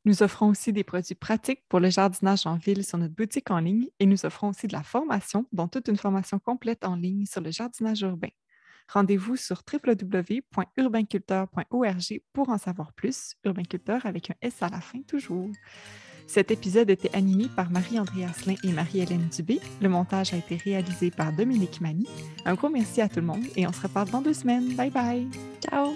Nous 0.05 0.21
offrons 0.21 0.49
aussi 0.49 0.71
des 0.71 0.83
produits 0.83 1.15
pratiques 1.15 1.63
pour 1.67 1.79
le 1.79 1.89
jardinage 1.89 2.45
en 2.45 2.57
ville 2.57 2.85
sur 2.85 2.99
notre 2.99 3.15
boutique 3.15 3.49
en 3.49 3.59
ligne 3.59 3.87
et 3.99 4.05
nous 4.05 4.25
offrons 4.25 4.49
aussi 4.49 4.67
de 4.67 4.73
la 4.73 4.83
formation, 4.83 5.47
dont 5.51 5.67
toute 5.67 5.87
une 5.87 5.97
formation 5.97 6.37
complète 6.37 6.85
en 6.85 6.95
ligne 6.95 7.25
sur 7.25 7.41
le 7.41 7.49
jardinage 7.49 8.01
urbain. 8.01 8.29
Rendez-vous 8.87 9.35
sur 9.35 9.63
www.urbainculteur.org 9.71 12.21
pour 12.33 12.49
en 12.49 12.59
savoir 12.59 12.93
plus. 12.93 13.33
Urbainculteur 13.43 14.05
avec 14.05 14.29
un 14.29 14.35
S 14.41 14.61
à 14.61 14.69
la 14.69 14.79
fin 14.79 15.01
toujours. 15.01 15.49
Cet 16.27 16.51
épisode 16.51 16.89
était 16.89 17.15
animé 17.15 17.45
par 17.55 17.69
Marie-André 17.71 18.25
Asselin 18.25 18.55
et 18.63 18.71
Marie-Hélène 18.71 19.29
Dubé. 19.35 19.59
Le 19.81 19.89
montage 19.89 20.33
a 20.33 20.37
été 20.37 20.57
réalisé 20.57 21.11
par 21.11 21.31
Dominique 21.33 21.81
Mani. 21.81 22.07
Un 22.45 22.55
gros 22.55 22.69
merci 22.69 23.01
à 23.01 23.07
tout 23.07 23.19
le 23.19 23.25
monde 23.25 23.43
et 23.55 23.67
on 23.67 23.71
se 23.71 23.81
reparle 23.81 24.09
dans 24.09 24.21
deux 24.21 24.33
semaines. 24.33 24.75
Bye 24.75 24.91
bye! 24.91 25.27
Ciao! 25.61 25.93